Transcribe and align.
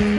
In 0.00 0.16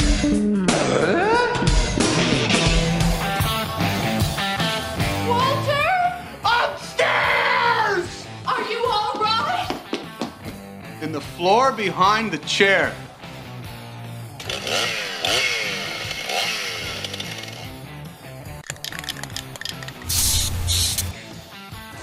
the 11.12 11.20
floor 11.20 11.72
behind 11.72 12.32
the 12.32 12.38
chair. 12.46 12.94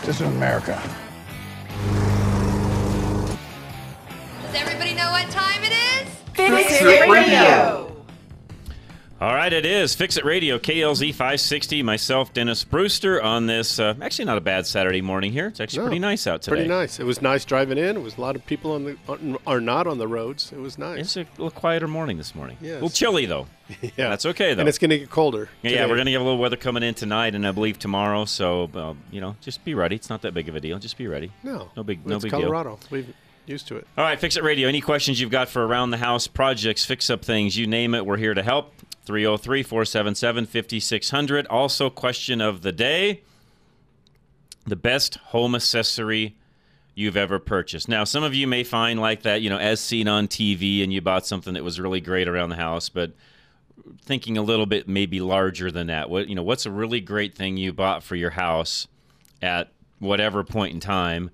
This 0.03 0.21
is 0.21 0.21
America. 0.23 0.83
Does 4.43 4.55
everybody 4.57 4.95
know 4.95 5.13
what 5.13 5.31
time 5.31 5.63
it 5.63 5.71
is? 5.71 5.88
Fix 6.49 6.81
It 6.81 7.09
Radio. 7.11 7.85
All 9.21 9.35
right, 9.35 9.53
it 9.53 9.67
is 9.67 9.95
Fix 9.97 10.17
It 10.17 10.25
Radio, 10.25 10.59
KLZ 10.59 11.11
560. 11.11 11.83
Myself, 11.83 12.33
Dennis 12.33 12.63
Brewster, 12.65 13.21
on 13.21 13.47
this 13.47 13.79
uh, 13.79 13.95
actually 14.01 14.25
not 14.27 14.39
a 14.39 14.41
bad 14.41 14.65
Saturday 14.67 15.03
morning 15.03 15.33
here. 15.33 15.49
It's 15.49 15.61
actually 15.61 15.81
No, 15.81 15.85
pretty 15.87 15.99
nice 15.99 16.27
out 16.27 16.41
today. 16.41 16.57
Pretty 16.57 16.69
nice. 16.69 16.99
It 17.01 17.05
was 17.05 17.21
nice 17.21 17.45
driving 17.45 17.77
in. 17.79 17.97
It 17.97 18.03
was 18.03 18.17
a 18.17 18.21
lot 18.21 18.35
of 18.37 18.47
people 18.47 18.73
on 18.73 18.85
the 18.85 18.97
on, 19.09 19.37
are 19.47 19.61
not 19.61 19.87
on 19.87 19.99
the 19.99 20.09
roads. 20.09 20.53
It 20.53 20.59
was 20.61 20.79
nice. 20.79 21.01
It's 21.01 21.17
a 21.17 21.27
little 21.33 21.51
quieter 21.51 21.89
morning 21.89 22.17
this 22.17 22.35
morning. 22.35 22.57
Yes. 22.61 22.71
A 22.71 22.75
little 22.75 22.91
chilly 22.91 23.27
though. 23.27 23.47
yeah, 23.83 23.91
That's 24.09 24.25
okay 24.25 24.55
though. 24.55 24.61
And 24.61 24.69
it's 24.69 24.79
going 24.79 24.91
to 24.91 24.99
get 25.01 25.11
colder. 25.11 25.51
yeah, 25.63 25.71
today. 25.71 25.87
we're 25.91 25.97
gonna 25.99 26.11
get 26.13 26.21
a 26.21 26.25
little 26.25 26.39
weather 26.39 26.57
coming 26.57 26.83
in 26.83 26.95
tonight, 26.95 27.35
and 27.35 27.47
I 27.47 27.53
believe 27.53 27.79
tomorrow. 27.79 28.25
So 28.25 28.71
uh, 28.75 28.95
you 29.11 29.21
know, 29.21 29.37
just 29.43 29.65
be 29.65 29.75
ready. 29.75 29.97
It's 29.97 30.09
not 30.09 30.23
that 30.23 30.33
big 30.33 30.49
of 30.49 30.55
a 30.57 30.61
deal. 30.61 30.79
Just 30.79 30.97
be 30.97 31.09
ready. 31.09 31.31
no, 31.43 31.71
no 31.77 31.83
big- 31.83 32.07
no 32.07 32.15
it's 32.17 32.25
big 32.25 32.31
deal. 32.33 32.41
Colorado. 32.43 32.79
We're 32.91 33.05
used 33.49 33.69
to 33.69 33.77
it. 33.77 33.87
All 33.97 34.05
right, 34.05 34.19
Fix 34.19 34.37
It 34.37 34.43
Radio. 34.43 34.69
Any 34.69 34.81
questions 34.81 35.21
you've 35.21 35.31
got 35.31 35.49
for 35.49 35.67
around 35.67 35.91
the 35.91 35.97
house 35.99 36.27
projects, 36.27 36.85
fix 36.85 37.11
up 37.11 37.25
things, 37.25 37.57
you 37.57 37.67
name 37.67 37.95
it, 37.95 38.05
we're 38.05 38.17
here 38.17 38.35
to 38.35 38.43
help. 38.43 38.73
303 39.05 39.63
477 39.63 40.47
5600. 40.47 41.47
Also, 41.47 41.89
question 41.89 42.41
of 42.41 42.61
the 42.61 42.73
day 42.73 43.23
the 44.67 44.77
best 44.77 45.17
home 45.17 45.55
accessory 45.55 46.37
you've 46.95 47.17
ever 47.17 47.39
purchased. 47.39 47.89
Now, 47.89 48.05
some 48.05 48.23
of 48.25 48.35
you 48.35 48.47
may 48.47 48.65
find 48.65 49.01
like 49.01 49.23
that, 49.23 49.41
you 49.41 49.49
know, 49.49 49.57
as 49.57 49.81
seen 49.81 50.09
on 50.09 50.29
TV 50.29 50.83
and 50.83 50.93
you 50.93 51.01
bought 51.01 51.27
something 51.27 51.55
that 51.55 51.65
was 51.65 51.81
really 51.81 52.01
great 52.01 52.29
around 52.29 52.51
the 52.51 52.57
house, 52.57 52.89
but 52.89 53.13
thinking 54.03 54.37
a 54.37 54.43
little 54.43 54.67
bit 54.67 54.89
maybe 54.89 55.21
larger 55.21 55.71
than 55.71 55.87
that. 55.87 56.11
What, 56.11 56.29
you 56.29 56.35
know, 56.35 56.43
what's 56.43 56.67
a 56.67 56.71
really 56.71 57.01
great 57.01 57.35
thing 57.35 57.57
you 57.57 57.73
bought 57.73 58.03
for 58.03 58.17
your 58.17 58.31
house 58.31 58.89
at 59.41 59.71
whatever 60.01 60.45
point 60.45 60.75
in 60.75 60.81
time? 60.81 61.31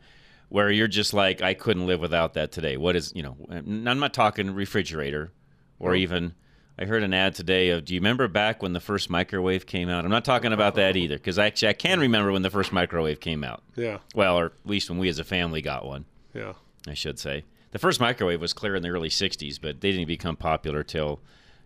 Where 0.48 0.70
you're 0.70 0.88
just 0.88 1.12
like, 1.14 1.42
I 1.42 1.54
couldn't 1.54 1.86
live 1.86 2.00
without 2.00 2.34
that 2.34 2.52
today. 2.52 2.76
What 2.76 2.96
is, 2.96 3.12
you 3.14 3.22
know, 3.22 3.36
I'm 3.50 3.98
not 3.98 4.14
talking 4.14 4.54
refrigerator 4.54 5.32
or 5.78 5.94
even, 5.94 6.34
I 6.78 6.84
heard 6.86 7.02
an 7.02 7.12
ad 7.12 7.34
today 7.34 7.70
of, 7.70 7.84
do 7.84 7.94
you 7.94 8.00
remember 8.00 8.28
back 8.28 8.62
when 8.62 8.72
the 8.72 8.80
first 8.80 9.10
microwave 9.10 9.66
came 9.66 9.88
out? 9.88 10.04
I'm 10.04 10.10
not 10.10 10.24
talking 10.24 10.52
about 10.52 10.74
that 10.76 10.96
either, 10.96 11.16
because 11.16 11.38
actually 11.38 11.68
I 11.68 11.72
can 11.74 12.00
remember 12.00 12.32
when 12.32 12.42
the 12.42 12.50
first 12.50 12.72
microwave 12.72 13.20
came 13.20 13.44
out. 13.44 13.62
Yeah, 13.76 13.98
Well, 14.14 14.38
or 14.38 14.46
at 14.46 14.52
least 14.64 14.88
when 14.90 14.98
we 14.98 15.08
as 15.08 15.18
a 15.18 15.24
family 15.24 15.60
got 15.62 15.84
one, 15.84 16.04
yeah. 16.32 16.54
I 16.86 16.94
should 16.94 17.18
say. 17.18 17.44
The 17.72 17.78
first 17.78 18.00
microwave 18.00 18.40
was 18.40 18.52
clear 18.52 18.76
in 18.76 18.82
the 18.82 18.90
early 18.90 19.08
60s, 19.08 19.60
but 19.60 19.80
they 19.80 19.90
didn't 19.90 20.06
become 20.06 20.36
popular 20.36 20.84
till, 20.84 21.20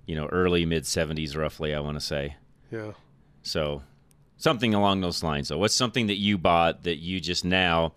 you 0.07 0.17
know, 0.17 0.27
early 0.27 0.65
mid 0.65 0.85
70s, 0.85 1.37
roughly, 1.37 1.75
I 1.75 1.81
want 1.81 1.97
to 1.97 2.05
say. 2.05 2.37
Yeah. 2.71 2.93
So 3.43 3.83
something 4.39 4.73
along 4.73 5.03
those 5.03 5.23
lines, 5.23 5.49
though. 5.49 5.59
What's 5.59 5.75
something 5.75 6.07
that 6.07 6.17
you 6.17 6.39
bought 6.39 6.85
that 6.85 6.97
you 6.97 7.21
just 7.21 7.45
now, 7.45 7.93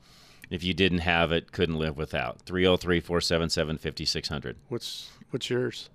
if 0.52 0.64
you 0.64 0.74
didn't 0.74 1.00
have 1.00 1.32
it, 1.32 1.54
couldn't 1.54 1.80
live 1.80 1.98
without? 1.98 2.42
303 2.42 3.00
477 3.00 3.78
5600. 3.78 4.58
What's 4.68 5.10
what's 5.32 5.50
yours? 5.50 5.90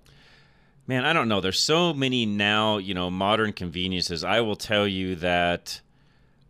Man, 0.87 1.05
I 1.05 1.13
don't 1.13 1.29
know. 1.29 1.41
There's 1.41 1.59
so 1.59 1.93
many 1.93 2.25
now, 2.25 2.77
you 2.77 2.93
know, 2.93 3.11
modern 3.11 3.53
conveniences. 3.53 4.23
I 4.23 4.41
will 4.41 4.55
tell 4.55 4.87
you 4.87 5.15
that. 5.15 5.79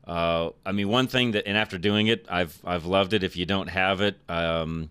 Uh, 0.05 0.51
I 0.65 0.71
mean, 0.71 0.87
one 0.87 1.07
thing 1.07 1.31
that, 1.31 1.45
and 1.45 1.57
after 1.57 1.77
doing 1.77 2.07
it, 2.07 2.25
I've 2.29 2.57
I've 2.63 2.85
loved 2.85 3.11
it. 3.11 3.23
If 3.23 3.35
you 3.35 3.45
don't 3.45 3.67
have 3.67 3.99
it, 3.99 4.17
um, 4.29 4.89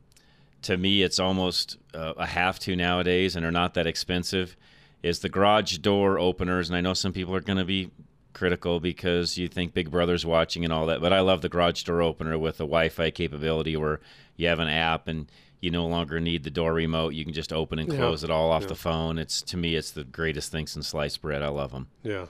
to 0.62 0.76
me, 0.76 1.02
it's 1.02 1.18
almost 1.18 1.78
uh, 1.94 2.12
a 2.18 2.26
have 2.26 2.58
to 2.60 2.76
nowadays, 2.76 3.34
and 3.34 3.46
are 3.46 3.50
not 3.50 3.74
that 3.74 3.86
expensive. 3.86 4.56
Is 5.02 5.20
the 5.20 5.28
garage 5.30 5.78
door 5.78 6.18
openers, 6.18 6.68
and 6.68 6.76
I 6.76 6.82
know 6.82 6.92
some 6.92 7.14
people 7.14 7.34
are 7.34 7.40
going 7.40 7.58
to 7.58 7.64
be 7.64 7.90
critical 8.36 8.78
because 8.78 9.36
you 9.38 9.48
think 9.48 9.74
Big 9.74 9.90
Brother's 9.90 10.24
watching 10.26 10.62
and 10.62 10.72
all 10.72 10.86
that, 10.86 11.00
but 11.00 11.12
I 11.12 11.20
love 11.20 11.40
the 11.42 11.48
garage 11.48 11.82
door 11.82 12.02
opener 12.02 12.38
with 12.38 12.58
the 12.58 12.64
Wi-Fi 12.64 13.10
capability 13.10 13.76
where 13.76 13.98
you 14.36 14.46
have 14.48 14.58
an 14.60 14.68
app 14.68 15.08
and 15.08 15.26
you 15.60 15.70
no 15.70 15.86
longer 15.86 16.20
need 16.20 16.44
the 16.44 16.50
door 16.50 16.74
remote. 16.74 17.14
You 17.14 17.24
can 17.24 17.32
just 17.32 17.52
open 17.52 17.78
and 17.78 17.90
Yeah. 17.90 17.98
close 17.98 18.22
it 18.22 18.30
all 18.30 18.50
off 18.52 18.62
Yeah. 18.62 18.68
the 18.68 18.74
phone. 18.76 19.18
It's 19.18 19.40
to 19.42 19.56
me, 19.56 19.74
it's 19.74 19.90
the 19.90 20.04
greatest 20.04 20.52
thing 20.52 20.66
since 20.66 20.86
sliced 20.88 21.22
bread. 21.22 21.42
I 21.42 21.48
love 21.48 21.72
them. 21.72 21.88
Yeah, 22.04 22.26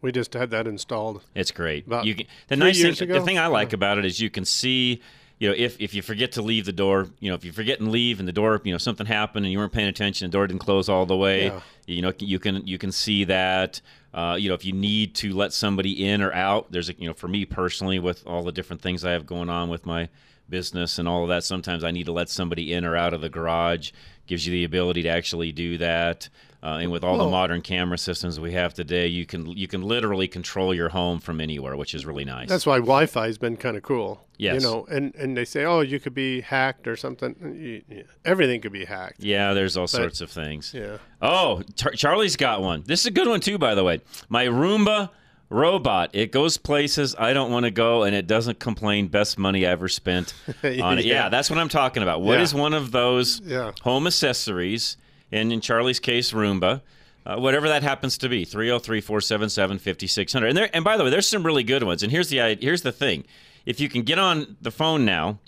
we 0.00 0.10
just 0.12 0.32
had 0.32 0.50
that 0.50 0.66
installed. 0.66 1.22
It's 1.34 1.50
great. 1.50 1.86
About 1.86 2.06
you 2.06 2.14
can, 2.14 2.26
the 2.48 2.56
nice 2.56 2.80
thing, 2.80 2.92
ago? 3.00 3.18
the 3.20 3.24
thing 3.24 3.38
I 3.38 3.46
like 3.48 3.72
Yeah. 3.72 3.76
about 3.76 3.98
it 3.98 4.04
is 4.06 4.18
you 4.18 4.30
can 4.30 4.46
see, 4.46 5.00
you 5.40 5.48
know, 5.48 5.54
if 5.56 5.80
if 5.80 5.94
you 5.94 6.02
forget 6.02 6.32
to 6.32 6.42
leave 6.42 6.66
the 6.66 6.72
door, 6.72 7.08
you 7.18 7.30
know, 7.30 7.34
if 7.34 7.46
you 7.46 7.50
forget 7.50 7.80
and 7.80 7.90
leave 7.90 8.20
and 8.20 8.28
the 8.28 8.32
door, 8.32 8.60
you 8.62 8.72
know, 8.72 8.78
something 8.78 9.06
happened 9.06 9.46
and 9.46 9.52
you 9.52 9.58
weren't 9.58 9.72
paying 9.72 9.88
attention, 9.88 10.30
the 10.30 10.32
door 10.32 10.46
didn't 10.46 10.60
close 10.60 10.88
all 10.88 11.06
the 11.06 11.16
way. 11.16 11.46
Yeah. 11.46 11.60
You 11.86 12.02
know, 12.02 12.12
you 12.18 12.38
can 12.38 12.66
you 12.66 12.76
can 12.76 12.92
see 12.92 13.24
that. 13.24 13.80
Uh, 14.12 14.36
you 14.38 14.48
know, 14.50 14.54
if 14.54 14.66
you 14.66 14.72
need 14.72 15.14
to 15.14 15.32
let 15.32 15.54
somebody 15.54 16.06
in 16.06 16.20
or 16.20 16.30
out, 16.32 16.70
there's 16.70 16.90
a 16.90 16.94
you 16.98 17.08
know, 17.08 17.14
for 17.14 17.26
me 17.26 17.46
personally, 17.46 17.98
with 17.98 18.26
all 18.26 18.42
the 18.42 18.52
different 18.52 18.82
things 18.82 19.02
I 19.02 19.12
have 19.12 19.24
going 19.24 19.48
on 19.48 19.70
with 19.70 19.86
my 19.86 20.10
business 20.50 20.98
and 20.98 21.08
all 21.08 21.22
of 21.22 21.30
that, 21.30 21.42
sometimes 21.42 21.84
I 21.84 21.90
need 21.90 22.04
to 22.04 22.12
let 22.12 22.28
somebody 22.28 22.74
in 22.74 22.84
or 22.84 22.94
out 22.94 23.14
of 23.14 23.22
the 23.22 23.30
garage. 23.30 23.92
Gives 24.26 24.46
you 24.46 24.52
the 24.52 24.64
ability 24.64 25.02
to 25.04 25.08
actually 25.08 25.52
do 25.52 25.78
that. 25.78 26.28
Uh, 26.62 26.78
and 26.82 26.90
with 26.92 27.02
all 27.02 27.16
the 27.16 27.26
modern 27.26 27.62
camera 27.62 27.96
systems 27.96 28.38
we 28.38 28.52
have 28.52 28.74
today, 28.74 29.06
you 29.06 29.24
can 29.24 29.46
you 29.56 29.66
can 29.66 29.80
literally 29.80 30.28
control 30.28 30.74
your 30.74 30.90
home 30.90 31.18
from 31.18 31.40
anywhere, 31.40 31.74
which 31.74 31.94
is 31.94 32.04
really 32.04 32.24
nice. 32.26 32.50
That's 32.50 32.66
why 32.66 32.76
Wi-Fi 32.76 33.26
has 33.26 33.38
been 33.38 33.56
kind 33.56 33.78
of 33.78 33.82
cool. 33.82 34.26
Yes. 34.36 34.62
You 34.62 34.68
know, 34.68 34.86
and 34.90 35.14
and 35.14 35.34
they 35.36 35.46
say, 35.46 35.64
oh, 35.64 35.80
you 35.80 35.98
could 35.98 36.12
be 36.14 36.42
hacked 36.42 36.86
or 36.86 36.96
something. 36.96 37.82
Everything 38.26 38.60
could 38.60 38.72
be 38.72 38.84
hacked. 38.84 39.22
yeah, 39.22 39.54
there's 39.54 39.76
all 39.78 39.86
sorts 39.86 40.20
of 40.20 40.30
things. 40.30 40.74
Yeah. 40.74 40.98
Oh, 41.22 41.62
Char- 41.76 41.92
Charlie's 41.92 42.36
got 42.36 42.60
one. 42.60 42.82
This 42.86 43.00
is 43.00 43.06
a 43.06 43.10
good 43.10 43.26
one 43.28 43.40
too, 43.40 43.56
by 43.56 43.74
the 43.74 43.82
way. 43.84 44.00
My 44.28 44.44
Roomba 44.46 45.08
robot. 45.48 46.10
It 46.12 46.30
goes 46.30 46.58
places 46.58 47.16
I 47.18 47.32
don't 47.32 47.50
want 47.50 47.64
to 47.64 47.70
go, 47.70 48.02
and 48.04 48.14
it 48.14 48.26
doesn't 48.26 48.60
complain. 48.60 49.08
Best 49.08 49.38
money 49.38 49.66
I 49.66 49.70
ever 49.70 49.88
spent 49.88 50.32
on 50.62 50.98
it. 50.98 51.04
Yeah, 51.06 51.24
Yeah. 51.24 51.28
that's 51.30 51.50
what 51.50 51.58
I'm 51.58 51.68
talking 51.70 52.02
about. 52.02 52.20
What 52.22 52.36
Yeah. 52.36 52.42
is 52.42 52.54
one 52.54 52.74
of 52.74 52.92
those 52.92 53.40
Yeah. 53.44 53.72
home 53.82 54.06
accessories? 54.06 54.96
And 55.32 55.52
in 55.52 55.60
Charlie's 55.60 56.00
case, 56.00 56.32
Roomba. 56.32 56.82
Uh, 57.26 57.36
whatever 57.36 57.68
that 57.68 57.82
happens 57.82 58.16
to 58.16 58.28
be, 58.30 58.46
303 58.46 59.00
477 59.02 59.78
5600. 59.78 60.56
And 60.56 60.70
and 60.72 60.84
by 60.84 60.96
the 60.96 61.04
way, 61.04 61.10
there's 61.10 61.28
some 61.28 61.44
really 61.44 61.62
good 61.62 61.82
ones. 61.82 62.02
And 62.02 62.10
here's 62.10 62.30
the 62.30 62.56
here's 62.60 62.82
the 62.82 62.92
thing: 62.92 63.24
if 63.66 63.78
you 63.78 63.88
can 63.88 64.02
get 64.02 64.18
on 64.18 64.56
the 64.60 64.70
phone 64.70 65.04
now, 65.04 65.38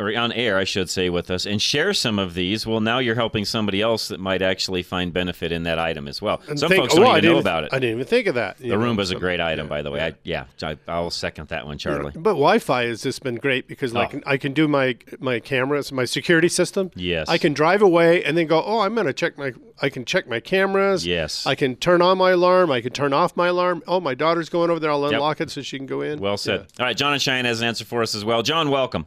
or 0.00 0.16
on 0.16 0.32
air, 0.32 0.56
I 0.56 0.64
should 0.64 0.88
say, 0.88 1.10
with 1.10 1.30
us 1.30 1.46
and 1.46 1.60
share 1.60 1.92
some 1.92 2.18
of 2.18 2.34
these, 2.34 2.66
well, 2.66 2.80
now 2.80 2.98
you're 2.98 3.14
helping 3.14 3.44
somebody 3.44 3.82
else 3.82 4.08
that 4.08 4.18
might 4.18 4.42
actually 4.42 4.82
find 4.82 5.12
benefit 5.12 5.52
in 5.52 5.64
that 5.64 5.78
item 5.78 6.08
as 6.08 6.22
well. 6.22 6.40
And 6.48 6.58
some 6.58 6.68
think- 6.68 6.82
folks 6.82 6.94
don't 6.94 7.06
oh, 7.06 7.16
even 7.16 7.32
know 7.32 7.38
about 7.38 7.64
it. 7.64 7.72
I 7.72 7.78
didn't 7.78 7.96
even 7.96 8.06
think 8.06 8.26
of 8.26 8.34
that. 8.36 8.58
the 8.58 8.68
know, 8.68 8.78
Roomba's 8.78 9.10
a 9.10 9.16
great 9.16 9.40
item, 9.40 9.66
yeah, 9.66 9.70
by 9.70 9.82
the 9.82 9.90
way. 9.90 10.00
I, 10.00 10.14
yeah, 10.24 10.46
I, 10.62 10.76
I'll 10.88 11.10
second 11.10 11.48
that 11.48 11.66
one, 11.66 11.78
Charlie. 11.78 12.12
But 12.14 12.32
Wi-Fi 12.32 12.84
has 12.84 13.02
just 13.02 13.22
been 13.22 13.36
great 13.36 13.68
because 13.68 13.92
like 13.92 14.14
Oh. 14.14 14.20
I 14.26 14.36
can 14.38 14.52
do 14.52 14.66
my 14.66 14.96
my 15.18 15.38
cameras, 15.40 15.92
my 15.92 16.04
security 16.04 16.48
system. 16.48 16.90
Yes. 16.94 17.28
I 17.28 17.36
can 17.38 17.52
drive 17.52 17.82
away 17.82 18.24
and 18.24 18.36
then 18.36 18.46
go. 18.46 18.62
Oh, 18.64 18.80
I'm 18.80 18.94
gonna 18.94 19.12
check 19.12 19.36
my. 19.36 19.52
I 19.82 19.88
can 19.88 20.04
check 20.04 20.28
my 20.28 20.40
cameras. 20.40 21.06
Yes. 21.06 21.46
I 21.46 21.54
can 21.54 21.76
turn 21.76 22.02
on 22.02 22.18
my 22.18 22.30
alarm. 22.30 22.70
I 22.70 22.80
can 22.80 22.92
turn 22.92 23.12
off 23.12 23.36
my 23.36 23.48
alarm. 23.48 23.82
Oh, 23.86 24.00
my 24.00 24.14
daughter's 24.14 24.48
going 24.48 24.70
over 24.70 24.80
there. 24.80 24.90
I'll 24.90 25.02
Yep. 25.02 25.12
unlock 25.12 25.40
it 25.40 25.50
so 25.50 25.62
she 25.62 25.76
can 25.78 25.86
go 25.86 26.00
in. 26.02 26.18
Well 26.20 26.36
said. 26.36 26.66
All 26.78 26.86
right, 26.86 26.96
John 26.96 27.12
and 27.12 27.20
Cheyenne 27.22 27.44
has 27.44 27.60
an 27.60 27.68
answer 27.68 27.84
for 27.84 28.02
us 28.02 28.14
as 28.14 28.24
well. 28.24 28.42
John, 28.42 28.70
welcome. 28.70 29.06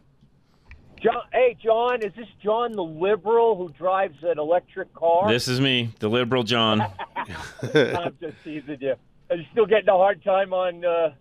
John, 1.03 1.21
hey, 1.33 1.57
John, 1.61 2.01
is 2.03 2.13
this 2.15 2.27
John 2.41 2.71
the 2.73 2.83
liberal 2.83 3.57
who 3.57 3.69
drives 3.77 4.15
an 4.23 4.39
electric 4.39 4.93
car? 4.93 5.29
This 5.29 5.47
is 5.49 5.59
me, 5.59 5.91
the 5.99 6.07
liberal 6.07 6.43
John. 6.43 6.81
I'm 7.73 8.15
just 8.21 8.35
teasing 8.43 8.77
you. 8.79 8.95
Are 9.29 9.35
you 9.35 9.43
still 9.51 9.65
getting 9.65 9.89
a 9.89 9.97
hard 9.97 10.23
time 10.23 10.53
on 10.53 10.85
uh, 10.85 11.13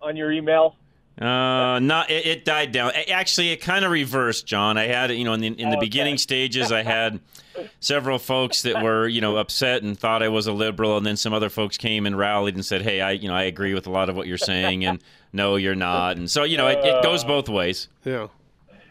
on 0.00 0.16
your 0.16 0.32
email? 0.32 0.76
Uh, 1.20 1.78
not 1.78 2.10
it, 2.10 2.26
it 2.26 2.44
died 2.44 2.72
down. 2.72 2.90
Actually, 3.10 3.50
it 3.50 3.58
kind 3.58 3.84
of 3.84 3.90
reversed, 3.92 4.46
John. 4.46 4.78
I 4.78 4.86
had 4.86 5.10
you 5.10 5.24
know 5.24 5.34
in 5.34 5.40
the 5.40 5.48
in 5.48 5.68
the 5.70 5.76
Okay. 5.76 5.86
beginning 5.86 6.16
stages, 6.18 6.72
I 6.72 6.82
had 6.82 7.20
several 7.80 8.18
folks 8.18 8.62
that 8.62 8.82
were 8.82 9.06
you 9.06 9.20
know 9.20 9.36
upset 9.36 9.82
and 9.82 9.96
thought 9.98 10.22
I 10.22 10.28
was 10.28 10.46
a 10.46 10.52
liberal, 10.52 10.96
and 10.96 11.04
then 11.04 11.16
some 11.16 11.32
other 11.34 11.50
folks 11.50 11.76
came 11.76 12.06
and 12.06 12.16
rallied 12.16 12.54
and 12.54 12.64
said, 12.64 12.82
"Hey, 12.82 13.00
I 13.02 13.12
you 13.12 13.28
know 13.28 13.34
I 13.34 13.42
agree 13.42 13.74
with 13.74 13.86
a 13.86 13.90
lot 13.90 14.08
of 14.08 14.16
what 14.16 14.26
you're 14.26 14.38
saying," 14.38 14.84
and 14.84 15.02
no, 15.32 15.56
you're 15.56 15.74
not, 15.74 16.16
and 16.16 16.30
so 16.30 16.44
you 16.44 16.56
know 16.56 16.68
it, 16.68 16.78
it 16.82 17.02
goes 17.02 17.24
both 17.24 17.48
ways. 17.48 17.88
Yeah. 18.04 18.28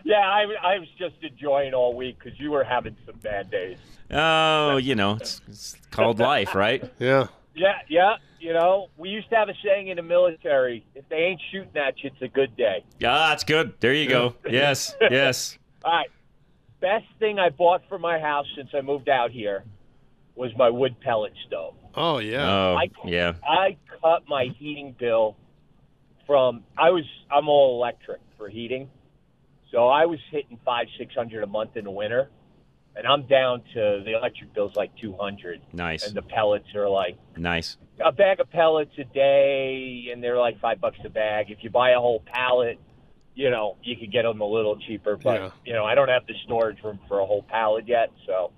Yeah, 0.03 0.18
I, 0.18 0.45
I 0.63 0.80
was 0.80 0.88
just 0.98 1.15
enjoying 1.21 1.74
all 1.74 1.95
week 1.95 2.18
because 2.24 2.39
you 2.39 2.51
were 2.51 2.63
having 2.63 2.95
some 3.06 3.15
bad 3.19 3.51
days. 3.51 3.77
Oh, 4.09 4.77
you 4.77 4.95
know, 4.95 5.13
it's, 5.19 5.42
it's 5.48 5.75
called 5.92 6.19
life, 6.19 6.56
right? 6.56 6.83
Yeah. 7.00 7.27
Yeah, 7.53 7.74
yeah. 7.89 8.15
You 8.39 8.53
know, 8.53 8.88
we 8.98 9.09
used 9.09 9.30
to 9.30 9.36
have 9.36 9.50
a 9.50 9.53
saying 9.63 9.89
in 9.89 9.98
the 9.98 10.01
military: 10.03 10.86
if 10.95 11.07
they 11.09 11.18
ain't 11.18 11.42
shooting 11.51 11.75
at 11.75 12.01
you, 12.01 12.09
it's 12.13 12.21
a 12.21 12.27
good 12.30 12.56
day. 12.56 12.83
Yeah, 13.00 13.13
that's 13.30 13.44
good. 13.44 13.74
There 13.81 13.94
you 13.94 14.07
go. 14.07 14.36
Yes, 14.50 14.95
yes. 15.01 15.57
All 15.83 15.92
right. 15.92 16.09
Best 16.80 17.06
thing 17.19 17.39
I 17.39 17.50
bought 17.50 17.81
for 17.89 18.00
my 18.00 18.19
house 18.19 18.47
since 18.56 18.69
I 18.74 18.80
moved 18.81 19.09
out 19.09 19.31
here 19.31 19.63
was 20.36 20.51
my 20.57 20.69
wood 20.69 21.00
pellet 21.01 21.33
stove. 21.45 21.75
Oh 21.94 22.19
yeah. 22.19 22.50
Oh, 22.50 22.75
I- 22.77 22.89
yeah. 23.07 23.33
I 23.47 23.75
cut 24.01 24.24
my 24.30 24.45
heating 24.57 24.95
bill 24.97 25.36
from 26.25 26.63
I 26.77 26.89
was 26.92 27.04
I'm 27.30 27.50
all 27.50 27.75
electric 27.77 28.21
for 28.38 28.47
heating, 28.50 28.89
so 29.71 29.88
I 29.88 30.06
was 30.06 30.19
hitting 30.31 30.59
five 30.65 30.88
six 30.97 31.13
hundred 31.15 31.44
a 31.44 31.47
month 31.47 31.77
in 31.77 31.85
the 31.85 31.91
winter, 31.91 32.29
and 32.95 33.07
I'm 33.07 33.25
down 33.27 33.62
to 33.73 34.01
the 34.06 34.15
electric 34.18 34.53
bill's 34.53 34.75
like 34.75 34.91
two 34.97 35.15
hundred, 35.19 35.62
Nice. 35.73 36.06
and 36.07 36.15
the 36.15 36.21
pellets 36.21 36.68
are 36.75 36.89
like 36.89 37.18
Nice. 37.38 37.77
a 38.03 38.12
bag 38.12 38.39
of 38.39 38.50
pellets 38.51 38.91
a 38.97 39.03
day, 39.06 40.09
and 40.12 40.21
they're 40.23 40.38
like 40.39 40.59
five 40.59 40.79
bucks 40.81 40.97
a 41.06 41.09
bag. 41.09 41.50
If 41.50 41.59
you 41.63 41.69
buy 41.69 41.91
a 41.91 42.00
whole 42.00 42.21
pallet, 42.25 42.79
you 43.35 43.50
know 43.50 43.77
you 43.83 43.95
could 43.97 44.12
get 44.12 44.23
them 44.23 44.41
a 44.41 44.45
little 44.45 44.77
cheaper, 44.77 45.15
but 45.18 45.39
Yeah. 45.41 45.50
you 45.65 45.73
know 45.73 45.85
I 45.85 45.95
don't 45.95 46.09
have 46.09 46.27
the 46.27 46.33
storage 46.45 46.83
room 46.83 47.00
for 47.07 47.19
a 47.19 47.25
whole 47.25 47.44
pallet 47.44 47.88
yet, 47.88 48.12
so 48.25 48.51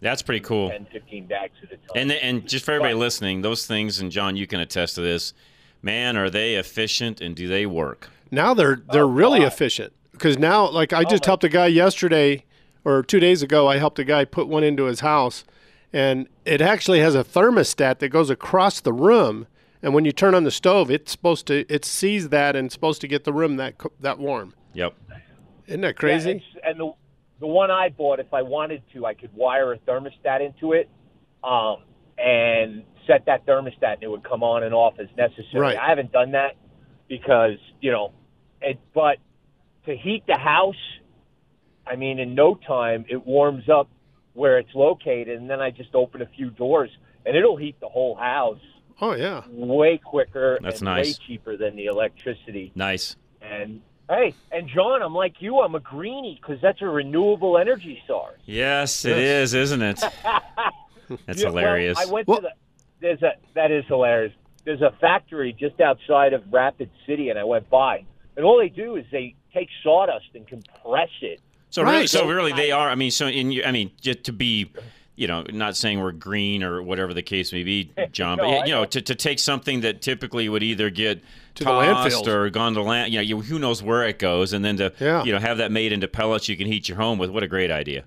That's 0.00 0.20
pretty 0.20 0.40
cool. 0.40 0.68
10, 0.70 0.86
15 0.92 1.26
bags 1.28 1.52
at 1.62 1.68
a 1.72 1.76
time. 1.76 1.86
And 1.94 2.10
and 2.12 2.48
just 2.48 2.64
for 2.64 2.72
everybody 2.72 2.94
listening, 2.94 3.42
those 3.42 3.66
things, 3.68 4.00
and 4.00 4.10
John, 4.10 4.36
you 4.36 4.48
can 4.48 4.58
attest 4.58 4.96
to 4.96 5.00
this. 5.00 5.32
Man, 5.80 6.16
are 6.16 6.28
they 6.28 6.56
efficient 6.56 7.20
and 7.20 7.36
do 7.36 7.46
they 7.46 7.66
work? 7.66 8.10
Now 8.32 8.52
they're 8.54 8.82
they're 8.90 9.06
really 9.06 9.38
God. 9.40 9.46
efficient 9.52 9.92
because 10.16 10.38
now, 10.38 10.68
like 10.68 10.92
I 10.92 11.04
just 11.04 11.24
my- 11.24 11.30
helped 11.30 11.44
a 11.44 11.48
guy 11.48 11.66
yesterday 11.66 12.44
or 12.84 13.02
two 13.02 13.20
days 13.20 13.42
ago. 13.42 13.68
I 13.68 13.78
helped 13.78 13.98
a 13.98 14.04
guy 14.04 14.24
put 14.24 14.48
one 14.48 14.64
into 14.64 14.84
his 14.84 15.00
house, 15.00 15.44
and 15.92 16.28
it 16.44 16.60
actually 16.60 17.00
has 17.00 17.14
a 17.14 17.22
thermostat 17.24 17.98
that 17.98 18.08
goes 18.08 18.30
across 18.30 18.80
the 18.80 18.92
room. 18.92 19.46
And 19.82 19.94
when 19.94 20.04
you 20.04 20.12
turn 20.12 20.34
on 20.34 20.44
the 20.44 20.50
stove, 20.50 20.90
it's 20.90 21.12
supposed 21.12 21.46
to 21.48 21.64
it 21.72 21.84
sees 21.84 22.30
that 22.30 22.56
and 22.56 22.66
it's 22.66 22.74
supposed 22.74 23.00
to 23.02 23.08
get 23.08 23.24
the 23.24 23.32
room 23.32 23.56
that 23.56 23.74
that 24.00 24.18
warm. 24.18 24.54
Yep. 24.74 24.94
Isn't 25.66 25.80
that 25.82 25.96
crazy? 25.96 26.30
it's- 26.30 26.60
and 26.64 26.80
the 26.80 26.92
the 27.38 27.46
one 27.46 27.70
I 27.70 27.90
bought, 27.90 28.18
if 28.18 28.32
I 28.32 28.40
wanted 28.42 28.82
to, 28.94 29.04
I 29.04 29.12
could 29.12 29.30
wire 29.34 29.72
a 29.74 29.78
thermostat 29.78 30.40
into 30.40 30.72
it, 30.72 30.88
um, 31.44 31.82
and 32.16 32.82
set 33.06 33.26
that 33.26 33.44
thermostat, 33.44 33.94
and 33.94 34.02
it 34.02 34.10
would 34.10 34.24
come 34.24 34.42
on 34.42 34.62
and 34.62 34.74
off 34.74 34.94
as 34.98 35.08
necessary. 35.18 35.60
Right. 35.60 35.76
I 35.76 35.88
haven't 35.90 36.12
done 36.12 36.30
that 36.32 36.56
because 37.08 37.58
you 37.80 37.92
know, 37.92 38.12
it. 38.62 38.78
But 38.94 39.18
to 39.86 39.96
heat 39.96 40.24
the 40.26 40.36
house, 40.36 40.74
I 41.86 41.96
mean, 41.96 42.18
in 42.18 42.34
no 42.34 42.54
time 42.54 43.04
it 43.08 43.24
warms 43.26 43.68
up 43.68 43.88
where 44.34 44.58
it's 44.58 44.74
located, 44.74 45.38
and 45.38 45.48
then 45.48 45.60
I 45.60 45.70
just 45.70 45.94
open 45.94 46.20
a 46.22 46.26
few 46.26 46.50
doors, 46.50 46.90
and 47.24 47.36
it'll 47.36 47.56
heat 47.56 47.80
the 47.80 47.88
whole 47.88 48.14
house 48.14 48.60
oh 49.00 49.14
yeah. 49.14 49.42
way 49.50 49.98
quicker 50.02 50.58
That's 50.62 50.80
and 50.80 50.86
nice. 50.86 51.06
way 51.18 51.26
cheaper 51.26 51.56
than 51.56 51.76
the 51.76 51.86
electricity. 51.86 52.72
Nice. 52.74 53.16
And 53.40 53.80
hey, 54.08 54.34
and 54.52 54.68
John, 54.68 55.02
I'm 55.02 55.14
like 55.14 55.36
you. 55.40 55.60
I'm 55.60 55.74
a 55.74 55.80
greenie 55.80 56.38
because 56.40 56.60
that's 56.60 56.82
a 56.82 56.86
renewable 56.86 57.58
energy 57.58 58.02
source. 58.06 58.40
Yes, 58.44 59.04
it 59.04 59.18
is, 59.18 59.54
isn't 59.54 59.82
it? 59.82 60.00
That's 61.24 61.40
Yeah, 61.40 61.50
well, 61.50 61.56
hilarious. 61.58 61.98
I 61.98 62.10
went 62.10 62.26
Well- 62.26 62.38
to 62.38 62.42
the. 62.42 62.50
There's 62.98 63.22
a 63.22 63.32
that 63.54 63.70
is 63.70 63.84
hilarious. 63.86 64.32
There's 64.64 64.80
a 64.80 64.90
factory 65.00 65.52
just 65.52 65.80
outside 65.80 66.32
of 66.32 66.42
Rapid 66.50 66.90
City, 67.06 67.28
and 67.28 67.38
I 67.38 67.44
went 67.44 67.68
by, 67.70 68.04
and 68.36 68.44
all 68.44 68.58
they 68.58 68.70
do 68.70 68.96
is 68.96 69.04
they 69.12 69.36
take 69.56 69.68
sawdust 69.82 70.26
and 70.34 70.46
compress 70.46 71.08
it. 71.22 71.40
So 71.70 71.82
really, 71.82 72.06
so 72.06 72.26
really, 72.28 72.52
they 72.52 72.70
are. 72.70 72.88
I 72.88 72.94
mean, 72.94 73.10
so 73.10 73.26
in 73.26 73.52
you, 73.52 73.62
I 73.64 73.70
mean, 73.72 73.90
just 74.00 74.24
to 74.24 74.32
be, 74.32 74.70
you 75.16 75.26
know, 75.26 75.42
not 75.52 75.76
saying 75.76 76.00
we're 76.00 76.12
green 76.12 76.62
or 76.62 76.82
whatever 76.82 77.12
the 77.12 77.22
case 77.22 77.52
may 77.52 77.64
be, 77.64 77.90
John, 78.12 78.38
No, 78.38 78.44
but 78.44 78.66
you 78.68 78.74
know, 78.74 78.80
know. 78.82 78.86
to, 78.86 79.02
to 79.02 79.14
take 79.14 79.38
something 79.38 79.80
that 79.80 80.00
typically 80.00 80.48
would 80.48 80.62
either 80.62 80.90
get 80.90 81.20
To 81.56 81.64
the 81.64 81.70
tossed 81.70 82.16
landfills. 82.24 82.26
or 82.28 82.50
gone 82.50 82.74
to 82.74 82.82
land, 82.82 83.12
you 83.12 83.18
know, 83.18 83.22
you, 83.22 83.40
who 83.42 83.58
knows 83.58 83.82
where 83.82 84.06
it 84.06 84.18
goes, 84.18 84.52
and 84.52 84.64
then 84.64 84.76
to 84.78 84.92
Yeah. 85.00 85.24
you 85.24 85.32
know 85.32 85.38
have 85.38 85.58
that 85.58 85.70
made 85.72 85.92
into 85.92 86.08
pellets 86.08 86.48
you 86.48 86.56
can 86.56 86.66
heat 86.66 86.88
your 86.88 86.96
home 86.98 87.18
with. 87.18 87.30
What 87.30 87.42
a 87.42 87.48
great 87.48 87.70
idea! 87.70 88.04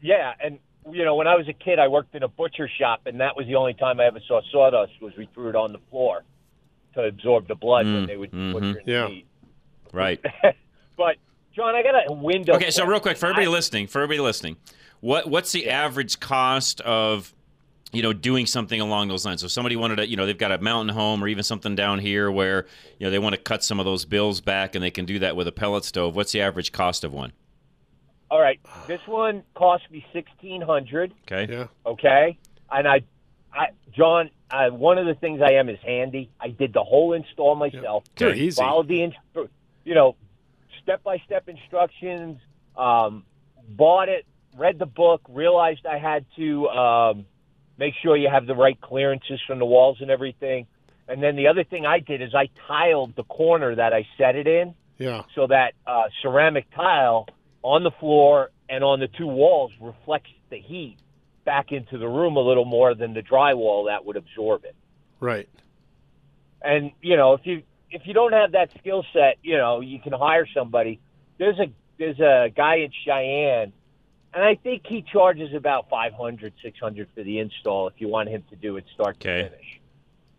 Yeah, 0.00 0.32
and 0.42 0.58
you 0.90 1.04
know, 1.04 1.14
when 1.14 1.28
I 1.28 1.36
was 1.36 1.46
a 1.48 1.52
kid, 1.52 1.78
I 1.78 1.86
worked 1.88 2.14
in 2.16 2.22
a 2.24 2.28
butcher 2.28 2.68
shop, 2.80 3.02
and 3.06 3.20
that 3.20 3.36
was 3.36 3.46
the 3.46 3.54
only 3.54 3.74
time 3.74 4.00
I 4.00 4.06
ever 4.06 4.18
saw 4.26 4.40
sawdust. 4.50 4.92
Was 5.00 5.12
we 5.16 5.28
threw 5.34 5.50
it 5.50 5.56
on 5.56 5.72
the 5.72 5.78
floor 5.90 6.24
to 6.94 7.02
absorb 7.04 7.46
the 7.48 7.54
blood 7.54 7.86
when 7.86 8.04
Mm, 8.04 8.06
they 8.08 8.16
would 8.16 8.32
mhm. 8.32 8.52
butcher 8.52 8.82
Yeah. 8.86 9.06
meat. 9.08 9.26
Right. 9.92 10.20
But 10.96 11.16
John, 11.56 11.74
I 11.74 11.82
got 11.82 11.94
a 12.08 12.12
window. 12.12 12.54
Okay, 12.54 12.70
so 12.70 12.84
real 12.84 13.00
quick 13.00 13.16
for 13.16 13.26
everybody 13.26 13.46
I- 13.46 13.50
listening, 13.50 13.86
for 13.86 14.00
everybody 14.02 14.20
listening, 14.20 14.56
what 15.00 15.28
what's 15.28 15.52
the 15.52 15.70
average 15.70 16.20
cost 16.20 16.80
of 16.82 17.34
you 17.92 18.02
know 18.02 18.12
doing 18.12 18.44
something 18.46 18.80
along 18.80 19.08
those 19.08 19.24
lines? 19.24 19.40
So 19.40 19.46
if 19.46 19.52
somebody 19.52 19.74
wanted 19.76 19.96
to, 19.96 20.06
you 20.06 20.16
know, 20.16 20.26
they've 20.26 20.36
got 20.36 20.52
a 20.52 20.58
mountain 20.58 20.94
home 20.94 21.24
or 21.24 21.28
even 21.28 21.42
something 21.42 21.74
down 21.74 21.98
here 21.98 22.30
where 22.30 22.66
you 22.98 23.06
know 23.06 23.10
they 23.10 23.18
want 23.18 23.34
to 23.34 23.40
cut 23.40 23.64
some 23.64 23.80
of 23.80 23.86
those 23.86 24.04
bills 24.04 24.40
back, 24.42 24.74
and 24.74 24.84
they 24.84 24.90
can 24.90 25.06
do 25.06 25.18
that 25.20 25.34
with 25.34 25.48
a 25.48 25.52
pellet 25.52 25.84
stove. 25.84 26.14
What's 26.14 26.32
the 26.32 26.42
average 26.42 26.72
cost 26.72 27.04
of 27.04 27.12
one? 27.12 27.32
All 28.30 28.40
right, 28.40 28.60
this 28.86 29.00
one 29.06 29.42
cost 29.54 29.84
me 29.90 30.04
sixteen 30.12 30.60
hundred. 30.62 31.12
Okay. 31.30 31.52
Yeah. 31.52 31.66
Okay, 31.86 32.38
and 32.70 32.86
I, 32.86 33.00
I, 33.52 33.68
John, 33.96 34.30
I, 34.50 34.68
one 34.68 34.98
of 34.98 35.06
the 35.06 35.14
things 35.14 35.40
I 35.42 35.54
am 35.54 35.68
is 35.68 35.78
handy. 35.84 36.30
I 36.40 36.48
did 36.48 36.72
the 36.74 36.82
whole 36.82 37.14
install 37.14 37.54
myself. 37.56 38.04
They're 38.16 38.28
Okay. 38.28 38.40
easy. 38.40 38.60
Followed 38.60 38.88
the, 38.88 38.98
instru- 39.34 39.48
you 39.84 39.94
know, 39.94 40.16
step 40.82 41.02
by 41.02 41.18
step 41.26 41.48
instructions. 41.48 42.38
Um, 42.76 43.24
bought 43.68 44.08
it, 44.08 44.26
read 44.56 44.78
the 44.78 44.86
book, 44.86 45.22
realized 45.28 45.86
I 45.86 45.98
had 45.98 46.24
to 46.36 46.68
um, 46.68 47.26
make 47.78 47.94
sure 48.02 48.16
you 48.16 48.28
have 48.30 48.46
the 48.46 48.54
right 48.54 48.80
clearances 48.80 49.40
from 49.46 49.58
the 49.58 49.66
walls 49.66 49.98
and 50.00 50.10
everything. 50.10 50.66
And 51.08 51.22
then 51.22 51.36
the 51.36 51.48
other 51.48 51.64
thing 51.64 51.84
I 51.84 51.98
did 51.98 52.22
is 52.22 52.34
I 52.34 52.48
tiled 52.66 53.14
the 53.16 53.24
corner 53.24 53.74
that 53.74 53.92
I 53.92 54.06
set 54.16 54.36
it 54.36 54.46
in 54.46 54.74
Yeah. 54.98 55.22
so 55.34 55.46
that 55.48 55.74
uh, 55.86 56.04
ceramic 56.22 56.66
tile 56.74 57.26
on 57.62 57.82
the 57.82 57.90
floor 58.00 58.50
and 58.68 58.82
on 58.82 59.00
the 59.00 59.08
two 59.08 59.26
walls 59.26 59.72
reflects 59.80 60.30
the 60.50 60.58
heat 60.58 60.96
back 61.44 61.72
into 61.72 61.98
the 61.98 62.08
room 62.08 62.36
a 62.36 62.40
little 62.40 62.64
more 62.64 62.94
than 62.94 63.14
the 63.14 63.20
drywall 63.22 63.86
that 63.88 64.04
would 64.04 64.16
absorb 64.16 64.64
it. 64.64 64.76
Right. 65.20 65.48
And 66.62 66.92
you 67.00 67.16
know, 67.16 67.34
if 67.34 67.40
you 67.44 67.62
if 67.92 68.02
you 68.06 68.14
don't 68.14 68.32
have 68.32 68.52
that 68.52 68.70
skill 68.78 69.04
set, 69.12 69.36
you 69.42 69.56
know, 69.56 69.80
you 69.80 70.00
can 70.00 70.12
hire 70.12 70.46
somebody. 70.56 71.00
There's 71.38 71.58
a 71.58 71.66
there's 71.98 72.18
a 72.18 72.48
guy 72.56 72.76
in 72.76 72.90
Cheyenne, 73.04 73.72
and 74.34 74.42
I 74.44 74.54
think 74.56 74.82
he 74.88 75.02
charges 75.02 75.54
about 75.54 75.88
500, 75.90 76.54
600 76.62 77.08
for 77.14 77.22
the 77.22 77.38
install 77.38 77.86
if 77.88 77.94
you 77.98 78.08
want 78.08 78.28
him 78.30 78.42
to 78.50 78.56
do 78.56 78.76
it 78.78 78.84
start 78.94 79.16
Okay. 79.16 79.42
to 79.42 79.50
finish. 79.50 79.80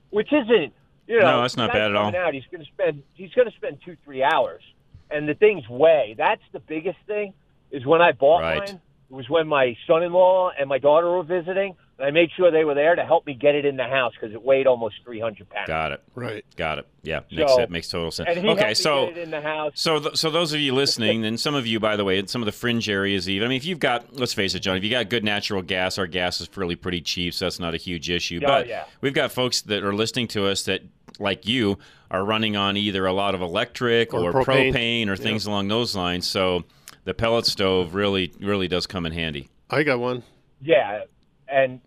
Which 0.10 0.34
isn't, 0.34 0.74
you 1.08 1.20
know, 1.20 1.38
No, 1.38 1.42
that's 1.44 1.56
not 1.58 1.72
bad 1.72 1.92
at 1.92 1.96
all. 1.96 2.14
Out, 2.16 2.34
he's 2.34 2.44
going 2.52 2.64
to 2.66 2.72
spend 2.72 3.04
he's 3.14 3.32
going 3.34 3.48
to 3.50 3.56
spend 3.56 3.78
two 3.86 3.96
three 4.04 4.24
hours, 4.24 4.64
and 5.12 5.30
the 5.30 5.36
things 5.36 5.64
weigh. 5.70 6.16
That's 6.18 6.44
the 6.52 6.60
biggest 6.60 6.98
thing. 7.08 7.34
Is 7.72 7.86
when 7.86 8.02
I 8.02 8.12
bought 8.12 8.42
Right. 8.42 8.62
mine. 8.64 8.82
It 9.10 9.16
was 9.16 9.30
when 9.30 9.48
my 9.48 9.76
son-in-law 9.86 10.52
and 10.60 10.68
my 10.68 10.80
daughter 10.80 11.08
were 11.12 11.22
visiting, 11.24 11.76
I 12.04 12.12
made 12.12 12.30
sure 12.36 12.52
they 12.52 12.66
were 12.66 12.74
there 12.74 12.96
to 12.96 13.06
help 13.06 13.26
me 13.26 13.34
get 13.34 13.56
it 13.56 13.66
in 13.66 13.78
the 13.78 13.86
house 13.86 14.14
because 14.14 14.34
it 14.34 14.44
weighed 14.44 14.68
almost 14.68 14.96
300 15.06 15.50
pounds. 15.50 15.68
Got 15.68 15.92
it. 15.94 16.04
Right. 16.16 16.44
Got 16.56 16.80
it. 16.80 16.88
Yeah, 17.02 17.22
makes 17.32 17.52
So- 17.52 17.58
that 17.58 17.70
makes 17.70 17.88
total 17.88 18.12
sense. 18.12 18.30
And 18.30 18.40
he 18.46 18.50
okay, 18.52 18.74
so 18.74 19.08
get 19.08 19.18
it 19.18 19.22
in 19.24 19.32
the 19.32 19.42
house. 19.42 19.72
So, 19.76 20.00
th- 20.00 20.16
so 20.18 20.30
those 20.30 20.54
of 20.54 20.60
you 20.60 20.74
listening, 20.74 21.26
and 21.26 21.40
some 21.40 21.56
of 21.56 21.66
you, 21.66 21.80
by 21.80 21.96
the 21.96 22.04
way, 22.04 22.18
in 22.20 22.28
some 22.28 22.42
of 22.42 22.46
the 22.46 22.52
fringe 22.52 22.90
areas, 22.90 23.30
even. 23.30 23.46
I 23.46 23.50
mean, 23.50 23.58
if 23.58 23.66
you've 23.66 23.80
got, 23.80 24.14
let's 24.16 24.34
face 24.34 24.54
it, 24.56 24.60
John, 24.60 24.78
if 24.78 24.84
you 24.84 24.90
got 24.90 25.10
good 25.10 25.24
natural 25.24 25.62
gas, 25.62 25.98
our 25.98 26.08
gas 26.08 26.40
is 26.42 26.48
fairly 26.48 26.76
pretty 26.76 27.02
cheap, 27.02 27.34
so 27.34 27.46
that's 27.46 27.60
not 27.60 27.74
a 27.74 27.78
huge 27.78 28.10
issue. 28.10 28.40
Oh, 28.44 28.48
but 28.48 28.68
yeah. 28.68 28.86
we've 29.02 29.14
got 29.14 29.32
folks 29.32 29.62
that 29.64 29.84
are 29.84 29.94
listening 29.94 30.28
to 30.30 30.46
us 30.48 30.64
that, 30.64 30.82
like 31.20 31.48
you, 31.48 31.78
are 32.12 32.24
running 32.24 32.56
on 32.56 32.78
either 32.78 33.06
a 33.06 33.14
lot 33.14 33.34
of 33.36 33.42
electric 33.42 34.14
or, 34.14 34.30
Or 34.30 34.44
propane. 34.44 34.74
propane 34.74 35.08
or 35.08 35.16
things 35.16 35.46
along 35.46 35.68
those 35.70 35.96
lines. 35.96 36.28
So, 36.28 36.64
the 37.06 37.14
pellet 37.14 37.46
stove 37.46 37.96
really, 37.96 38.32
really 38.40 38.68
does 38.68 38.88
come 38.88 39.06
in 39.06 39.12
handy. 39.12 39.50
I 39.70 39.84
got 39.84 40.00
one. 40.00 40.24
Yeah, 40.62 41.02
and 41.50 41.82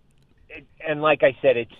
and 0.87 1.03
like 1.03 1.23
I 1.23 1.37
said, 1.43 1.57
it's 1.57 1.73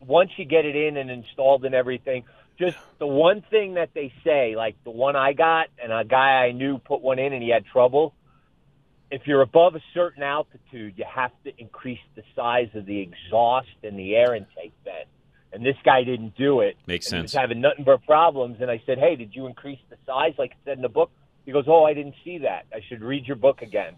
once 0.00 0.30
you 0.36 0.44
get 0.44 0.64
it 0.64 0.76
in 0.76 0.96
and 0.96 1.10
installed 1.10 1.64
and 1.64 1.74
everything. 1.74 2.24
Just 2.58 2.76
the 2.98 3.06
one 3.06 3.42
thing 3.50 3.74
that 3.74 3.90
they 3.94 4.12
say, 4.24 4.56
like 4.56 4.74
the 4.82 4.90
one 4.90 5.14
I 5.14 5.32
got, 5.32 5.68
and 5.82 5.92
a 5.92 6.04
guy 6.04 6.44
I 6.44 6.50
knew 6.52 6.78
put 6.78 7.00
one 7.02 7.20
in 7.20 7.32
and 7.32 7.42
he 7.42 7.50
had 7.50 7.64
trouble. 7.66 8.14
If 9.10 9.22
you're 9.26 9.42
above 9.42 9.74
a 9.76 9.80
certain 9.94 10.22
altitude, 10.22 10.94
you 10.96 11.04
have 11.08 11.30
to 11.44 11.52
increase 11.56 12.00
the 12.16 12.22
size 12.34 12.68
of 12.74 12.84
the 12.84 13.00
exhaust 13.00 13.68
and 13.82 13.98
the 13.98 14.16
air 14.16 14.34
intake 14.34 14.72
vent. 14.84 15.08
And 15.52 15.64
this 15.64 15.76
guy 15.84 16.02
didn't 16.04 16.36
do 16.36 16.60
it. 16.60 16.76
Makes 16.86 17.12
and 17.12 17.22
He 17.22 17.28
sense. 17.28 17.32
was 17.32 17.40
having 17.40 17.60
nothing 17.60 17.84
but 17.84 18.04
problems. 18.04 18.58
And 18.60 18.70
I 18.70 18.82
said, 18.84 18.98
"Hey, 18.98 19.16
did 19.16 19.34
you 19.34 19.46
increase 19.46 19.78
the 19.88 19.96
size 20.04 20.34
like 20.36 20.50
it 20.50 20.56
said 20.64 20.76
in 20.76 20.82
the 20.82 20.88
book?" 20.90 21.10
He 21.48 21.52
goes, 21.52 21.64
"Oh, 21.66 21.82
I 21.84 21.94
didn't 21.94 22.14
see 22.24 22.36
that. 22.40 22.66
I 22.74 22.80
should 22.90 23.00
read 23.02 23.26
your 23.26 23.36
book 23.36 23.62
again." 23.62 23.94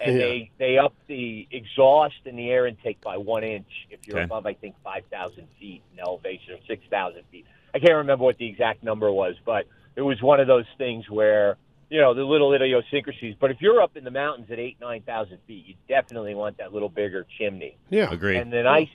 And 0.00 0.14
Yeah. 0.14 0.18
they 0.24 0.50
they 0.58 0.78
up 0.78 0.94
the 1.08 1.48
exhaust 1.50 2.14
and 2.26 2.38
the 2.38 2.48
air 2.48 2.64
intake 2.68 3.00
by 3.00 3.16
one 3.16 3.42
inch 3.42 3.66
if 3.90 3.98
you're 4.06 4.18
Okay. 4.18 4.24
above, 4.26 4.46
I 4.46 4.54
think, 4.54 4.76
five 4.84 5.04
thousand 5.06 5.48
feet 5.58 5.82
in 5.92 5.98
elevation 5.98 6.54
or 6.54 6.58
six 6.68 6.84
thousand 6.90 7.24
feet. 7.32 7.44
I 7.74 7.80
can't 7.80 7.96
remember 7.96 8.22
what 8.24 8.38
the 8.38 8.46
exact 8.46 8.84
number 8.84 9.10
was, 9.10 9.34
but 9.44 9.66
it 9.96 10.02
was 10.02 10.22
one 10.22 10.38
of 10.38 10.46
those 10.46 10.64
things 10.78 11.10
where 11.10 11.56
you 11.90 12.00
know 12.00 12.14
the 12.14 12.22
little 12.22 12.52
idiosyncrasies. 12.52 13.34
But 13.40 13.50
if 13.50 13.60
you're 13.60 13.82
up 13.82 13.96
in 13.96 14.04
the 14.04 14.12
mountains 14.12 14.48
at 14.52 14.60
eight 14.60 14.76
nine 14.80 15.02
thousand 15.02 15.38
feet, 15.48 15.66
you 15.66 15.74
definitely 15.88 16.36
want 16.36 16.58
that 16.58 16.72
little 16.72 16.88
bigger 16.88 17.26
chimney. 17.36 17.78
Yeah. 17.90 18.12
agree. 18.12 18.36
And 18.36 18.52
the 18.52 18.62
nice 18.62 18.90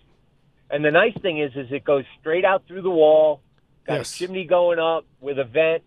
and 0.69 0.85
the 0.85 0.91
nice 0.91 1.17
thing 1.21 1.39
is 1.39 1.51
is 1.57 1.69
it 1.73 1.83
goes 1.83 2.05
straight 2.21 2.45
out 2.45 2.65
through 2.67 2.83
the 2.83 2.89
wall. 2.89 3.41
Got 3.85 3.95
Yes. 3.97 4.13
a 4.15 4.17
chimney 4.19 4.45
going 4.45 4.79
up 4.79 5.03
with 5.19 5.39
a 5.39 5.43
vent. 5.43 5.83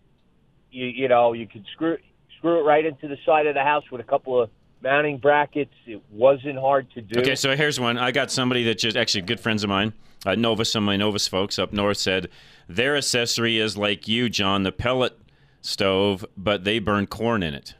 You 0.69 0.85
you 0.85 1.07
know, 1.07 1.33
you 1.33 1.47
can 1.47 1.65
screw 1.73 1.97
screw 2.41 2.59
it 2.59 2.63
right 2.63 2.85
into 2.85 3.07
the 3.07 3.17
side 3.25 3.45
of 3.45 3.53
the 3.53 3.61
house 3.63 3.83
with 3.91 4.01
a 4.01 4.03
couple 4.03 4.41
of 4.41 4.49
mounting 4.81 5.17
brackets. 5.19 5.73
It 5.85 6.01
wasn't 6.09 6.57
hard 6.59 6.89
to 6.95 7.01
do. 7.01 7.19
Okay, 7.21 7.35
so 7.35 7.55
here's 7.55 7.79
one. 7.79 7.97
I 7.99 8.11
got 8.11 8.31
somebody 8.31 8.63
that 8.63 8.79
just 8.79 8.97
actually 8.97 9.21
good 9.21 9.39
friends 9.39 9.63
of 9.63 9.69
mine, 9.69 9.93
uh, 10.25 10.33
Novus, 10.35 10.71
some 10.71 10.83
of 10.83 10.87
my 10.87 10.97
Novus 10.97 11.27
folks 11.27 11.59
up 11.59 11.71
north 11.71 11.97
said 11.97 12.29
their 12.67 12.97
accessory 12.97 13.59
is 13.59 13.77
like 13.77 14.07
you, 14.07 14.27
John, 14.27 14.63
the 14.63 14.71
pellet 14.71 15.17
stove, 15.61 16.25
but 16.35 16.63
they 16.63 16.79
burn 16.79 17.05
corn 17.05 17.43
in 17.43 17.53
it. 17.53 17.75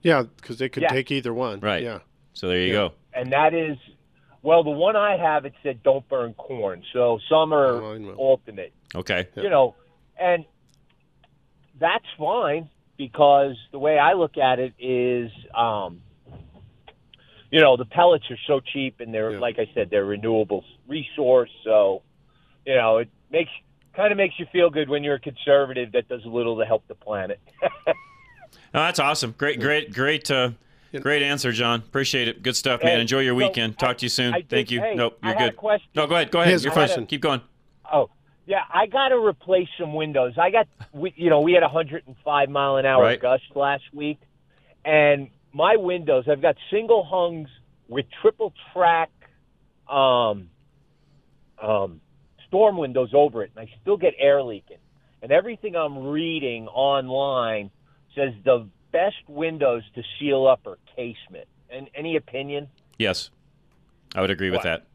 Yeah, 0.00 0.22
because 0.36 0.56
they 0.58 0.70
could 0.70 0.84
Yeah. 0.84 0.88
take 0.88 1.10
either 1.10 1.34
one. 1.34 1.60
Right. 1.60 1.82
Yeah. 1.82 1.98
So 2.32 2.48
there 2.48 2.60
you 2.60 2.72
go. 2.72 2.92
and 3.12 3.32
that 3.32 3.52
is 3.52 3.76
well, 4.42 4.62
the 4.62 4.70
one 4.70 4.94
I 4.96 5.16
have 5.16 5.44
it 5.44 5.52
said 5.64 5.82
don't 5.82 6.08
burn 6.08 6.32
corn. 6.34 6.82
So 6.92 7.18
some 7.28 7.52
are 7.52 7.82
Oh, 7.82 7.94
I 7.94 7.98
know. 7.98 8.12
alternate. 8.14 8.72
Okay. 8.94 9.26
you 9.36 9.50
know, 9.50 9.74
and 10.18 10.44
that's 11.78 12.04
fine 12.16 12.70
because 12.98 13.56
the 13.72 13.78
way 13.78 13.98
I 13.98 14.12
look 14.12 14.36
at 14.36 14.58
it 14.58 14.74
is, 14.78 15.30
um, 15.54 16.02
you 17.50 17.60
know, 17.60 17.76
the 17.78 17.86
pellets 17.86 18.24
are 18.30 18.36
so 18.46 18.60
cheap 18.60 19.00
and 19.00 19.14
they're, 19.14 19.32
Yeah. 19.32 19.38
like 19.38 19.58
I 19.58 19.70
said, 19.72 19.88
they're 19.88 20.04
renewable 20.04 20.64
resource. 20.86 21.50
So, 21.64 22.02
you 22.66 22.74
know, 22.74 22.98
it 22.98 23.08
makes 23.30 23.50
kind 23.94 24.12
of 24.12 24.18
makes 24.18 24.38
you 24.38 24.46
feel 24.52 24.68
good 24.70 24.88
when 24.88 25.02
you're 25.02 25.14
a 25.16 25.20
conservative 25.20 25.92
that 25.92 26.08
does 26.08 26.24
a 26.24 26.28
little 26.28 26.58
to 26.58 26.64
help 26.66 26.86
the 26.88 26.94
planet. 26.94 27.40
Oh, 28.74 28.80
that's 28.80 28.98
awesome. 28.98 29.34
Great, 29.38 29.60
great, 29.60 29.94
great, 29.94 30.30
uh, 30.30 30.50
great 31.00 31.22
answer, 31.22 31.52
John. 31.52 31.80
Appreciate 31.80 32.28
it. 32.28 32.42
Good 32.42 32.54
stuff, 32.54 32.82
man. 32.82 32.96
Hey, 32.96 33.00
Enjoy 33.00 33.20
your 33.20 33.32
so 33.32 33.46
weekend. 33.46 33.78
Talk 33.78 33.96
to 33.98 34.04
you 34.04 34.10
soon. 34.10 34.34
I 34.34 34.38
did- 34.40 34.50
Thank 34.50 34.70
you. 34.70 34.80
hey, 34.80 34.94
nope, 34.94 35.18
you're 35.22 35.32
had 35.32 35.42
a 35.42 35.50
good. 35.50 35.56
question. 35.56 35.88
No, 35.94 36.06
go 36.06 36.14
ahead. 36.16 36.30
Go 36.30 36.40
ahead. 36.40 36.50
Here's 36.50 36.64
You're 36.64 36.72
a 36.78 36.86
fine. 36.88 37.06
Keep 37.06 37.22
going. 37.22 37.40
Oh, 37.90 38.10
yeah, 38.48 38.62
I 38.72 38.86
got 38.86 39.08
to 39.10 39.16
replace 39.18 39.68
some 39.78 39.92
windows. 39.92 40.32
I 40.40 40.50
got, 40.50 40.68
we, 40.94 41.12
you 41.16 41.28
know, 41.28 41.42
we 41.42 41.52
had 41.52 41.62
105 41.62 42.48
mile 42.48 42.76
an 42.76 42.86
hour 42.86 43.02
Right. 43.02 43.20
gust 43.20 43.42
last 43.54 43.84
week, 43.92 44.18
and 44.86 45.28
my 45.52 45.76
windows, 45.76 46.24
I've 46.26 46.40
got 46.40 46.56
single 46.70 47.04
hungs 47.04 47.50
with 47.88 48.06
triple 48.22 48.54
track, 48.72 49.10
um, 49.86 50.48
um, 51.62 52.00
storm 52.46 52.78
windows 52.78 53.10
over 53.12 53.42
it, 53.42 53.50
and 53.54 53.68
I 53.68 53.70
still 53.82 53.98
get 53.98 54.14
air 54.18 54.42
leaking. 54.42 54.78
And 55.20 55.30
everything 55.30 55.76
I'm 55.76 56.06
reading 56.06 56.68
online 56.68 57.70
says 58.14 58.32
the 58.46 58.66
best 58.92 59.28
windows 59.28 59.82
to 59.94 60.02
seal 60.18 60.46
up 60.46 60.66
are 60.66 60.78
casement. 60.96 61.48
And 61.68 61.90
any 61.94 62.16
opinion? 62.16 62.68
Yes, 62.98 63.28
I 64.14 64.22
would 64.22 64.30
agree 64.30 64.48
with 64.48 64.58
What? 64.58 64.64
that. 64.64 64.86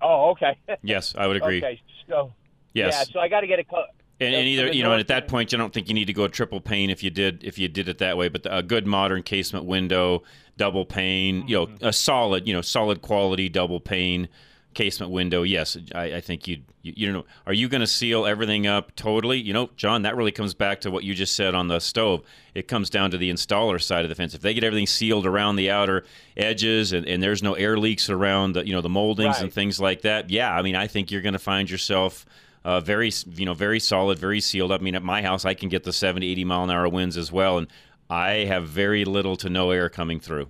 Oh, 0.00 0.30
okay. 0.30 0.58
Yes, 0.82 1.14
I 1.18 1.26
would 1.26 1.36
agree. 1.36 1.58
okay, 1.58 1.78
so 2.08 2.32
Yes. 2.74 2.94
yeah, 3.08 3.12
so 3.12 3.20
I 3.20 3.28
got 3.28 3.40
to 3.40 3.46
get 3.46 3.58
a. 3.58 3.64
Co- 3.64 3.84
And, 4.20 4.34
and 4.34 4.46
either 4.46 4.68
you 4.72 4.82
know, 4.82 4.92
and 4.92 5.00
at 5.00 5.08
that 5.08 5.28
point, 5.28 5.52
you 5.52 5.58
don't 5.58 5.72
think 5.72 5.88
you 5.88 5.94
need 5.94 6.06
to 6.06 6.12
go 6.12 6.28
triple 6.28 6.60
pane 6.60 6.90
if 6.90 7.02
you 7.02 7.10
did 7.10 7.42
if 7.44 7.58
you 7.58 7.68
did 7.68 7.88
it 7.88 7.98
that 7.98 8.16
way. 8.16 8.28
But 8.28 8.46
a 8.48 8.62
good 8.62 8.86
modern 8.86 9.22
casement 9.22 9.64
window, 9.64 10.22
double 10.56 10.84
pane, 10.86 11.46
you 11.48 11.56
know, 11.56 11.66
Mm-hmm. 11.66 11.84
a 11.86 11.92
solid, 11.92 12.46
you 12.46 12.54
know, 12.54 12.60
solid 12.62 13.02
quality 13.02 13.48
double 13.48 13.80
pane 13.80 14.28
casement 14.74 15.12
window. 15.12 15.42
Yes, 15.42 15.76
I, 15.94 16.14
I 16.14 16.20
think 16.20 16.46
you'd 16.48 16.64
you, 16.82 16.92
you 16.96 17.12
know, 17.12 17.24
are 17.46 17.52
you 17.52 17.68
going 17.68 17.80
to 17.82 17.86
seal 17.86 18.24
everything 18.24 18.66
up 18.66 18.94
totally? 18.96 19.38
You 19.40 19.52
know, 19.52 19.70
John, 19.76 20.02
that 20.02 20.16
really 20.16 20.32
comes 20.32 20.54
back 20.54 20.80
to 20.82 20.90
what 20.90 21.04
you 21.04 21.14
just 21.14 21.34
said 21.36 21.54
on 21.54 21.68
the 21.68 21.78
stove. 21.78 22.22
It 22.54 22.68
comes 22.68 22.88
down 22.90 23.10
to 23.10 23.18
the 23.18 23.30
installer 23.30 23.80
side 23.82 24.04
of 24.04 24.08
the 24.08 24.14
fence. 24.14 24.34
If 24.34 24.40
they 24.40 24.54
get 24.54 24.64
everything 24.64 24.86
sealed 24.86 25.26
around 25.26 25.56
the 25.56 25.70
outer 25.70 26.04
edges 26.36 26.92
and, 26.92 27.06
and 27.06 27.22
there's 27.22 27.42
no 27.42 27.54
air 27.54 27.76
leaks 27.76 28.08
around 28.08 28.52
the 28.54 28.66
you 28.66 28.72
know 28.72 28.80
the 28.80 28.88
moldings 28.88 29.40
and 29.40 29.52
things 29.52 29.78
like 29.80 30.02
that, 30.02 30.30
yeah, 30.30 30.54
I 30.56 30.62
mean, 30.62 30.76
I 30.76 30.86
think 30.86 31.10
you're 31.10 31.22
going 31.22 31.32
to 31.34 31.38
find 31.38 31.68
yourself 31.70 32.24
uh, 32.64 32.80
very 32.80 33.10
you 33.34 33.44
know 33.44 33.54
very 33.54 33.80
solid 33.80 34.18
very 34.18 34.40
sealed 34.40 34.70
i 34.72 34.78
mean 34.78 34.94
at 34.94 35.02
my 35.02 35.22
house 35.22 35.44
i 35.44 35.54
can 35.54 35.68
get 35.68 35.82
the 35.84 35.92
70 35.92 36.26
80 36.30 36.44
mile 36.44 36.64
an 36.64 36.70
hour 36.70 36.88
winds 36.88 37.16
as 37.16 37.30
well 37.32 37.58
and 37.58 37.66
i 38.10 38.44
have 38.46 38.68
very 38.68 39.04
little 39.04 39.36
to 39.36 39.48
no 39.50 39.70
air 39.70 39.88
coming 39.88 40.20
through 40.20 40.48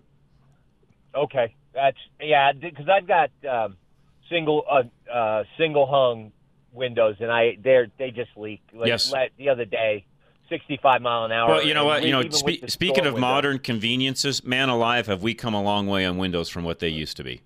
Okay, 1.15 1.55
that's 1.75 1.99
yeah, 2.21 2.53
because 2.53 2.89
I've 2.89 3.07
got 3.07 3.31
um, 3.47 3.77
single 4.31 4.65
uh, 4.71 4.85
uh, 5.13 5.45
single 5.59 5.87
hung 5.87 6.33
windows, 6.73 7.17
and 7.21 7.31
I 7.31 7.59
they're 7.63 7.89
they 7.99 8.11
just 8.11 8.31
leak. 8.35 8.63
Like 8.73 8.89
Yes. 8.89 9.13
the 9.37 9.51
other 9.51 9.67
day, 9.67 10.07
sixty 10.49 10.79
five 10.83 11.03
mile 11.03 11.27
an 11.27 11.33
hour. 11.33 11.49
well 11.51 11.63
you 11.67 11.75
know 11.75 11.85
what 11.85 12.03
you 12.03 12.13
know 12.13 12.23
spe- 12.31 12.67
speaking 12.69 13.05
of 13.05 13.13
window- 13.13 13.21
modern 13.21 13.59
conveniences 13.59 14.43
man 14.43 14.71
alive 14.71 15.07
have 15.07 15.23
we 15.23 15.35
come 15.35 15.53
a 15.53 15.63
long 15.63 15.87
way 15.87 16.07
on 16.07 16.17
windows 16.17 16.49
from 16.49 16.65
what 16.65 16.79
they 16.79 16.89
used 16.89 17.19
to 17.19 17.25
be 17.25 17.43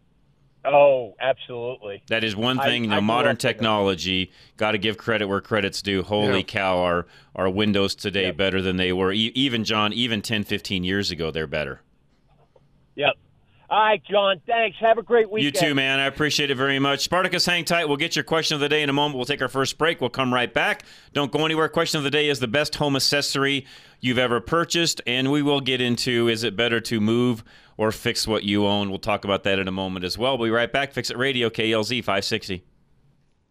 Oh, 0.67 1.15
absolutely. 1.21 2.03
that 2.09 2.25
is 2.25 2.35
one 2.35 2.59
I- 2.59 2.65
thing 2.67 2.85
you 2.85 2.91
I 2.91 2.95
know 2.95 3.01
grew 3.01 3.07
modern 3.07 3.31
up 3.31 3.35
with 3.37 3.43
them. 3.43 3.53
technology 3.55 4.33
got 4.57 4.73
to 4.73 4.79
give 4.79 4.97
credit 4.99 5.27
where 5.29 5.41
credit's 5.41 5.81
due 5.83 6.03
holy 6.03 6.39
Yeah. 6.39 6.43
cow 6.43 6.79
are 6.79 7.07
are 7.35 7.49
windows 7.49 7.95
today 7.95 8.25
Yep. 8.27 8.37
better 8.37 8.61
than 8.63 8.77
they 8.77 8.93
were 8.93 9.13
e- 9.13 9.33
even 9.35 9.65
john 9.65 9.93
even 9.93 10.23
10 10.23 10.43
15 10.45 10.83
years 10.85 11.11
ago 11.11 11.31
they're 11.31 11.47
better 11.47 11.81
Yep. 12.97 13.13
All 13.69 13.79
right, 13.81 14.01
John. 14.09 14.41
Thanks. 14.47 14.77
Have 14.79 14.97
a 14.97 15.03
great 15.03 15.29
weekend. 15.29 15.57
You 15.57 15.61
too, 15.61 15.75
man. 15.75 15.99
I 15.99 16.07
appreciate 16.07 16.53
it 16.53 16.55
very 16.55 16.79
much. 16.79 17.01
Spartacus, 17.01 17.45
hang 17.45 17.65
tight. 17.65 17.87
We'll 17.89 17.97
get 17.97 18.15
your 18.15 18.23
question 18.23 18.55
of 18.55 18.61
the 18.61 18.69
day 18.69 18.81
in 18.81 18.89
a 18.89 18.93
moment. 18.93 19.17
We'll 19.17 19.25
take 19.25 19.43
our 19.43 19.49
first 19.49 19.77
break. 19.77 20.01
We'll 20.01 20.09
come 20.09 20.33
right 20.33 20.55
back. 20.55 20.85
Don't 21.13 21.33
go 21.33 21.45
anywhere. 21.45 21.69
Question 21.69 21.99
of 21.99 22.05
the 22.05 22.11
day 22.13 22.29
is 22.29 22.39
the 22.39 22.47
best 22.47 22.77
home 22.77 22.95
accessory 22.95 23.67
you've 24.01 24.19
ever 24.19 24.41
purchased, 24.41 25.01
and 25.05 25.33
we 25.33 25.43
will 25.43 25.61
get 25.61 25.81
into 25.81 26.29
is 26.29 26.45
it 26.45 26.55
better 26.55 26.81
to 26.83 27.01
move 27.01 27.43
or 27.77 27.93
fix 27.93 28.27
what 28.27 28.45
you 28.45 28.67
own? 28.67 28.91
We'll 28.91 28.99
talk 28.99 29.25
about 29.25 29.45
that 29.45 29.59
in 29.59 29.69
a 29.69 29.73
moment 29.73 30.05
as 30.05 30.19
well. 30.19 30.37
We'll 30.37 30.49
be 30.49 30.53
right 30.53 30.73
back. 30.73 30.93
Fix 30.93 31.11
It 31.11 31.17
Radio, 31.17 31.51
KLZ 31.51 31.99
560. 31.99 32.65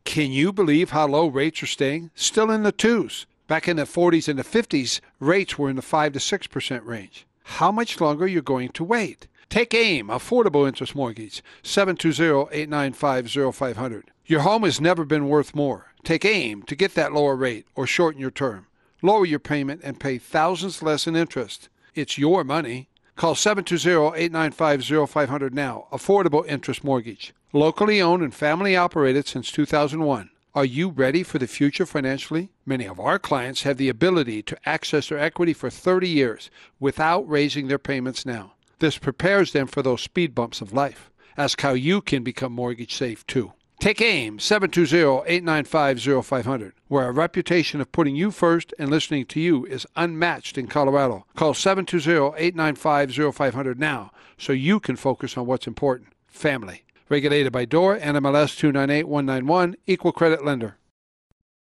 Can 0.04 0.32
you 0.32 0.54
believe 0.54 0.92
how 0.92 1.08
low 1.08 1.28
rates 1.28 1.64
are 1.64 1.68
staying? 1.68 2.12
Still 2.16 2.52
in 2.52 2.64
the 2.64 2.72
twos. 2.72 3.26
Back 3.48 3.68
in 3.68 3.78
the 3.78 3.84
40s 3.84 4.28
and 4.28 4.40
the 4.40 4.44
50s, 4.44 5.00
rates 5.20 5.58
were 5.58 5.70
in 5.70 5.76
the 5.76 5.82
5 5.82 6.14
to 6.14 6.20
6% 6.20 6.86
range. 6.86 7.26
How 7.44 7.72
much 7.72 8.02
longer 8.02 8.26
are 8.26 8.28
you 8.28 8.42
going 8.42 8.70
to 8.70 8.84
wait? 8.84 9.28
Take 9.50 9.74
AIM, 9.74 10.08
Affordable 10.08 10.68
Interest 10.68 10.96
Mortgage, 10.96 11.44
720-895-0500. 11.64 14.04
Your 14.26 14.42
home 14.42 14.64
has 14.64 14.82
never 14.82 15.06
been 15.06 15.30
worth 15.30 15.54
more. 15.54 15.94
Take 16.04 16.26
AIM 16.26 16.64
to 16.64 16.76
get 16.76 16.96
that 16.96 17.14
lower 17.14 17.36
rate 17.36 17.68
or 17.76 17.86
shorten 17.86 18.20
your 18.20 18.32
term. 18.32 18.66
Lower 19.04 19.26
your 19.26 19.40
payment 19.40 19.82
and 19.84 20.00
pay 20.00 20.18
thousands 20.18 20.82
less 20.82 21.06
in 21.06 21.16
interest. 21.16 21.70
It's 21.94 22.18
your 22.18 22.44
money. 22.44 22.90
Call 23.16 23.36
720-895-0500 23.36 25.54
now. 25.54 25.88
Affordable 25.90 26.46
Interest 26.48 26.84
Mortgage. 26.84 27.34
Locally 27.54 28.02
owned 28.02 28.22
and 28.22 28.36
family 28.36 28.76
operated 28.76 29.26
since 29.26 29.50
2001. 29.52 30.30
Are 30.54 30.66
you 30.66 30.90
ready 30.90 31.24
for 31.24 31.40
the 31.40 31.48
future 31.48 31.86
financially? 31.86 32.50
Many 32.66 32.84
of 32.86 33.00
our 33.00 33.18
clients 33.18 33.64
have 33.64 33.78
the 33.78 33.88
ability 33.88 34.44
to 34.44 34.58
access 34.68 35.08
their 35.08 35.18
equity 35.18 35.54
for 35.54 35.70
30 35.70 36.10
years 36.10 36.50
without 36.78 37.22
raising 37.30 37.70
their 37.70 37.80
payments 37.80 38.26
now. 38.26 38.56
This 38.80 38.98
prepares 38.98 39.54
them 39.54 39.68
for 39.68 39.82
those 39.82 40.02
speed 40.02 40.36
bumps 40.36 40.60
of 40.60 40.74
life. 40.74 41.10
Ask 41.38 41.62
how 41.62 41.72
you 41.72 42.02
can 42.02 42.22
become 42.22 42.52
mortgage 42.52 42.96
safe 42.96 43.26
too. 43.28 43.54
Take 43.80 44.02
AIM 44.02 44.40
720-895-0500, 44.40 46.72
where 46.88 47.10
a 47.10 47.12
reputation 47.12 47.82
of 47.82 47.92
putting 47.92 48.16
you 48.16 48.32
first 48.32 48.74
and 48.80 48.90
listening 48.90 49.26
to 49.28 49.40
you 49.40 49.64
is 49.66 49.86
unmatched 49.96 50.58
in 50.58 50.66
Colorado. 50.68 51.28
Call 51.36 51.54
720-895-0500 51.54 53.78
now 53.78 54.10
so 54.38 54.54
you 54.54 54.80
can 54.80 54.96
focus 54.96 55.38
on 55.38 55.46
what's 55.46 55.68
important, 55.68 56.14
family. 56.28 56.84
Regulated 57.10 57.52
by 57.52 57.66
DOR, 57.66 58.00
NMLS 58.00 58.58
298191, 58.58 59.76
Equal 59.86 60.12
Credit 60.12 60.44
Lender. 60.44 60.78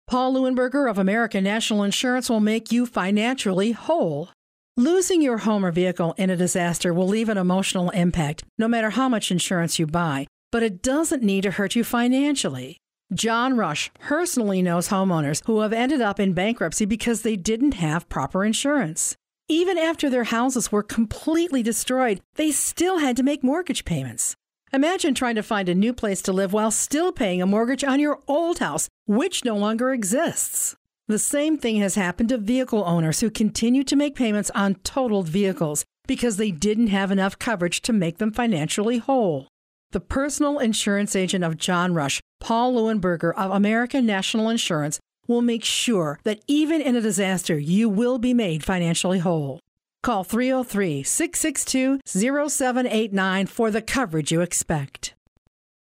Paul 0.07 0.35
Leuenberger 0.35 0.88
of 0.90 0.99
American 0.99 1.42
National 1.42 1.83
Insurance 1.83 2.31
will 2.31 2.40
make 2.40 2.71
you 2.71 2.87
financially 2.87 3.73
whole. 3.73 4.28
Losing 4.76 5.21
your 5.21 5.38
home 5.38 5.64
or 5.64 5.73
vehicle 5.73 6.14
in 6.16 6.31
a 6.31 6.37
disaster 6.37 6.95
will 6.95 7.09
leave 7.09 7.28
an 7.28 7.38
emotional 7.38 7.90
impact, 7.90 8.45
no 8.59 8.69
matter 8.69 8.90
how 8.90 9.09
much 9.09 9.31
insurance 9.31 9.78
you 9.78 9.87
buy, 9.87 10.26
but 10.53 10.63
it 10.63 10.83
doesn't 10.83 11.25
need 11.25 11.43
to 11.43 11.51
hurt 11.51 11.75
you 11.75 11.83
financially. 11.83 12.77
John 13.13 13.57
Rush 13.57 13.91
personally 13.99 14.63
knows 14.63 14.89
homeowners 14.89 15.45
who 15.47 15.61
have 15.61 15.73
ended 15.73 16.01
up 16.01 16.21
in 16.21 16.33
bankruptcy 16.33 16.85
because 16.85 17.23
they 17.23 17.35
didn't 17.37 17.75
have 17.75 18.09
proper 18.09 18.45
insurance. 18.45 19.17
Even 19.49 19.77
after 19.77 20.09
their 20.09 20.25
houses 20.25 20.71
were 20.71 20.83
completely 20.83 21.63
destroyed, 21.63 22.21
they 22.37 22.53
still 22.53 22.99
had 22.99 23.17
to 23.17 23.23
make 23.23 23.43
mortgage 23.43 23.85
payments. 23.85 24.37
Imagine 24.73 25.15
trying 25.15 25.35
to 25.35 25.43
find 25.43 25.69
a 25.69 25.75
new 25.75 25.93
place 25.93 26.23
to 26.23 26.33
live 26.33 26.55
while 26.55 26.71
still 26.71 27.13
paying 27.13 27.43
a 27.43 27.47
mortgage 27.47 27.85
on 27.85 28.01
your 28.01 28.21
old 28.27 28.61
house, 28.61 28.89
which 29.07 29.45
no 29.45 29.57
longer 29.57 29.93
exists. 29.93 30.77
The 31.09 31.19
same 31.19 31.59
thing 31.59 31.77
has 31.77 31.97
happened 31.97 32.31
to 32.31 32.39
vehicle 32.39 32.83
owners 32.87 33.21
who 33.21 33.31
continue 33.31 33.85
to 33.85 33.97
make 33.97 34.15
payments 34.15 34.51
on 34.55 34.77
totaled 34.77 35.29
vehicles 35.29 35.85
because 36.07 36.39
they 36.39 36.51
didn't 36.51 36.87
have 36.87 37.11
enough 37.11 37.39
coverage 37.39 37.83
to 37.83 37.93
make 37.93 38.17
them 38.17 38.33
financially 38.33 38.97
whole. 38.97 39.49
The 39.93 40.01
personal 40.01 40.59
insurance 40.59 41.15
agent 41.15 41.45
of 41.45 41.59
John 41.59 41.93
Rush, 41.93 42.19
Paul 42.41 42.73
Leuenberger 42.73 43.35
of 43.35 43.51
American 43.51 44.07
National 44.07 44.49
Insurance, 44.49 44.99
will 45.29 45.43
make 45.43 45.63
sure 45.65 46.19
that 46.25 46.41
even 46.49 46.81
in 46.81 46.97
a 46.97 47.03
disaster, 47.03 47.59
you 47.59 47.91
will 47.91 48.19
be 48.19 48.33
made 48.33 48.65
financially 48.65 49.19
whole. 49.19 49.61
Call 50.03 50.25
303 50.25 51.03
662 51.03 52.01
0789 52.07 53.47
for 53.47 53.71
the 53.71 53.83
coverage 53.83 54.33
you 54.33 54.41
expect. 54.41 55.13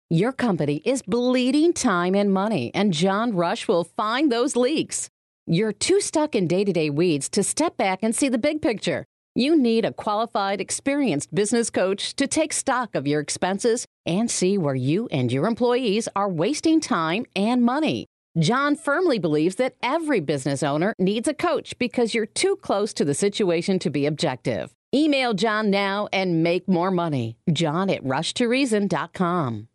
Your 0.10 0.32
company 0.32 0.82
is 0.86 1.02
bleeding 1.02 1.74
time 1.74 2.16
and 2.16 2.32
money, 2.32 2.72
and 2.74 2.94
John 2.94 3.36
Rush 3.36 3.68
will 3.68 3.84
find 3.84 4.32
those 4.32 4.56
leaks. 4.56 5.10
You're 5.46 5.74
too 5.74 6.00
stuck 6.00 6.34
in 6.34 6.48
day 6.48 6.64
to 6.64 6.72
day 6.72 6.90
weeds 6.90 7.28
to 7.30 7.44
step 7.44 7.76
back 7.76 8.00
and 8.04 8.16
see 8.16 8.30
the 8.30 8.38
big 8.38 8.62
picture. 8.62 9.04
You 9.38 9.56
need 9.56 9.86
a 9.86 9.94
qualified, 9.94 10.60
experienced 10.60 11.36
business 11.36 11.70
coach 11.70 12.16
to 12.16 12.26
take 12.26 12.52
stock 12.52 12.96
of 12.96 13.06
your 13.06 13.22
expenses 13.22 13.86
and 14.04 14.32
see 14.32 14.58
where 14.58 14.74
you 14.74 15.08
and 15.12 15.32
your 15.32 15.46
employees 15.46 16.10
are 16.16 16.28
wasting 16.28 16.82
time 16.82 17.24
and 17.36 17.62
money. 17.62 18.08
John 18.40 18.76
firmly 18.76 19.20
believes 19.20 19.58
that 19.58 19.76
every 19.84 20.22
business 20.22 20.64
owner 20.64 20.96
needs 20.98 21.28
a 21.28 21.36
coach 21.36 21.78
because 21.78 22.16
you're 22.16 22.26
too 22.26 22.56
close 22.56 22.96
to 22.96 23.06
the 23.06 23.14
situation 23.14 23.78
to 23.78 23.92
be 23.92 24.08
objective. 24.08 24.74
Email 24.92 25.36
John 25.36 25.70
now 25.70 26.08
and 26.12 26.42
make 26.42 26.68
more 26.68 26.90
money. 26.90 27.38
John 27.54 27.92
at 27.92 28.04
rushtoreason.com. 28.04 29.68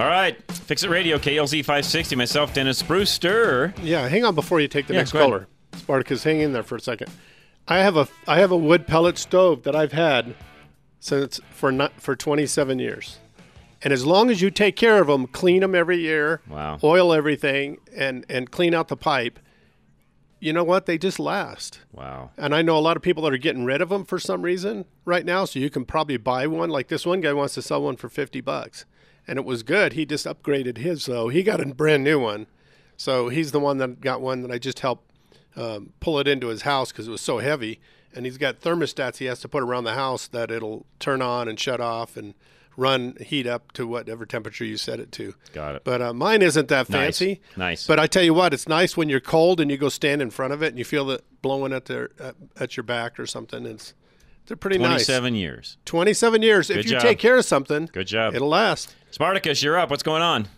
All 0.00 0.06
right, 0.06 0.40
Fix 0.50 0.82
It 0.82 0.88
Radio, 0.88 1.18
KLZ 1.18 1.58
560. 1.62 2.16
Myself, 2.16 2.54
Dennis 2.54 2.82
Brewster. 2.82 3.74
Yeah, 3.82 4.08
hang 4.08 4.24
on 4.24 4.34
before 4.34 4.58
you 4.58 4.66
take 4.66 4.86
the 4.86 4.94
Yeah, 4.94 5.00
next 5.00 5.12
caller. 5.12 5.46
Spartacus, 5.76 6.24
hang 6.24 6.40
in 6.40 6.54
there 6.54 6.62
for 6.62 6.76
a 6.76 6.80
second. 6.80 7.10
I 7.68 7.80
have 7.80 7.98
a 7.98 8.08
I 8.26 8.38
have 8.38 8.50
a 8.50 8.56
wood 8.56 8.86
pellet 8.86 9.18
stove 9.18 9.62
that 9.64 9.76
I've 9.76 9.92
had 9.92 10.34
since 11.00 11.38
for 11.50 11.70
not 11.70 12.00
for 12.00 12.16
27 12.16 12.78
years. 12.78 13.18
And 13.82 13.92
as 13.92 14.06
long 14.06 14.30
as 14.30 14.40
you 14.40 14.50
take 14.50 14.74
care 14.74 15.02
of 15.02 15.06
them, 15.06 15.26
clean 15.26 15.60
them 15.60 15.74
every 15.74 15.98
year, 15.98 16.40
Wow. 16.48 16.78
oil 16.82 17.12
everything, 17.12 17.76
and 17.94 18.24
and 18.30 18.50
clean 18.50 18.72
out 18.72 18.88
the 18.88 18.96
pipe, 18.96 19.38
you 20.38 20.54
know 20.54 20.64
what? 20.64 20.86
They 20.86 20.96
just 20.96 21.18
last. 21.18 21.80
Wow. 21.92 22.30
And 22.38 22.54
I 22.54 22.62
know 22.62 22.78
a 22.78 22.80
lot 22.80 22.96
of 22.96 23.02
people 23.02 23.22
that 23.24 23.34
are 23.34 23.38
getting 23.38 23.66
rid 23.66 23.82
of 23.82 23.90
them 23.90 24.06
for 24.06 24.18
some 24.18 24.40
reason 24.40 24.86
right 25.04 25.26
now. 25.26 25.44
So 25.44 25.58
you 25.58 25.68
can 25.68 25.84
probably 25.84 26.16
buy 26.16 26.46
one. 26.46 26.70
Like 26.70 26.88
this 26.88 27.04
one 27.04 27.20
guy 27.20 27.34
wants 27.34 27.52
to 27.52 27.60
sell 27.60 27.82
one 27.82 27.96
for 27.96 28.08
50 28.08 28.40
bucks. 28.40 28.86
And 29.26 29.38
it 29.38 29.44
was 29.44 29.62
good. 29.62 29.92
He 29.92 30.04
just 30.06 30.26
upgraded 30.26 30.78
his, 30.78 31.06
though. 31.06 31.28
he 31.28 31.42
got 31.42 31.60
a 31.60 31.66
brand 31.66 32.04
new 32.04 32.18
one. 32.18 32.46
So 32.96 33.28
he's 33.28 33.52
the 33.52 33.60
one 33.60 33.78
that 33.78 34.00
got 34.00 34.20
one 34.20 34.42
that 34.42 34.50
I 34.50 34.58
just 34.58 34.80
helped 34.80 35.10
um, 35.56 35.92
pull 36.00 36.18
it 36.18 36.28
into 36.28 36.48
his 36.48 36.62
house 36.62 36.92
because 36.92 37.08
it 37.08 37.10
was 37.10 37.20
so 37.20 37.38
heavy. 37.38 37.80
And 38.14 38.26
he's 38.26 38.38
got 38.38 38.60
thermostats 38.60 39.18
he 39.18 39.26
has 39.26 39.40
to 39.40 39.48
put 39.48 39.62
around 39.62 39.84
the 39.84 39.94
house 39.94 40.26
that 40.28 40.50
it'll 40.50 40.84
turn 40.98 41.22
on 41.22 41.48
and 41.48 41.58
shut 41.58 41.80
off 41.80 42.16
and 42.16 42.34
run 42.76 43.16
heat 43.20 43.46
up 43.46 43.72
to 43.72 43.86
whatever 43.86 44.24
temperature 44.26 44.64
you 44.64 44.76
set 44.76 45.00
it 45.00 45.12
to. 45.12 45.34
Got 45.52 45.76
it. 45.76 45.84
But 45.84 46.02
uh, 46.02 46.12
mine 46.12 46.42
isn't 46.42 46.68
that 46.68 46.86
fancy. 46.86 47.40
Nice. 47.50 47.56
nice. 47.56 47.86
But 47.86 47.98
I 47.98 48.06
tell 48.06 48.22
you 48.22 48.34
what, 48.34 48.54
it's 48.54 48.68
nice 48.68 48.96
when 48.96 49.08
you're 49.08 49.20
cold 49.20 49.60
and 49.60 49.70
you 49.70 49.76
go 49.76 49.88
stand 49.88 50.22
in 50.22 50.30
front 50.30 50.52
of 50.52 50.62
it 50.62 50.68
and 50.68 50.78
you 50.78 50.84
feel 50.84 51.10
it 51.10 51.24
blowing 51.42 51.72
at 51.72 51.86
their 51.86 52.10
at, 52.18 52.36
at 52.58 52.76
your 52.76 52.84
back 52.84 53.18
or 53.18 53.26
something. 53.26 53.66
It's 53.66 53.94
they're 54.50 54.56
pretty 54.56 54.78
nice. 54.78 55.06
27 55.06 55.36
years. 55.36 55.76
27 55.84 56.42
years. 56.42 56.66
Good 56.66 56.78
if 56.78 56.84
you 56.86 56.90
job. 56.92 57.02
take 57.02 57.20
care 57.20 57.36
of 57.36 57.44
something, 57.44 57.88
Good 57.92 58.08
job. 58.08 58.34
it'll 58.34 58.48
last. 58.48 58.92
Spartacus, 59.12 59.62
you're 59.62 59.78
up. 59.78 59.90
What's 59.90 60.02
going 60.02 60.22
on? 60.22 60.48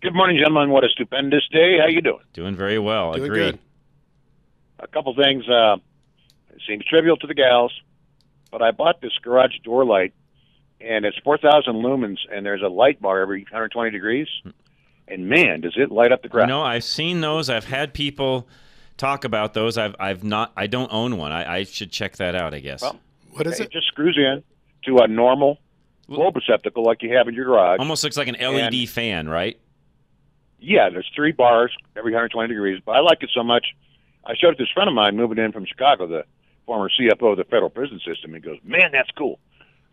Good 0.00 0.14
morning, 0.14 0.38
gentlemen. 0.38 0.70
What 0.70 0.84
a 0.84 0.88
stupendous 0.88 1.46
day. 1.52 1.76
How 1.78 1.86
you 1.86 2.00
doing? 2.00 2.22
Doing 2.32 2.56
very 2.56 2.78
well. 2.78 3.12
Doing 3.12 3.24
Agree. 3.26 3.38
good. 3.40 3.58
A 4.80 4.86
couple 4.86 5.14
things. 5.14 5.46
Uh, 5.46 5.76
it 6.54 6.62
seems 6.66 6.82
trivial 6.86 7.18
to 7.18 7.26
the 7.26 7.34
gals, 7.34 7.72
but 8.50 8.62
I 8.62 8.70
bought 8.70 9.02
this 9.02 9.12
garage 9.22 9.58
door 9.64 9.84
light, 9.84 10.14
and 10.80 11.04
it's 11.04 11.18
4,000 11.18 11.74
lumens, 11.74 12.16
and 12.32 12.46
there's 12.46 12.62
a 12.62 12.68
light 12.68 13.02
bar 13.02 13.20
every 13.20 13.42
120 13.42 13.90
degrees. 13.90 14.28
And 15.08 15.28
man, 15.28 15.60
does 15.60 15.74
it 15.76 15.90
light 15.90 16.10
up 16.10 16.22
the 16.22 16.28
You 16.28 16.32
ground. 16.32 16.48
know, 16.48 16.62
I've 16.62 16.84
seen 16.84 17.20
those. 17.20 17.50
I've 17.50 17.64
had 17.66 17.92
people 17.92 18.48
talk 18.98 19.24
about 19.24 19.54
those. 19.54 19.78
I've 19.78 19.96
I've 19.98 20.22
not. 20.24 20.52
I 20.56 20.66
don't 20.66 20.92
own 20.92 21.16
one. 21.16 21.32
I, 21.32 21.58
I 21.60 21.64
should 21.64 21.90
check 21.90 22.16
that 22.16 22.34
out. 22.34 22.52
I 22.52 22.58
guess. 22.60 22.82
Well, 22.82 22.98
What 23.32 23.46
is 23.46 23.58
it 23.60 23.64
it? 23.66 23.72
just 23.72 23.86
screws 23.86 24.18
in 24.18 24.42
to 24.84 24.98
a 25.02 25.08
normal 25.08 25.58
bulb 26.08 26.36
receptacle 26.36 26.84
like 26.84 27.02
you 27.02 27.16
have 27.16 27.28
in 27.28 27.34
your 27.34 27.44
garage. 27.46 27.78
Almost 27.78 28.04
looks 28.04 28.16
like 28.16 28.28
an 28.28 28.36
LED 28.38 28.74
And- 28.74 28.88
fan, 28.88 29.28
right? 29.28 29.58
Yeah, 30.60 30.90
there's 30.90 31.08
three 31.14 31.32
bars 31.32 31.72
every 31.96 32.10
120 32.12 32.48
degrees. 32.48 32.82
But 32.84 32.92
I 32.96 33.00
like 33.00 33.22
it 33.22 33.30
so 33.32 33.44
much. 33.44 33.64
I 34.26 34.34
showed 34.34 34.50
it 34.54 34.56
to 34.56 34.64
this 34.64 34.70
friend 34.74 34.88
of 34.88 34.94
mine 34.94 35.16
moving 35.16 35.38
in 35.38 35.52
from 35.52 35.64
Chicago, 35.64 36.06
the 36.08 36.24
former 36.66 36.90
CFO 36.90 37.30
of 37.32 37.36
the 37.38 37.44
federal 37.44 37.70
prison 37.70 38.00
system. 38.04 38.34
He 38.34 38.40
goes, 38.40 38.58
"Man, 38.64 38.90
that's 38.92 39.10
cool." 39.12 39.38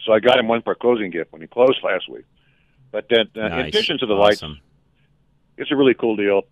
So 0.03 0.11
I 0.11 0.19
got 0.19 0.39
him 0.39 0.47
one 0.47 0.61
for 0.63 0.71
a 0.71 0.75
closing 0.75 1.11
gift 1.11 1.31
when 1.31 1.41
he 1.41 1.47
closed 1.47 1.79
last 1.83 2.09
week. 2.09 2.25
But 2.91 3.07
then, 3.09 3.29
uh, 3.37 3.45
in 3.59 3.65
addition 3.67 3.97
to 3.99 4.05
the 4.05 4.13
lights, 4.13 4.43
it's 5.57 5.71
a 5.71 5.75
really 5.75 5.93
cool 5.93 6.15
deal. 6.15 6.43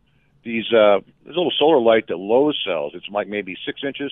These 0.43 0.65
uh, 0.73 0.99
a 0.99 1.03
little 1.25 1.51
solar 1.57 1.79
light 1.79 2.07
that 2.07 2.17
Lowe's 2.17 2.59
sells. 2.65 2.93
It's 2.95 3.07
like 3.09 3.27
maybe 3.27 3.55
six 3.65 3.81
inches 3.85 4.11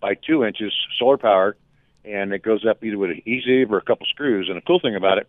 by 0.00 0.14
two 0.14 0.44
inches, 0.44 0.72
solar 0.98 1.16
powered, 1.16 1.56
and 2.04 2.32
it 2.32 2.42
goes 2.42 2.66
up 2.68 2.82
either 2.84 2.98
with 2.98 3.10
an 3.10 3.18
adhesive 3.18 3.72
or 3.72 3.78
a 3.78 3.82
couple 3.82 4.06
screws. 4.06 4.48
And 4.48 4.56
the 4.56 4.62
cool 4.62 4.80
thing 4.80 4.96
about 4.96 5.18
it, 5.18 5.28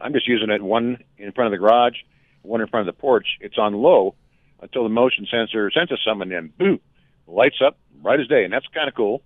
I'm 0.00 0.12
just 0.12 0.28
using 0.28 0.50
it 0.50 0.62
one 0.62 1.02
in 1.18 1.32
front 1.32 1.52
of 1.52 1.58
the 1.58 1.58
garage, 1.58 1.96
one 2.42 2.60
in 2.60 2.68
front 2.68 2.88
of 2.88 2.94
the 2.94 3.00
porch. 3.00 3.26
It's 3.40 3.58
on 3.58 3.74
low 3.74 4.14
until 4.60 4.84
the 4.84 4.88
motion 4.88 5.26
sensor 5.30 5.70
senses 5.70 6.00
something, 6.06 6.32
and 6.32 6.56
boom, 6.56 6.80
lights 7.26 7.60
up 7.64 7.76
bright 8.00 8.20
as 8.20 8.28
day. 8.28 8.44
And 8.44 8.52
that's 8.52 8.66
kind 8.72 8.88
of 8.88 8.94
cool 8.94 9.22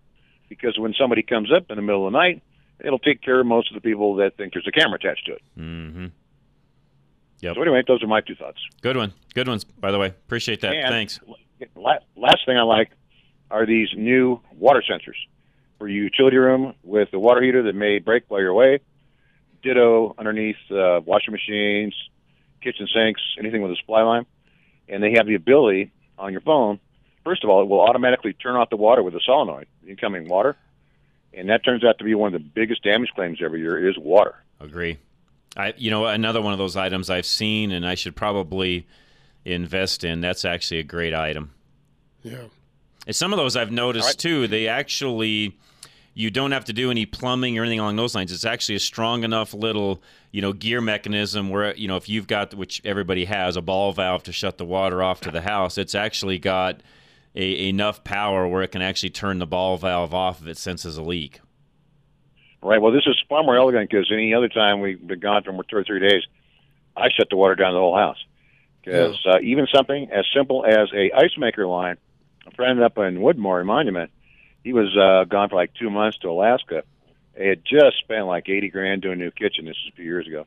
because 0.48 0.78
when 0.78 0.94
somebody 0.98 1.22
comes 1.22 1.50
up 1.54 1.70
in 1.70 1.76
the 1.76 1.82
middle 1.82 2.06
of 2.06 2.12
the 2.12 2.18
night, 2.18 2.42
it'll 2.84 2.98
take 2.98 3.22
care 3.22 3.40
of 3.40 3.46
most 3.46 3.70
of 3.70 3.74
the 3.74 3.80
people 3.80 4.16
that 4.16 4.36
think 4.36 4.52
there's 4.52 4.66
a 4.66 4.72
camera 4.72 4.96
attached 4.96 5.26
to 5.26 5.32
it. 5.32 5.42
Mm-hmm. 5.58 6.06
Yep. 7.42 7.56
So 7.56 7.62
anyway, 7.62 7.82
those 7.86 8.02
are 8.02 8.06
my 8.06 8.20
two 8.20 8.34
thoughts. 8.34 8.58
Good 8.80 8.96
one. 8.96 9.12
Good 9.34 9.48
ones, 9.48 9.64
by 9.64 9.90
the 9.90 9.98
way. 9.98 10.06
Appreciate 10.06 10.60
that. 10.62 10.74
And 10.74 10.88
Thanks. 10.88 11.20
Last 11.76 12.46
thing 12.46 12.56
I 12.56 12.62
like 12.62 12.90
are 13.50 13.66
these 13.66 13.88
new 13.96 14.40
water 14.56 14.82
sensors 14.88 15.16
for 15.78 15.88
your 15.88 16.04
utility 16.04 16.36
room 16.36 16.74
with 16.82 17.10
the 17.10 17.18
water 17.18 17.42
heater 17.42 17.62
that 17.64 17.74
may 17.74 17.98
break 17.98 18.24
while 18.28 18.40
you're 18.40 18.50
away. 18.50 18.80
Ditto 19.62 20.14
underneath 20.18 20.56
uh, 20.70 21.00
washing 21.04 21.32
machines, 21.32 21.94
kitchen 22.62 22.88
sinks, 22.92 23.20
anything 23.38 23.62
with 23.62 23.72
a 23.72 23.76
supply 23.76 24.02
line. 24.02 24.26
And 24.88 25.02
they 25.02 25.12
have 25.16 25.26
the 25.26 25.34
ability 25.34 25.92
on 26.18 26.32
your 26.32 26.40
phone. 26.40 26.78
First 27.24 27.44
of 27.44 27.50
all, 27.50 27.62
it 27.62 27.68
will 27.68 27.80
automatically 27.80 28.32
turn 28.32 28.56
off 28.56 28.70
the 28.70 28.76
water 28.76 29.02
with 29.02 29.14
a 29.14 29.20
solenoid, 29.20 29.66
incoming 29.86 30.28
water. 30.28 30.56
And 31.34 31.48
that 31.48 31.64
turns 31.64 31.84
out 31.84 31.98
to 31.98 32.04
be 32.04 32.14
one 32.14 32.34
of 32.34 32.40
the 32.40 32.48
biggest 32.48 32.82
damage 32.82 33.10
claims 33.14 33.38
every 33.42 33.60
year 33.60 33.88
is 33.88 33.96
water. 33.98 34.34
Agree. 34.60 34.98
I, 35.56 35.74
you 35.76 35.90
know, 35.90 36.06
another 36.06 36.40
one 36.40 36.52
of 36.52 36.58
those 36.58 36.76
items 36.76 37.10
I've 37.10 37.26
seen, 37.26 37.72
and 37.72 37.86
I 37.86 37.94
should 37.94 38.16
probably 38.16 38.86
invest 39.44 40.04
in. 40.04 40.20
That's 40.20 40.44
actually 40.44 40.80
a 40.80 40.84
great 40.84 41.14
item. 41.14 41.52
Yeah. 42.22 42.44
And 43.06 43.16
some 43.16 43.32
of 43.32 43.36
those 43.36 43.56
I've 43.56 43.72
noticed 43.72 44.04
All 44.04 44.08
right. 44.10 44.18
too. 44.18 44.48
They 44.48 44.68
actually, 44.68 45.58
you 46.14 46.30
don't 46.30 46.52
have 46.52 46.64
to 46.66 46.72
do 46.72 46.90
any 46.90 47.04
plumbing 47.04 47.58
or 47.58 47.62
anything 47.62 47.80
along 47.80 47.96
those 47.96 48.14
lines. 48.14 48.32
It's 48.32 48.44
actually 48.44 48.76
a 48.76 48.80
strong 48.80 49.24
enough 49.24 49.52
little, 49.52 50.02
you 50.30 50.40
know, 50.40 50.52
gear 50.52 50.80
mechanism 50.80 51.50
where 51.50 51.74
you 51.74 51.88
know 51.88 51.96
if 51.96 52.08
you've 52.08 52.26
got 52.26 52.54
which 52.54 52.80
everybody 52.84 53.24
has 53.24 53.56
a 53.56 53.62
ball 53.62 53.92
valve 53.92 54.22
to 54.24 54.32
shut 54.32 54.58
the 54.58 54.64
water 54.64 55.02
off 55.02 55.20
to 55.22 55.30
the 55.30 55.42
house. 55.42 55.78
It's 55.78 55.94
actually 55.94 56.38
got 56.38 56.82
a, 57.34 57.68
enough 57.68 58.04
power 58.04 58.46
where 58.46 58.62
it 58.62 58.68
can 58.68 58.82
actually 58.82 59.10
turn 59.10 59.38
the 59.38 59.46
ball 59.46 59.76
valve 59.76 60.14
off 60.14 60.40
if 60.40 60.46
it 60.46 60.58
senses 60.58 60.96
a 60.96 61.02
leak. 61.02 61.40
Right. 62.62 62.80
Well, 62.80 62.92
this 62.92 63.02
is 63.06 63.16
far 63.28 63.42
more 63.42 63.56
elegant 63.56 63.90
because 63.90 64.10
any 64.12 64.34
other 64.34 64.48
time 64.48 64.80
we've 64.80 65.04
been 65.04 65.18
gone 65.18 65.42
for 65.42 65.52
two 65.64 65.76
or 65.76 65.84
three 65.84 66.00
days, 66.00 66.22
I 66.96 67.08
shut 67.10 67.28
the 67.28 67.36
water 67.36 67.56
down 67.56 67.72
the 67.74 67.80
whole 67.80 67.96
house. 67.96 68.24
Because 68.84 69.18
uh, 69.26 69.40
even 69.42 69.66
something 69.72 70.10
as 70.10 70.24
simple 70.34 70.64
as 70.64 70.88
a 70.92 71.12
ice 71.12 71.36
maker 71.36 71.66
line, 71.66 71.96
a 72.46 72.50
friend 72.52 72.82
up 72.82 72.98
in 72.98 73.18
Woodmoor 73.18 73.64
Monument, 73.64 74.10
he 74.64 74.72
was 74.72 74.96
uh, 74.96 75.24
gone 75.24 75.48
for 75.48 75.56
like 75.56 75.74
two 75.74 75.90
months 75.90 76.18
to 76.18 76.28
Alaska. 76.28 76.84
They 77.36 77.48
had 77.48 77.64
just 77.64 77.98
spent 78.00 78.26
like 78.26 78.48
eighty 78.48 78.68
grand 78.68 79.02
doing 79.02 79.20
a 79.20 79.24
new 79.24 79.30
kitchen. 79.30 79.64
This 79.64 79.76
is 79.84 79.92
a 79.92 79.96
few 79.96 80.04
years 80.04 80.26
ago, 80.26 80.46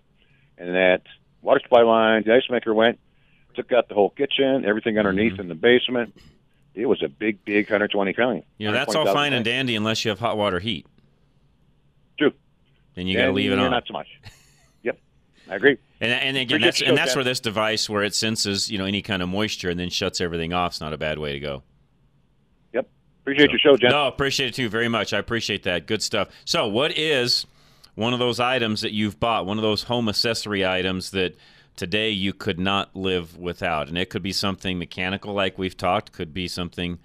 and 0.58 0.76
that 0.76 1.02
water 1.42 1.60
supply 1.64 1.84
line, 1.84 2.24
the 2.26 2.34
ice 2.34 2.50
maker 2.50 2.74
went, 2.74 3.00
took 3.56 3.72
out 3.72 3.88
the 3.88 3.96
whole 3.96 4.10
kitchen, 4.10 4.66
everything 4.66 4.98
underneath 4.98 5.40
in 5.40 5.48
the 5.48 5.56
basement. 5.56 6.14
It 6.74 6.88
was 6.88 7.02
a 7.02 7.08
big, 7.08 7.44
big 7.46 7.66
120 7.68 8.14
pound. 8.14 8.44
You 8.58 8.68
know, 8.68 8.74
that's 8.74 8.96
all 8.96 9.06
fine 9.06 9.32
and 9.32 9.46
dandy 9.46 9.76
unless 9.78 10.04
you 10.04 10.10
have 10.10 10.20
hot 10.20 10.38
water 10.38 10.60
heat. 10.60 10.86
Then 12.96 13.08
you 13.08 13.18
got 13.18 13.26
to 13.26 13.32
leave 13.32 13.52
it 13.52 13.60
on. 13.60 13.70
Not 13.72 13.86
so 13.86 13.94
much. 13.94 14.08
yep, 14.84 14.98
I 15.50 15.56
agree. 15.56 15.78
And, 16.02 16.12
and 16.12 16.38
again, 16.38 16.62
that's 16.62 16.82
and 16.82 16.98
that's 16.98 17.16
where 17.16 17.24
this 17.24 17.40
device, 17.40 17.90
where 17.90 18.04
it 18.04 18.16
senses 18.16 18.72
you 18.72 18.78
know 18.78 18.86
any 18.86 19.02
kind 19.02 19.22
of 19.22 19.30
moisture 19.30 19.70
and 19.70 19.80
then 19.80 19.90
shuts 19.90 20.20
everything 20.20 20.54
off, 20.54 20.74
is 20.74 20.82
not 20.82 20.94
a 20.94 20.98
bad 20.98 21.20
way 21.20 21.34
to 21.34 21.40
go. 21.40 21.64
Yep. 22.74 22.90
Appreciate 23.22 23.50
your 23.52 23.60
show, 23.60 23.78
Jen. 23.78 23.92
No, 23.92 24.08
appreciate 24.08 24.48
it 24.48 24.56
too 24.56 24.70
very 24.70 24.88
much. 24.88 25.14
I 25.14 25.20
appreciate 25.20 25.64
that. 25.64 25.88
Good 25.88 26.02
stuff. 26.02 26.30
So, 26.46 26.68
what 26.68 26.98
is 26.98 27.46
one 27.96 28.14
of 28.14 28.20
those 28.20 28.40
items 28.40 28.82
that 28.82 28.94
you've 28.94 29.20
bought? 29.20 29.46
One 29.46 29.58
of 29.58 29.64
those 29.64 29.84
home 29.84 30.10
accessory 30.10 30.66
items 30.66 31.12
that 31.12 31.38
today 31.76 32.10
you 32.10 32.34
could 32.34 32.60
not 32.60 32.96
live 32.96 33.38
without, 33.38 33.90
and 33.90 33.98
it 33.98 34.10
could 34.10 34.24
be 34.24 34.34
something 34.34 34.78
mechanical, 34.80 35.34
like 35.34 35.58
we've 35.58 35.78
talked. 35.78 36.12
Could 36.12 36.34
be 36.34 36.48
something 36.48 37.00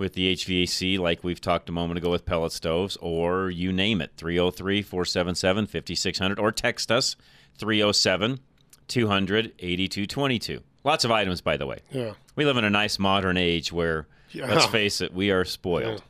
with 0.00 0.14
the 0.14 0.32
HVAC, 0.34 0.98
like 0.98 1.22
we've 1.22 1.40
talked 1.40 1.68
a 1.68 1.72
moment 1.72 1.98
ago 1.98 2.10
with 2.10 2.24
pellet 2.24 2.50
stoves, 2.52 2.96
or 2.96 3.50
you 3.50 3.72
name 3.72 4.00
it 4.00 4.10
303 4.16 4.82
477 4.82 5.66
5600, 5.66 6.38
or 6.40 6.50
text 6.50 6.90
us 6.90 7.14
307 7.58 8.40
200 8.88 9.52
8222. 9.58 10.62
Lots 10.82 11.04
of 11.04 11.10
items, 11.10 11.40
by 11.40 11.56
the 11.56 11.66
way. 11.66 11.80
Yeah. 11.92 12.14
We 12.34 12.44
live 12.44 12.56
in 12.56 12.64
a 12.64 12.70
nice 12.70 12.98
modern 12.98 13.36
age 13.36 13.70
where, 13.72 14.06
Yeah. 14.30 14.46
let's 14.52 14.66
face 14.66 15.00
it, 15.00 15.12
we 15.12 15.30
are 15.30 15.44
spoiled. 15.44 16.02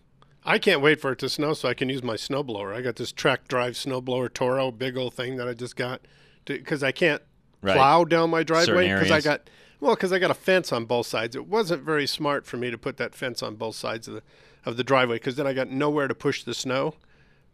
I 0.45 0.59
can't 0.59 0.81
wait 0.81 1.01
for 1.01 1.13
it 1.13 1.19
to 1.19 1.29
snow 1.29 1.53
so 1.53 1.69
I 1.69 1.75
can 1.75 1.89
use 1.91 2.03
my 2.03 2.15
snowblower. 2.15 2.75
I 2.75 2.81
got 2.81 2.97
this 2.97 3.13
track 3.13 3.49
drive 3.49 3.75
snowblower 3.75 4.33
Toro, 4.33 4.71
big 4.71 4.97
old 4.97 5.13
thing 5.15 5.37
that 5.37 5.49
I 5.49 5.53
just 5.55 5.77
got 5.77 6.01
because 6.47 6.83
I 6.83 6.93
can't 6.93 7.21
Right. 7.61 7.75
plow 7.77 8.05
down 8.05 8.31
my 8.31 8.43
driveway 8.43 8.89
because 8.89 9.11
I 9.11 9.21
got 9.21 9.51
well 9.81 9.95
because 9.95 10.13
I 10.13 10.19
got 10.19 10.31
a 10.31 10.35
fence 10.35 10.73
on 10.73 10.85
both 10.85 11.07
sides. 11.07 11.35
It 11.35 11.47
wasn't 11.47 11.83
very 11.83 12.07
smart 12.07 12.47
for 12.47 12.57
me 12.57 12.71
to 12.71 12.79
put 12.79 12.97
that 12.99 13.15
fence 13.15 13.43
on 13.43 13.57
both 13.57 13.77
sides 13.77 14.09
of 14.09 14.15
the 14.15 14.23
of 14.65 14.77
the 14.77 14.85
driveway 14.85 15.17
because 15.17 15.37
then 15.37 15.47
I 15.47 15.53
got 15.53 15.71
nowhere 15.71 16.09
to 16.09 16.15
push 16.15 16.45
the 16.45 16.55
snow. 16.55 16.95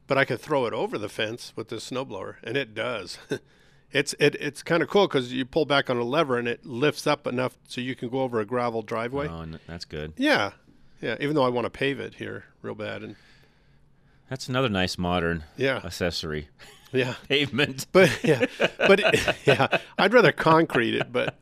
But 0.08 0.18
I 0.18 0.24
could 0.24 0.40
throw 0.40 0.66
it 0.66 0.72
over 0.72 0.98
the 0.98 1.08
fence 1.08 1.52
with 1.56 1.68
the 1.68 1.76
snowblower, 1.76 2.36
and 2.44 2.56
it 2.56 2.74
does. 2.74 3.18
it's 3.92 4.14
it, 4.20 4.36
it's 4.36 4.62
kind 4.62 4.82
of 4.82 4.88
cool 4.88 5.08
because 5.08 5.32
you 5.32 5.44
pull 5.44 5.64
back 5.64 5.90
on 5.90 5.96
a 5.96 6.04
lever 6.04 6.38
and 6.38 6.46
it 6.46 6.64
lifts 6.64 7.06
up 7.06 7.26
enough 7.26 7.56
so 7.66 7.80
you 7.80 7.96
can 7.96 8.08
go 8.08 8.20
over 8.20 8.38
a 8.38 8.44
gravel 8.44 8.82
driveway. 8.82 9.28
Oh, 9.28 9.46
that's 9.66 9.84
good. 9.84 10.12
Yeah, 10.16 10.52
yeah. 11.00 11.16
Even 11.20 11.34
though 11.34 11.44
I 11.44 11.48
want 11.48 11.64
to 11.64 11.70
pave 11.70 11.98
it 11.98 12.14
here 12.14 12.44
real 12.62 12.76
bad, 12.76 13.02
and 13.02 13.16
That's 14.28 14.48
another 14.48 14.68
nice 14.68 14.98
modern 14.98 15.44
Yeah. 15.56 15.80
accessory. 15.84 16.48
yeah, 16.92 17.14
Pavement. 17.28 17.86
but 17.92 18.10
yeah, 18.24 18.46
but 18.78 19.00
yeah, 19.46 19.78
I'd 19.98 20.12
rather 20.12 20.32
concrete 20.32 20.94
it, 20.94 21.12
but 21.12 21.36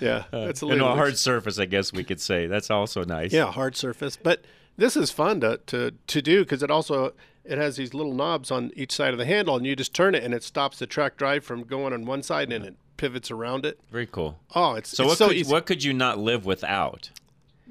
yeah, 0.00 0.24
uh, 0.32 0.46
that's 0.46 0.60
a 0.62 0.66
little 0.66 0.88
a 0.88 0.94
hard 0.94 1.16
surface, 1.18 1.58
I 1.58 1.64
guess 1.66 1.92
we 1.92 2.04
could 2.04 2.20
say. 2.20 2.46
That's 2.46 2.70
also 2.70 3.04
nice. 3.04 3.32
yeah, 3.32 3.50
hard 3.50 3.76
surface. 3.76 4.16
But 4.16 4.44
this 4.76 4.96
is 4.96 5.10
fun 5.10 5.40
to 5.40 5.58
to 5.66 5.92
to 6.06 6.22
do 6.22 6.40
because 6.44 6.62
it 6.62 6.70
also 6.70 7.12
it 7.44 7.56
has 7.58 7.76
these 7.76 7.94
little 7.94 8.12
knobs 8.14 8.50
on 8.50 8.70
each 8.76 8.92
side 8.92 9.12
of 9.12 9.18
the 9.18 9.24
handle, 9.24 9.56
and 9.56 9.64
you 9.66 9.74
just 9.74 9.94
turn 9.94 10.14
it, 10.14 10.22
and 10.22 10.34
it 10.34 10.42
stops 10.42 10.78
the 10.78 10.86
track 10.86 11.16
drive 11.16 11.44
from 11.44 11.62
going 11.64 11.92
on 11.92 12.04
one 12.04 12.22
side, 12.22 12.52
and 12.52 12.64
it 12.66 12.74
pivots 12.96 13.30
around 13.30 13.64
it. 13.64 13.80
Very 13.90 14.06
cool. 14.06 14.38
Oh, 14.54 14.74
it's 14.74 14.90
So 14.90 15.04
it's 15.04 15.08
what 15.12 15.18
so 15.18 15.28
could 15.28 15.36
easy. 15.36 15.50
what 15.52 15.66
could 15.66 15.82
you 15.84 15.92
not 15.94 16.18
live 16.18 16.44
without? 16.44 17.10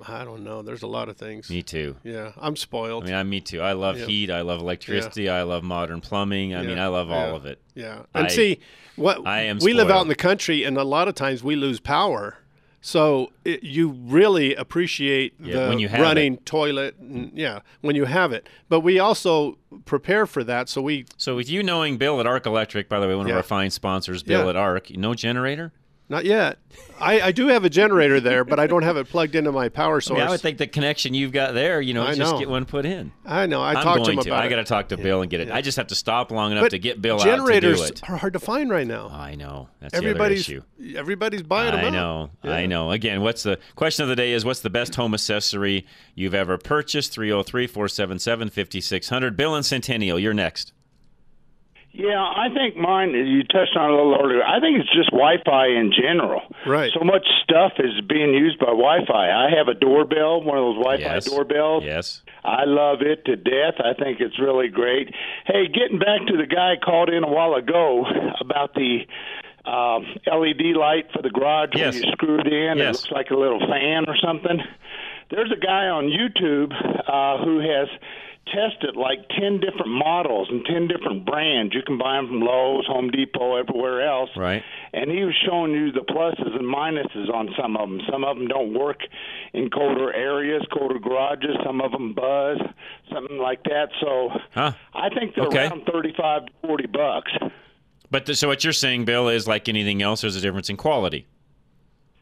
I 0.08 0.24
don't 0.24 0.44
know. 0.44 0.62
There's 0.62 0.82
a 0.84 0.88
lot 0.88 1.10
of 1.10 1.18
things. 1.18 1.50
Me 1.50 1.62
too. 1.62 1.96
Yeah, 2.04 2.32
I'm 2.38 2.56
spoiled. 2.56 3.04
I 3.04 3.08
mean, 3.08 3.16
I 3.16 3.24
me 3.24 3.42
too. 3.42 3.62
I 3.62 3.74
love 3.74 4.00
Yeah. 4.00 4.06
heat. 4.06 4.32
I 4.32 4.42
love 4.42 4.60
electricity. 4.62 5.28
I 5.30 5.44
love 5.44 5.64
modern 5.64 6.00
plumbing. 6.02 6.56
I 6.56 6.64
mean, 6.64 6.80
I 6.80 6.88
love 6.88 7.10
all 7.12 7.30
yeah, 7.30 7.36
of 7.36 7.46
it. 7.46 7.60
Yeah, 7.76 8.02
and 8.14 8.28
I- 8.28 8.30
see, 8.30 8.60
what 8.96 9.26
I 9.28 9.42
am 9.42 9.60
we 9.60 9.74
live 9.74 9.90
out 9.90 10.02
in 10.02 10.08
the 10.08 10.16
country, 10.16 10.64
and 10.64 10.78
a 10.78 10.84
lot 10.84 11.08
of 11.08 11.16
times 11.16 11.44
we 11.44 11.56
lose 11.56 11.80
power. 11.80 12.38
So 12.82 13.34
it, 13.44 13.62
you 13.62 13.90
really 13.90 14.56
appreciate 14.56 15.34
Yeah, 15.38 15.64
the 15.64 15.68
when 15.70 15.80
you 15.80 15.90
have 15.90 16.00
running 16.00 16.38
toilet, 16.38 16.96
and, 16.98 17.30
yeah, 17.36 17.60
when 17.82 17.98
you 17.98 18.06
have 18.06 18.32
it. 18.32 18.48
But 18.70 18.80
we 18.80 19.00
also 19.00 19.58
prepare 19.84 20.26
for 20.26 20.46
that, 20.46 20.70
so 20.70 20.82
we 20.82 21.06
So 21.18 21.36
with 21.36 21.50
you 21.50 21.62
knowing 21.62 21.98
Bill 21.98 22.22
at 22.22 22.26
Arc 22.26 22.46
Electric, 22.46 22.88
by 22.88 23.02
the 23.02 23.08
way, 23.10 23.16
one 23.16 23.30
of 23.30 23.36
our 23.36 23.44
fine 23.44 23.70
sponsors, 23.72 24.24
Bill 24.24 24.44
Yeah. 24.46 24.50
at 24.52 24.56
Arc, 24.56 24.92
no 24.92 25.14
generator. 25.14 25.74
Not 26.10 26.26
yet. 26.26 26.58
I, 27.00 27.22
I 27.22 27.32
do 27.32 27.48
have 27.48 27.64
a 27.64 27.70
generator 27.70 28.20
there, 28.20 28.44
but 28.44 28.60
I 28.60 28.68
don't 28.68 28.84
have 28.84 28.98
it 28.98 29.08
plugged 29.08 29.36
into 29.36 29.52
my 29.52 29.70
power 29.70 29.98
I, 29.98 30.00
source. 30.00 30.18
mean, 30.18 30.28
I 30.28 30.30
would 30.32 30.42
think 30.42 30.58
the 30.58 30.68
connection 30.68 31.14
you've 31.14 31.32
got 31.32 31.54
there, 31.54 31.80
you 31.80 31.94
know, 31.94 32.04
I 32.04 32.16
just 32.16 32.34
know. 32.34 32.40
get 32.40 32.50
one 32.50 32.66
put 32.66 32.86
in. 32.86 33.12
I 33.26 33.46
know. 33.46 33.62
I 33.62 33.76
am 33.76 33.84
talked 33.84 34.06
to 34.06 34.12
him 34.12 34.20
to. 34.20 34.30
about 34.30 34.44
I 34.44 34.50
got 34.50 34.58
to 34.58 34.64
talk 34.64 34.90
to 34.90 34.98
Bill 34.98 35.22
and 35.22 35.30
get 35.30 35.40
it. 35.40 35.52
I 35.52 35.62
just 35.62 35.78
have 35.78 35.88
to 35.88 35.96
stop 35.96 36.32
long 36.32 36.52
enough 36.52 36.66
But 36.66 36.72
to 36.72 36.80
get 36.80 37.02
Bill 37.02 37.20
generators 37.20 37.80
out 37.80 37.88
to 37.88 37.94
do 37.94 37.98
it. 38.06 38.10
are 38.10 38.18
hard 38.18 38.34
to 38.34 38.40
find 38.40 38.70
right 38.70 38.88
now. 38.88 39.08
I 39.10 39.36
know. 39.36 39.70
That's 39.80 39.94
everybody's 39.94 40.46
the 40.48 40.58
other 40.58 40.66
issue. 40.82 40.98
everybody's 40.98 41.44
buying 41.44 41.76
them 41.76 41.86
I 41.86 41.90
know. 41.90 42.32
Yeah. 42.44 42.52
I 42.52 42.66
know. 42.66 42.92
Again, 42.92 43.22
what's 43.22 43.44
the 43.44 43.60
question 43.76 44.04
of 44.04 44.10
the 44.10 44.16
day 44.16 44.34
is 44.34 44.44
what's 44.44 44.62
the 44.62 44.70
best 44.70 44.96
home 44.96 45.14
accessory 45.14 45.86
you've 46.16 46.36
ever 46.36 46.58
purchased? 46.58 47.14
303 47.14 47.68
477 47.68 48.50
5600. 48.50 49.38
Bill 49.38 49.56
and 49.56 49.66
Centennial, 49.66 50.20
you're 50.20 50.34
next. 50.34 50.74
Yeah, 51.92 52.22
I 52.22 52.48
think 52.54 52.78
mine. 52.78 53.12
You 53.12 53.44
touched 53.44 53.76
on 53.76 53.90
it 53.90 53.94
a 53.94 53.96
little 53.96 54.16
earlier. 54.24 54.44
I 54.44 54.60
think 54.60 54.80
it's 54.80 54.94
just 54.94 55.10
Wi-Fi 55.12 55.68
in 55.68 55.92
general. 55.92 56.42
Right. 56.66 56.92
So 56.94 57.04
much 57.04 57.26
stuff 57.44 57.74
is 57.80 58.00
being 58.08 58.34
used 58.34 58.60
by 58.60 58.68
Wi-Fi. 58.68 59.32
I 59.32 59.50
have 59.58 59.68
a 59.68 59.74
doorbell, 59.74 60.42
one 60.44 60.58
of 60.58 60.64
those 60.64 60.78
Wi-Fi 60.78 61.02
Yes. 61.16 61.26
doorbells. 61.26 61.84
Yes. 61.84 62.22
I 62.46 62.64
love 62.66 63.02
it 63.02 63.26
to 63.26 63.36
death. 63.36 63.82
I 63.84 63.94
think 63.94 64.22
it's 64.22 64.40
really 64.40 64.68
great. 64.70 65.14
Hey, 65.46 65.68
getting 65.68 66.00
back 66.00 66.26
to 66.28 66.38
the 66.38 66.46
guy 66.46 66.76
called 66.84 67.10
in 67.10 67.24
a 67.24 67.28
while 67.28 67.56
ago 67.56 68.06
about 68.40 68.76
the 68.76 69.00
um, 69.66 70.06
LED 70.26 70.76
light 70.78 71.12
for 71.12 71.22
the 71.22 71.30
garage 71.30 71.70
Yes. 71.76 71.96
when 71.96 72.04
you 72.04 72.12
screw 72.14 72.40
it 72.40 72.48
in. 72.48 72.78
It 72.78 72.84
Yes. 72.84 73.02
looks 73.02 73.12
like 73.12 73.30
a 73.32 73.36
little 73.36 73.60
fan 73.60 74.06
or 74.08 74.16
something. 74.16 74.62
There's 75.32 75.52
a 75.52 75.60
guy 75.60 75.88
on 75.90 76.06
YouTube 76.06 76.72
uh, 77.08 77.44
who 77.44 77.60
has 77.60 77.88
tested 78.54 78.96
like 78.96 79.20
10 79.40 79.60
different 79.60 79.90
models 79.90 80.48
and 80.52 80.66
10 80.66 80.88
different 80.88 81.26
brands. 81.26 81.74
You 81.74 81.82
can 81.86 81.98
buy 81.98 82.16
them 82.18 82.28
from 82.28 82.42
Lowe's, 82.42 82.86
Home 82.88 83.10
Depot, 83.10 83.56
everywhere 83.58 84.08
else 84.08 84.30
Right. 84.36 84.64
and 84.94 85.10
he 85.12 85.24
was 85.24 85.36
showing 85.46 85.72
you 85.74 85.92
the 85.92 86.02
pluses 86.02 86.56
and 86.56 86.66
minuses 86.66 87.34
on 87.34 87.50
some 87.60 87.78
of 87.78 87.90
them. 87.90 88.02
Some 88.12 88.24
of 88.24 88.38
them 88.38 88.48
don't 88.48 88.74
work 88.74 89.00
in 89.54 89.70
colder 89.70 90.14
areas, 90.14 90.64
colder 90.72 91.00
garages. 91.00 91.56
Some 91.66 91.82
of 91.82 91.92
them 91.92 92.14
buzz, 92.14 92.58
something 93.14 93.38
like 93.38 93.64
that. 93.64 93.90
So 94.02 94.30
Huh. 94.54 94.72
I 94.94 95.10
think 95.10 95.36
they're 95.36 95.46
Okay. 95.46 95.68
around 95.68 95.86
thirty-five 95.86 96.46
to 96.46 96.52
forty 96.66 96.88
bucks. 96.88 97.32
But 98.12 98.26
th- 98.26 98.38
so 98.38 98.48
what 98.48 98.64
you're 98.64 98.74
saying, 98.74 99.06
Bill, 99.06 99.28
is 99.30 99.48
like 99.48 99.70
anything 99.70 100.02
else, 100.02 100.22
there's 100.22 100.36
a 100.36 100.42
difference 100.42 100.70
in 100.70 100.78
quality. 100.78 101.28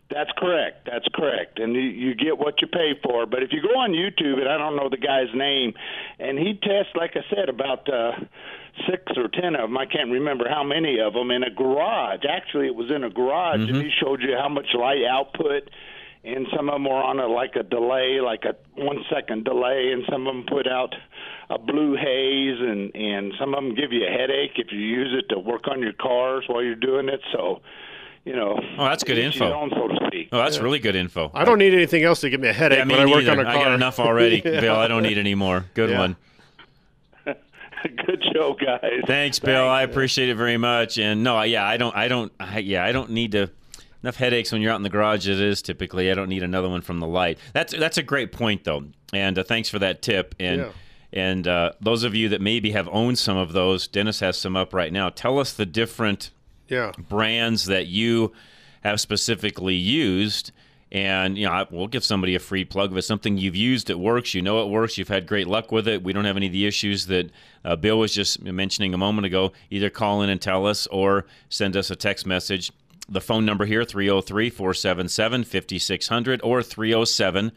That's 0.09 0.31
correct. 0.37 0.87
That's 0.89 1.07
correct. 1.13 1.59
And 1.59 1.75
you, 1.75 1.81
you 1.81 2.15
get 2.15 2.37
what 2.37 2.61
you 2.61 2.67
pay 2.67 2.93
for. 3.03 3.25
But 3.25 3.43
if 3.43 3.51
you 3.51 3.61
go 3.61 3.77
on 3.77 3.91
YouTube, 3.91 4.39
and 4.39 4.47
I 4.47 4.57
don't 4.57 4.77
know 4.77 4.89
the 4.89 4.97
guy's 4.97 5.33
name, 5.35 5.73
and 6.17 6.39
he 6.39 6.53
tests, 6.53 6.93
like 6.95 7.11
I 7.15 7.23
said, 7.35 7.49
about 7.49 7.91
uh, 7.91 8.11
six 8.89 9.03
or 9.17 9.27
ten 9.27 9.55
of 9.55 9.69
them. 9.69 9.77
I 9.77 9.85
can't 9.85 10.11
remember 10.11 10.45
how 10.49 10.63
many 10.63 10.99
of 10.99 11.13
them 11.13 11.31
in 11.31 11.43
a 11.43 11.49
garage. 11.49 12.21
Actually, 12.29 12.67
it 12.67 12.75
was 12.75 12.89
in 12.89 13.03
a 13.03 13.09
garage, 13.09 13.59
and 13.69 13.83
he 13.83 13.91
showed 14.01 14.21
you 14.21 14.35
how 14.39 14.49
much 14.49 14.67
light 14.73 15.03
output. 15.09 15.69
And 16.23 16.47
some 16.55 16.67
of 16.67 16.75
them 16.75 16.83
were 16.85 17.01
on 17.03 17.19
a 17.19 17.27
like 17.27 17.55
a 17.55 17.63
delay, 17.63 18.19
like 18.21 18.43
a 18.43 18.55
one 18.81 18.97
second 19.09 19.45
delay, 19.45 19.91
and 19.93 20.03
some 20.11 20.27
of 20.27 20.33
them 20.33 20.45
put 20.47 20.67
out 20.67 20.93
a 21.49 21.57
blue 21.57 21.95
haze, 21.95 22.59
and 22.59 22.93
and 22.95 23.33
some 23.39 23.53
of 23.53 23.63
them 23.63 23.75
give 23.75 23.93
you 23.93 24.05
a 24.05 24.11
headache 24.11 24.57
if 24.57 24.71
you 24.71 24.79
use 24.79 25.15
it 25.17 25.33
to 25.33 25.39
work 25.39 25.67
on 25.69 25.81
your 25.81 25.93
cars 25.93 26.43
while 26.47 26.63
you're 26.63 26.75
doing 26.75 27.07
it. 27.07 27.21
So, 27.31 27.61
you 28.27 28.35
know, 28.35 28.59
Oh, 28.77 28.85
that's 28.85 29.03
good 29.03 29.17
info. 29.17 29.51
own, 29.53 29.69
so 29.73 29.87
to 29.87 29.95
speak. 30.07 30.29
Oh, 30.31 30.37
that's 30.37 30.59
really 30.59 30.79
good 30.79 30.95
info. 30.95 31.31
I 31.33 31.45
don't 31.45 31.57
need 31.59 31.73
anything 31.73 32.03
else 32.03 32.19
to 32.21 32.29
give 32.29 32.41
me 32.41 32.49
a 32.49 32.53
headache 32.53 32.79
yeah, 32.79 32.83
me 32.85 32.95
when 32.95 33.07
I 33.07 33.11
work 33.11 33.23
neither. 33.23 33.31
on 33.31 33.39
a 33.39 33.43
car. 33.45 33.55
I 33.55 33.63
got 33.63 33.73
enough 33.73 33.99
already, 33.99 34.41
Yeah. 34.43 34.59
Bill. 34.61 34.75
I 34.75 34.87
don't 34.87 35.03
need 35.03 35.17
any 35.17 35.35
more. 35.35 35.65
Good 35.73 35.89
Yeah. 35.91 35.99
one. 35.99 36.15
Good 38.05 38.23
show, 38.33 38.53
guys. 38.59 39.01
Thanks, 39.05 39.39
Bill. 39.39 39.67
I 39.67 39.83
appreciate 39.83 40.29
it 40.29 40.35
very 40.35 40.57
much. 40.57 40.97
And 40.97 41.23
no, 41.23 41.41
yeah, 41.43 41.65
I 41.65 41.77
don't, 41.77 41.95
I 41.95 42.07
don't, 42.07 42.31
I, 42.39 42.59
yeah, 42.59 42.83
I 42.83 42.91
don't 42.91 43.11
need 43.11 43.31
to. 43.33 43.49
Enough 44.03 44.15
headaches 44.17 44.51
when 44.51 44.61
you're 44.61 44.71
out 44.71 44.75
in 44.75 44.83
the 44.83 44.89
garage. 44.91 45.27
It 45.27 45.41
is 45.41 45.61
typically. 45.63 46.11
I 46.11 46.13
don't 46.13 46.29
need 46.29 46.43
another 46.43 46.69
one 46.69 46.81
from 46.81 46.99
the 46.99 47.07
light. 47.07 47.39
That's 47.53 47.73
that's 47.75 47.97
a 47.97 48.03
great 48.03 48.31
point 48.31 48.63
though, 48.63 48.83
and 49.11 49.37
uh, 49.39 49.43
thanks 49.43 49.69
for 49.69 49.79
that 49.79 50.03
tip. 50.03 50.35
And 50.39 50.61
Yeah. 50.61 50.69
and 51.11 51.47
uh, 51.47 51.71
those 51.81 52.03
of 52.03 52.13
you 52.13 52.29
that 52.29 52.39
maybe 52.39 52.71
have 52.71 52.87
owned 52.91 53.17
some 53.17 53.37
of 53.37 53.53
those, 53.53 53.87
Dennis 53.87 54.19
has 54.19 54.37
some 54.37 54.55
up 54.55 54.71
right 54.71 54.93
now. 54.93 55.09
Tell 55.09 55.39
us 55.39 55.51
the 55.51 55.65
different 55.65 56.29
Yeah. 56.69 56.91
brands 57.09 57.65
that 57.65 57.87
you 57.87 58.31
have 58.83 59.01
specifically 59.01 59.75
used. 59.75 60.51
And 60.91 61.37
you 61.37 61.45
know, 61.45 61.51
I- 61.51 61.67
we'll 61.69 61.87
give 61.87 62.03
somebody 62.05 62.33
a 62.35 62.39
free 62.39 62.63
plug 62.63 62.91
if 62.91 62.97
it's 62.97 63.07
something 63.07 63.37
you've 63.37 63.55
used, 63.57 63.89
it 63.89 63.99
works. 63.99 64.33
You 64.33 64.41
know 64.41 64.61
it 64.63 64.69
works. 64.69 64.97
You've 64.97 65.09
had 65.09 65.27
great 65.27 65.47
luck 65.47 65.69
with 65.71 65.85
it. 65.87 66.01
We 66.03 66.13
don't 66.13 66.23
have 66.25 66.37
any 66.37 66.47
of 66.47 66.53
the 66.53 66.65
issues 66.65 67.07
that 67.07 67.29
uh, 67.65 67.75
Bill 67.75 67.99
was 67.99 68.13
just 68.13 68.41
mentioning 68.41 68.93
a 68.93 68.97
moment 68.97 69.25
ago. 69.25 69.51
Either 69.69 69.89
call 69.89 70.21
in 70.21 70.29
and 70.29 70.41
tell 70.41 70.65
us, 70.65 70.87
or 70.87 71.25
send 71.49 71.75
us 71.75 71.91
a 71.91 71.95
text 71.97 72.25
message. 72.25 72.71
The 73.09 73.19
phone 73.21 73.45
number 73.45 73.65
here 73.65 73.83
303-477-5600 73.83 76.39
or 76.43 76.61
307 76.63 77.51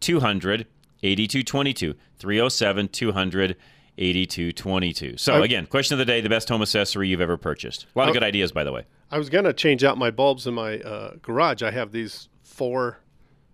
200 0.00 0.66
8222 1.04 1.94
307 2.18 2.88
200 2.88 3.56
8222. 3.98 5.16
So 5.16 5.34
I- 5.34 5.44
again, 5.44 5.66
question 5.66 5.94
of 5.94 5.98
the 5.98 6.04
day: 6.04 6.20
the 6.20 6.28
best 6.28 6.48
home 6.48 6.62
accessory 6.62 7.08
you've 7.08 7.20
ever 7.20 7.36
purchased. 7.36 7.86
A 7.94 7.98
lot 7.98 8.04
of 8.08 8.10
Oh. 8.10 8.14
good 8.14 8.22
ideas, 8.24 8.52
by 8.52 8.64
the 8.64 8.72
way. 8.72 8.84
I 9.10 9.18
was 9.18 9.28
gonna 9.28 9.52
change 9.52 9.84
out 9.84 9.98
my 9.98 10.10
bulbs 10.10 10.46
in 10.46 10.54
my 10.54 10.78
uh, 10.80 11.14
garage. 11.22 11.62
I 11.62 11.70
have 11.70 11.92
these 11.92 12.28
four 12.42 12.98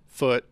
foot. 0.06 0.44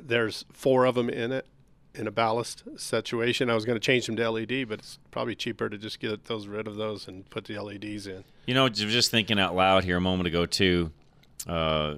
There's 0.00 0.44
four 0.52 0.84
of 0.84 0.94
them 0.94 1.08
in 1.08 1.30
it, 1.32 1.46
in 1.94 2.06
a 2.06 2.10
ballast 2.10 2.64
situation. 2.76 3.48
I 3.50 3.54
was 3.54 3.64
gonna 3.64 3.78
change 3.80 4.06
them 4.06 4.16
to 4.16 4.22
LED, 4.30 4.64
but 4.68 4.80
it's 4.80 4.98
probably 5.10 5.34
cheaper 5.34 5.68
to 5.68 5.78
just 5.78 6.00
get 6.00 6.24
those 6.24 6.46
rid 6.48 6.66
of 6.66 6.76
those 6.76 7.06
and 7.08 7.28
put 7.30 7.44
the 7.44 7.58
LEDs 7.58 8.06
in. 8.06 8.24
You 8.46 8.54
know, 8.54 8.68
just 8.68 9.10
thinking 9.10 9.38
out 9.38 9.54
loud 9.54 9.84
here 9.84 9.96
a 9.96 10.00
moment 10.00 10.26
ago 10.26 10.46
too. 10.46 10.90
Uh, 11.46 11.96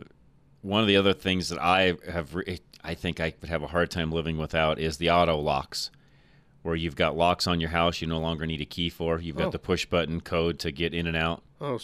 one 0.60 0.80
of 0.82 0.86
the 0.86 0.96
other 0.96 1.12
things 1.12 1.48
that 1.48 1.58
I 1.60 1.94
have, 2.10 2.34
re- 2.34 2.60
I 2.84 2.94
think 2.94 3.18
I 3.20 3.34
would 3.40 3.50
have 3.50 3.62
a 3.62 3.66
hard 3.66 3.90
time 3.90 4.12
living 4.12 4.36
without 4.38 4.78
is 4.78 4.98
the 4.98 5.10
auto 5.10 5.36
locks, 5.38 5.90
where 6.62 6.74
you've 6.74 6.96
got 6.96 7.16
locks 7.16 7.46
on 7.46 7.60
your 7.60 7.70
house 7.70 8.00
you 8.00 8.06
no 8.06 8.18
longer 8.18 8.46
need 8.46 8.60
a 8.60 8.64
key 8.64 8.88
for. 8.88 9.20
You've 9.20 9.36
got 9.36 9.48
Oh. 9.48 9.50
the 9.50 9.58
push 9.58 9.84
button 9.86 10.20
code 10.20 10.58
to 10.60 10.70
get 10.70 10.94
in 10.94 11.06
and 11.06 11.16
out. 11.16 11.42
Oh, 11.60 11.78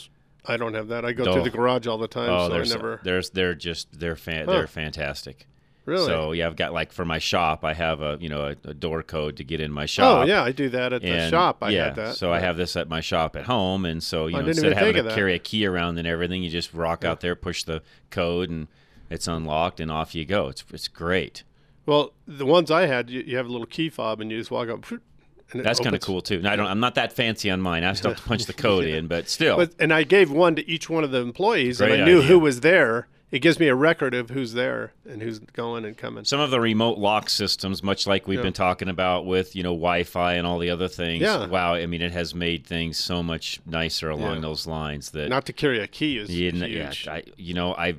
I 0.46 0.56
don't 0.56 0.74
have 0.74 0.88
that. 0.88 1.04
I 1.04 1.12
go 1.12 1.24
Oh. 1.24 1.32
through 1.34 1.42
the 1.42 1.50
garage 1.50 1.86
all 1.86 1.98
the 1.98 2.08
time, 2.08 2.30
Oh, 2.30 2.48
so 2.48 2.54
I 2.54 2.56
there's, 2.56 2.72
never. 2.72 3.00
there's, 3.02 3.30
they're 3.30 3.54
just 3.54 3.98
they're 3.98 4.16
fan, 4.16 4.46
Huh. 4.46 4.52
they're 4.52 4.66
fantastic. 4.66 5.46
Really? 5.84 6.04
So 6.04 6.32
yeah, 6.32 6.46
I've 6.46 6.56
got 6.56 6.74
like 6.74 6.92
for 6.92 7.06
my 7.06 7.18
shop, 7.18 7.64
I 7.64 7.72
have 7.72 8.02
a 8.02 8.18
you 8.20 8.28
know 8.28 8.42
a, 8.44 8.68
a 8.68 8.74
door 8.74 9.02
code 9.02 9.38
to 9.38 9.44
get 9.44 9.58
in 9.58 9.72
my 9.72 9.84
oh, 9.84 9.86
shop. 9.86 10.18
Oh 10.18 10.26
yeah, 10.26 10.44
I 10.44 10.52
do 10.52 10.68
that 10.68 10.92
at 10.92 11.00
the 11.00 11.30
shop. 11.30 11.62
I 11.62 11.70
yeah, 11.70 11.90
that. 11.90 12.16
So 12.16 12.30
I 12.30 12.40
have 12.40 12.58
this 12.58 12.76
at 12.76 12.90
my 12.90 13.00
shop 13.00 13.36
at 13.36 13.46
home, 13.46 13.86
and 13.86 14.02
so 14.02 14.26
you 14.26 14.36
I 14.36 14.42
know 14.42 14.48
instead 14.48 14.72
of 14.72 14.76
having 14.78 14.94
to 15.02 15.06
of 15.08 15.14
carry 15.14 15.34
a 15.34 15.38
key 15.38 15.64
around 15.64 15.96
and 15.98 16.06
everything, 16.06 16.42
you 16.42 16.50
just 16.50 16.74
rock 16.74 17.06
out 17.06 17.20
there, 17.20 17.34
push 17.34 17.62
the 17.64 17.82
code, 18.10 18.50
and 18.50 18.68
it's 19.08 19.26
unlocked, 19.26 19.80
and 19.80 19.90
off 19.90 20.14
you 20.14 20.26
go. 20.26 20.48
It's 20.48 20.62
it's 20.70 20.88
great. 20.88 21.42
Well, 21.88 22.12
the 22.26 22.44
ones 22.44 22.70
I 22.70 22.84
had, 22.86 23.08
you, 23.08 23.22
you 23.26 23.36
have 23.38 23.46
a 23.46 23.48
little 23.50 23.66
key 23.66 23.88
fob, 23.88 24.20
and 24.20 24.30
you 24.30 24.36
just 24.38 24.50
walk 24.50 24.68
up, 24.68 24.84
and 24.90 25.64
That's 25.64 25.80
kind 25.80 25.96
of 25.96 26.02
cool 26.02 26.20
too. 26.20 26.42
Now, 26.42 26.52
I 26.52 26.56
don't. 26.56 26.66
I'm 26.66 26.80
not 26.80 26.96
that 26.96 27.14
fancy 27.14 27.50
on 27.50 27.62
mine. 27.62 27.82
I 27.82 27.94
still 27.94 28.10
have 28.10 28.20
to 28.20 28.28
punch 28.28 28.44
the 28.44 28.52
code 28.68 28.84
in, 28.84 29.06
but 29.06 29.30
still. 29.30 29.56
But, 29.56 29.72
and 29.80 29.90
I 29.90 30.02
gave 30.02 30.30
one 30.30 30.54
to 30.56 30.68
each 30.70 30.90
one 30.90 31.02
of 31.02 31.12
the 31.12 31.20
employees, 31.22 31.80
and 31.80 31.88
Great 31.90 32.02
I 32.02 32.04
knew 32.04 32.20
who 32.20 32.38
was 32.38 32.60
there. 32.60 33.08
It 33.30 33.38
gives 33.40 33.58
me 33.58 33.68
a 33.68 33.74
record 33.74 34.14
of 34.14 34.30
who's 34.30 34.52
there 34.54 34.92
and 35.08 35.20
who's 35.22 35.38
going 35.38 35.84
and 35.86 35.96
coming. 35.96 36.24
Some 36.24 36.40
of 36.40 36.50
the 36.50 36.60
remote 36.60 36.96
lock 36.98 37.28
systems, 37.30 37.82
much 37.82 38.06
like 38.06 38.26
we've 38.26 38.38
Yeah. 38.38 38.42
been 38.44 38.52
talking 38.54 38.88
about 38.90 39.24
with 39.24 39.56
you 39.56 39.62
know 39.62 39.72
Wi-Fi 39.72 40.34
and 40.34 40.46
all 40.46 40.58
the 40.58 40.68
other 40.70 40.88
things. 40.88 41.22
Yeah. 41.22 41.46
Wow. 41.46 41.74
I 41.74 41.86
mean, 41.86 42.02
it 42.02 42.12
has 42.12 42.34
made 42.34 42.66
things 42.66 42.98
so 42.98 43.22
much 43.22 43.60
nicer 43.66 44.08
along 44.10 44.36
Yeah. 44.36 44.40
those 44.40 44.66
lines. 44.66 45.10
That 45.12 45.28
Not 45.30 45.44
to 45.46 45.52
carry 45.54 45.78
a 45.80 45.86
key 45.86 46.16
is 46.18 46.28
Yeah, 46.30 46.50
huge. 46.52 47.04
yeah, 47.06 47.12
I, 47.14 47.22
you 47.38 47.52
know, 47.54 47.74
I 47.74 47.94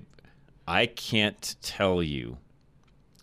I 0.67 0.85
can't 0.87 1.55
tell 1.61 2.01
you 2.03 2.37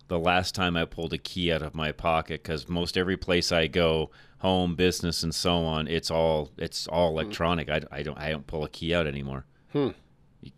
the 0.08 0.18
last 0.18 0.54
time 0.54 0.76
I 0.76 0.84
pulled 0.84 1.12
a 1.12 1.18
key 1.18 1.52
out 1.52 1.62
of 1.62 1.74
my 1.74 1.92
pocket 1.92 2.42
because 2.42 2.68
most 2.68 2.96
every 2.96 3.16
place 3.16 3.50
I 3.50 3.66
go, 3.66 4.10
home, 4.38 4.74
business, 4.76 5.22
and 5.22 5.34
so 5.34 5.64
on, 5.64 5.88
it's 5.88 6.10
all 6.10 6.50
it's 6.58 6.86
all 6.86 7.10
electronic. 7.10 7.68
I, 7.68 7.82
I 7.90 8.02
don't 8.02 8.18
I 8.18 8.30
don't 8.30 8.46
pull 8.46 8.64
a 8.64 8.68
key 8.68 8.94
out 8.94 9.06
anymore. 9.06 9.44
Hmm. 9.72 9.88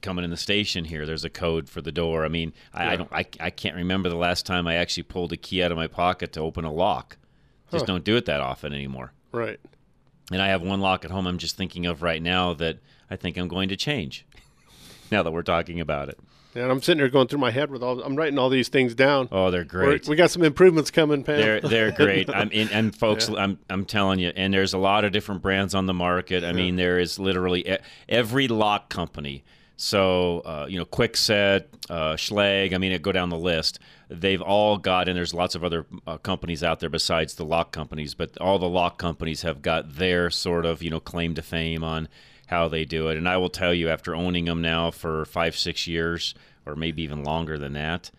Coming 0.03 0.23
in 0.25 0.31
the 0.31 0.37
station 0.37 0.85
here, 0.85 1.07
there's 1.07 1.25
a 1.25 1.31
code 1.31 1.69
for 1.71 1.81
the 1.81 1.93
door. 1.93 2.25
I 2.25 2.29
mean, 2.29 2.53
I, 2.75 2.93
I 2.93 2.97
don't 2.97 3.13
I, 3.13 3.25
I 3.41 3.51
can't 3.51 3.77
remember 3.77 4.11
the 4.11 4.17
last 4.17 4.45
time 4.45 4.67
I 4.67 4.75
actually 4.75 5.05
pulled 5.05 5.33
a 5.33 5.37
key 5.37 5.63
out 5.63 5.73
of 5.73 5.79
my 5.79 5.87
pocket 5.87 6.33
to 6.35 6.41
open 6.41 6.65
a 6.65 6.73
lock. 6.73 7.17
Just 7.71 7.83
Huh. 7.83 7.87
don't 7.95 8.05
do 8.05 8.17
it 8.17 8.27
that 8.27 8.41
often 8.41 8.73
anymore. 8.75 9.13
Right. 9.33 9.59
And 10.31 10.43
I 10.43 10.49
have 10.49 10.61
one 10.61 10.81
lock 10.81 11.07
at 11.07 11.11
home 11.11 11.27
I'm 11.27 11.39
just 11.39 11.57
thinking 11.57 11.87
of 11.87 12.03
right 12.03 12.23
now 12.23 12.53
that 12.55 12.79
I 13.11 13.17
think 13.17 13.39
I'm 13.39 13.49
going 13.49 13.71
to 13.71 13.77
change. 13.77 14.27
now 15.11 15.23
that 15.23 15.31
we're 15.31 15.43
talking 15.43 15.81
about 15.81 16.11
it. 16.11 16.19
And 16.55 16.71
I'm 16.73 16.81
sitting 16.83 16.99
there 16.99 17.09
going 17.09 17.29
through 17.29 17.39
my 17.41 17.51
head 17.51 17.71
with 17.71 17.83
all. 17.83 18.03
I'm 18.03 18.17
writing 18.17 18.39
all 18.39 18.49
these 18.49 18.69
things 18.69 18.95
down. 18.95 19.29
Oh, 19.31 19.51
they're 19.51 19.61
We're- 19.71 19.87
great. 19.87 20.09
we 20.09 20.17
got 20.17 20.31
some 20.31 20.43
improvements 20.43 20.91
coming, 20.91 21.23
Pam. 21.23 21.37
They're 21.41 21.61
they're 21.61 21.93
great. 21.97 22.29
I'm 22.31 22.51
in, 22.51 22.69
and 22.71 22.95
folks, 22.97 23.29
Yeah. 23.29 23.37
I'm 23.43 23.59
I'm 23.71 23.85
telling 23.85 24.19
you, 24.19 24.33
and 24.35 24.53
there's 24.53 24.73
a 24.73 24.79
lot 24.79 25.05
of 25.05 25.13
different 25.13 25.43
brands 25.43 25.75
on 25.75 25.87
the 25.87 25.95
market. 25.95 26.45
I 26.45 26.53
mean, 26.53 26.77
there 26.77 26.99
is 26.99 27.19
literally 27.19 27.79
every 28.09 28.49
lock 28.49 28.89
company. 28.89 29.45
So 29.77 30.41
uh, 30.41 30.67
you 30.69 30.79
know, 30.79 30.85
Kwikset, 30.85 31.65
uh, 31.89 32.15
Schlage. 32.15 32.75
I 32.75 32.79
mean, 32.79 32.91
it 32.93 33.03
go 33.03 33.13
down 33.13 33.29
the 33.29 33.39
list. 33.39 33.79
They've 34.11 34.41
all 34.43 34.79
got, 34.79 35.07
and 35.07 35.17
there's 35.17 35.35
lots 35.35 35.55
of 35.55 35.63
other 35.63 35.87
uh, 36.07 36.17
companies 36.17 36.65
out 36.65 36.81
there 36.81 36.89
besides 36.89 37.35
the 37.35 37.45
lock 37.45 37.71
companies, 37.73 38.15
but 38.15 38.37
all 38.41 38.59
the 38.59 38.69
lock 38.69 38.99
companies 38.99 39.43
have 39.43 39.61
got 39.63 39.97
their 39.97 40.31
sort 40.31 40.67
of 40.67 40.83
you 40.83 40.91
know 40.91 40.99
claim 40.99 41.35
to 41.35 41.43
fame 41.43 41.85
on 41.85 42.09
how 42.49 42.69
they 42.69 42.85
do 42.85 43.09
it. 43.09 43.17
And 43.17 43.29
I 43.29 43.37
will 43.37 43.49
tell 43.51 43.73
you, 43.73 43.89
after 43.89 44.15
owning 44.15 44.45
them 44.47 44.61
now 44.61 44.91
for 44.91 45.25
five, 45.25 45.57
six 45.57 45.87
years, 45.87 46.35
or 46.67 46.75
maybe 46.77 47.03
even 47.03 47.23
longer 47.25 47.57
than 47.59 47.73
that, 47.75 48.11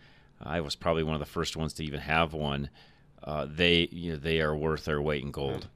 I 0.42 0.60
was 0.60 0.74
probably 0.74 1.02
one 1.02 1.14
of 1.14 1.20
the 1.20 1.26
first 1.26 1.56
ones 1.56 1.72
to 1.74 1.84
even 1.84 2.00
have 2.00 2.32
one. 2.32 2.70
Uh, 3.22 3.46
they 3.48 3.88
you 3.92 4.12
know, 4.12 4.16
they 4.18 4.40
are 4.40 4.56
worth 4.56 4.86
their 4.86 5.00
weight 5.02 5.22
in 5.22 5.30
gold. 5.30 5.68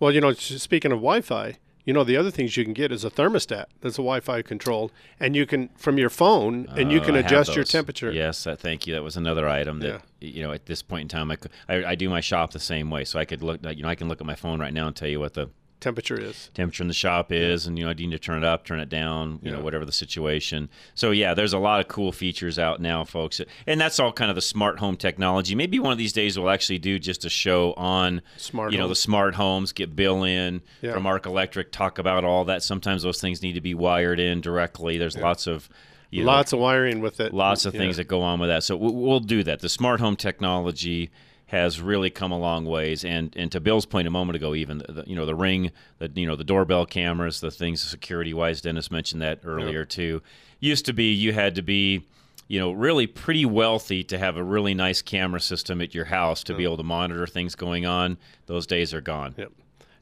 Well, 0.00 0.12
you 0.12 0.20
know, 0.20 0.32
speaking 0.32 0.90
of 0.92 0.98
Wi-Fi, 0.98 1.56
you 1.84 1.94
know, 1.94 2.04
the 2.04 2.16
other 2.16 2.30
things 2.30 2.56
you 2.56 2.64
can 2.64 2.74
get 2.74 2.92
is 2.92 3.02
a 3.04 3.10
thermostat 3.10 3.66
that's 3.80 3.94
a 3.96 4.02
Wi-Fi 4.02 4.42
controlled, 4.42 4.92
and 5.18 5.34
you 5.34 5.46
can 5.46 5.68
from 5.76 5.96
your 5.96 6.10
phone, 6.10 6.66
and 6.76 6.92
you 6.92 7.00
Oh, 7.00 7.04
can 7.04 7.14
adjust 7.14 7.54
your 7.54 7.64
temperature. 7.64 8.12
Yes, 8.12 8.44
that, 8.44 8.58
thank 8.60 8.86
you. 8.86 8.94
That 8.94 9.02
was 9.02 9.16
another 9.16 9.48
item 9.48 9.80
that 9.80 10.02
you 10.20 10.42
know 10.42 10.52
at 10.52 10.66
this 10.66 10.82
point 10.82 11.02
in 11.02 11.08
time 11.08 11.30
I, 11.30 11.36
I 11.68 11.84
I 11.90 11.94
do 11.94 12.10
my 12.10 12.20
shop 12.20 12.50
the 12.52 12.58
same 12.60 12.90
way, 12.90 13.04
so 13.04 13.18
I 13.18 13.24
could 13.24 13.42
look 13.42 13.60
you 13.64 13.82
know 13.82 13.88
I 13.88 13.94
can 13.94 14.08
look 14.08 14.20
at 14.20 14.26
my 14.26 14.34
phone 14.34 14.60
right 14.60 14.72
now 14.74 14.86
and 14.88 14.94
tell 14.96 15.08
you 15.08 15.20
what 15.20 15.34
the 15.34 15.48
Temperature 15.80 16.20
is. 16.20 16.50
temperature 16.54 16.82
in 16.82 16.88
the 16.88 16.94
shop 16.94 17.30
is, 17.30 17.66
and 17.66 17.78
you 17.78 17.84
know 17.84 17.90
I 17.90 17.94
need 17.94 18.10
to 18.10 18.18
turn 18.18 18.38
it 18.38 18.44
up, 18.44 18.64
turn 18.64 18.80
it 18.80 18.88
down, 18.88 19.38
you 19.42 19.50
know 19.52 19.60
whatever 19.60 19.84
the 19.84 19.92
situation. 19.92 20.68
So 20.94 21.12
yeah, 21.12 21.34
there's 21.34 21.52
a 21.52 21.58
lot 21.58 21.78
of 21.80 21.86
cool 21.88 22.10
features 22.10 22.58
out 22.58 22.80
now, 22.80 23.04
folks, 23.04 23.40
and 23.66 23.80
that's 23.80 24.00
all 24.00 24.12
kind 24.12 24.28
of 24.30 24.34
the 24.34 24.40
smart 24.42 24.78
home 24.80 24.96
technology. 24.96 25.54
Maybe 25.54 25.78
one 25.78 25.92
of 25.92 25.98
these 25.98 26.12
days 26.12 26.38
we'll 26.38 26.50
actually 26.50 26.78
do 26.78 26.98
just 26.98 27.24
a 27.24 27.28
show 27.30 27.74
on 27.74 28.22
Smart 28.36 28.72
you 28.72 28.78
know 28.78 28.84
home. 28.84 28.90
the 28.90 28.96
smart 28.96 29.34
homes, 29.36 29.72
get 29.72 29.94
Bill 29.94 30.24
in 30.24 30.62
Yeah. 30.82 30.92
from 30.94 31.06
Arc 31.06 31.26
Electric, 31.26 31.70
talk 31.70 31.98
about 31.98 32.24
all 32.24 32.44
that. 32.46 32.62
Sometimes 32.64 33.02
those 33.04 33.20
things 33.20 33.40
need 33.42 33.52
to 33.52 33.60
be 33.60 33.74
wired 33.74 34.18
in 34.18 34.40
directly. 34.40 34.98
There's 34.98 35.16
lots 35.16 35.46
of 35.46 35.68
you 36.10 36.22
know, 36.22 36.28
Lots 36.28 36.54
of 36.54 36.58
wiring 36.58 37.00
with 37.00 37.20
it. 37.20 37.34
lots 37.34 37.66
of 37.66 37.74
Yeah. 37.74 37.80
things 37.80 37.98
that 37.98 38.04
go 38.08 38.22
on 38.22 38.40
with 38.40 38.48
that. 38.48 38.64
So 38.64 38.76
we'll 38.78 39.20
do 39.20 39.42
that. 39.42 39.60
The 39.60 39.68
smart 39.68 40.00
home 40.00 40.16
technology 40.16 41.10
has 41.48 41.80
really 41.80 42.10
come 42.10 42.30
a 42.30 42.38
long 42.38 42.64
ways, 42.64 43.04
and 43.04 43.34
and 43.36 43.50
to 43.52 43.60
Bill's 43.60 43.86
point 43.86 44.06
a 44.06 44.10
moment 44.10 44.36
ago, 44.36 44.54
even 44.54 44.78
the, 44.78 45.04
you 45.06 45.16
know 45.16 45.26
the 45.26 45.34
ring, 45.34 45.72
the 45.98 46.10
you 46.14 46.26
know 46.26 46.36
the 46.36 46.44
doorbell 46.44 46.86
cameras, 46.86 47.40
the 47.40 47.50
things 47.50 47.80
security 47.80 48.32
wise. 48.32 48.60
Dennis 48.60 48.90
mentioned 48.90 49.22
that 49.22 49.40
earlier 49.44 49.84
too. 49.84 50.22
Used 50.60 50.86
to 50.86 50.92
be 50.92 51.12
you 51.12 51.32
had 51.32 51.54
to 51.56 51.62
be. 51.62 52.04
You 52.50 52.58
know, 52.58 52.72
really 52.72 53.06
pretty 53.06 53.44
wealthy 53.44 54.02
to 54.04 54.16
have 54.16 54.38
a 54.38 54.42
really 54.42 54.72
nice 54.72 55.02
camera 55.02 55.38
system 55.38 55.82
at 55.82 55.94
your 55.94 56.06
house 56.06 56.42
to 56.44 56.54
be 56.54 56.64
able 56.64 56.78
to 56.78 56.82
monitor 56.82 57.26
things 57.26 57.54
going 57.54 57.84
on. 57.84 58.16
Those 58.46 58.66
days 58.66 58.94
are 58.94 59.02
gone. 59.02 59.34
Yep. 59.36 59.52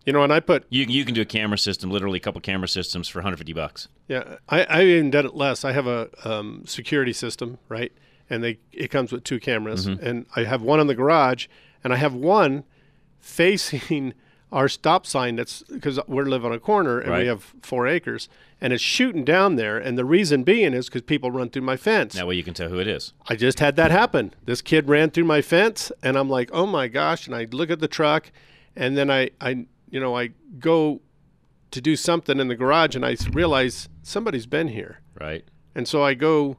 You 0.04 0.12
know, 0.12 0.22
and 0.22 0.32
I 0.32 0.38
put 0.38 0.64
You 0.70 0.84
you 0.84 1.04
can 1.04 1.12
do 1.12 1.22
a 1.22 1.26
camera 1.26 1.58
system, 1.58 1.90
literally 1.90 2.18
a 2.18 2.20
couple 2.20 2.40
camera 2.40 2.68
systems 2.68 3.08
for 3.08 3.18
150 3.18 3.52
bucks. 3.52 3.88
Yeah, 4.06 4.36
I, 4.48 4.62
I 4.62 4.82
even 4.84 5.10
done 5.10 5.26
it 5.26 5.34
less. 5.34 5.64
I 5.64 5.72
have 5.72 5.88
a 5.88 6.08
um, 6.24 6.62
security 6.66 7.12
system, 7.12 7.58
right? 7.68 7.92
And 8.28 8.42
they 8.42 8.58
it 8.72 8.88
comes 8.90 9.12
with 9.12 9.22
two 9.24 9.38
cameras, 9.38 9.86
Mhm. 9.86 10.02
and 10.02 10.26
I 10.34 10.44
have 10.44 10.62
one 10.62 10.80
in 10.80 10.86
the 10.88 10.94
garage, 10.94 11.46
and 11.84 11.92
I 11.92 11.96
have 11.96 12.14
one 12.14 12.64
facing 13.20 14.14
our 14.52 14.68
stop 14.68 15.06
sign. 15.06 15.36
That's 15.36 15.62
because 15.62 15.98
we 16.06 16.22
live 16.22 16.44
on 16.44 16.52
a 16.52 16.58
corner 16.60 16.98
and 17.00 17.10
Right. 17.10 17.22
we 17.22 17.26
have 17.28 17.54
four 17.62 17.86
acres, 17.86 18.28
and 18.60 18.72
it's 18.72 18.82
shooting 18.82 19.24
down 19.24 19.56
there. 19.56 19.76
And 19.78 19.98
the 19.98 20.04
reason 20.04 20.44
being 20.44 20.72
is 20.72 20.86
because 20.86 21.02
people 21.02 21.30
run 21.30 21.50
through 21.50 21.62
my 21.62 21.76
fence. 21.76 22.14
That 22.14 22.26
way 22.26 22.36
you 22.36 22.44
can 22.44 22.54
tell 22.54 22.68
who 22.68 22.78
it 22.78 22.86
is. 22.88 23.12
I 23.28 23.34
just 23.36 23.60
had 23.60 23.76
that 23.76 23.90
happen. 23.90 24.32
This 24.44 24.62
kid 24.62 24.88
ran 24.88 25.10
through 25.10 25.24
my 25.24 25.42
fence, 25.42 25.90
and 26.02 26.16
I'm 26.16 26.30
like, 26.30 26.50
oh 26.52 26.66
my 26.66 26.88
gosh! 26.88 27.26
And 27.26 27.34
I 27.34 27.46
look 27.50 27.70
at 27.70 27.80
the 27.80 27.88
truck, 27.88 28.30
and 28.76 28.96
then 28.96 29.10
I, 29.10 29.30
I, 29.40 29.66
you 29.90 30.00
know, 30.00 30.16
I 30.16 30.30
go 30.60 31.00
to 31.72 31.80
do 31.80 31.96
something 31.96 32.38
in 32.38 32.48
the 32.48 32.54
garage, 32.56 32.94
and 32.94 33.04
I 33.04 33.16
realize 33.32 33.88
somebody's 34.02 34.46
been 34.46 34.68
here. 34.68 35.00
Right. 35.20 35.44
And 35.74 35.86
so 35.88 36.02
I 36.02 36.14
go 36.14 36.56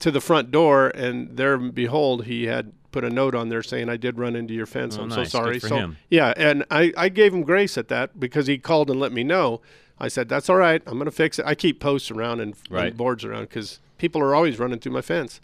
to 0.00 0.10
the 0.10 0.20
front 0.20 0.50
door, 0.50 0.88
and 0.88 1.36
there, 1.36 1.56
behold, 1.58 2.24
he 2.24 2.44
had 2.44 2.72
put 2.92 3.04
a 3.04 3.10
note 3.10 3.34
on 3.34 3.48
there 3.48 3.62
saying, 3.62 3.88
"I 3.88 3.96
did 3.96 4.18
run 4.18 4.36
into 4.36 4.54
your 4.54 4.66
fence. 4.66 4.96
Oh, 4.98 5.02
I'm 5.02 5.08
nice. 5.08 5.30
so 5.30 5.38
sorry." 5.38 5.60
so 5.60 5.76
him. 5.76 5.96
yeah, 6.10 6.32
and 6.36 6.64
I, 6.70 6.92
I 6.96 7.08
gave 7.08 7.32
him 7.34 7.42
grace 7.42 7.76
at 7.78 7.88
that 7.88 8.18
because 8.18 8.46
he 8.46 8.58
called 8.58 8.90
and 8.90 9.00
let 9.00 9.12
me 9.12 9.24
know. 9.24 9.60
I 9.98 10.08
said, 10.08 10.28
"That's 10.28 10.50
all 10.50 10.56
right. 10.56 10.82
I'm 10.86 10.94
going 10.94 11.06
to 11.06 11.10
fix 11.10 11.38
it." 11.38 11.46
I 11.46 11.54
keep 11.54 11.80
posts 11.80 12.10
around 12.10 12.40
and, 12.40 12.54
and 12.70 12.96
boards 12.96 13.24
around 13.24 13.48
because 13.48 13.80
people 13.98 14.20
are 14.20 14.34
always 14.34 14.58
running 14.58 14.78
through 14.78 14.92
my 14.92 15.00
fence. 15.02 15.40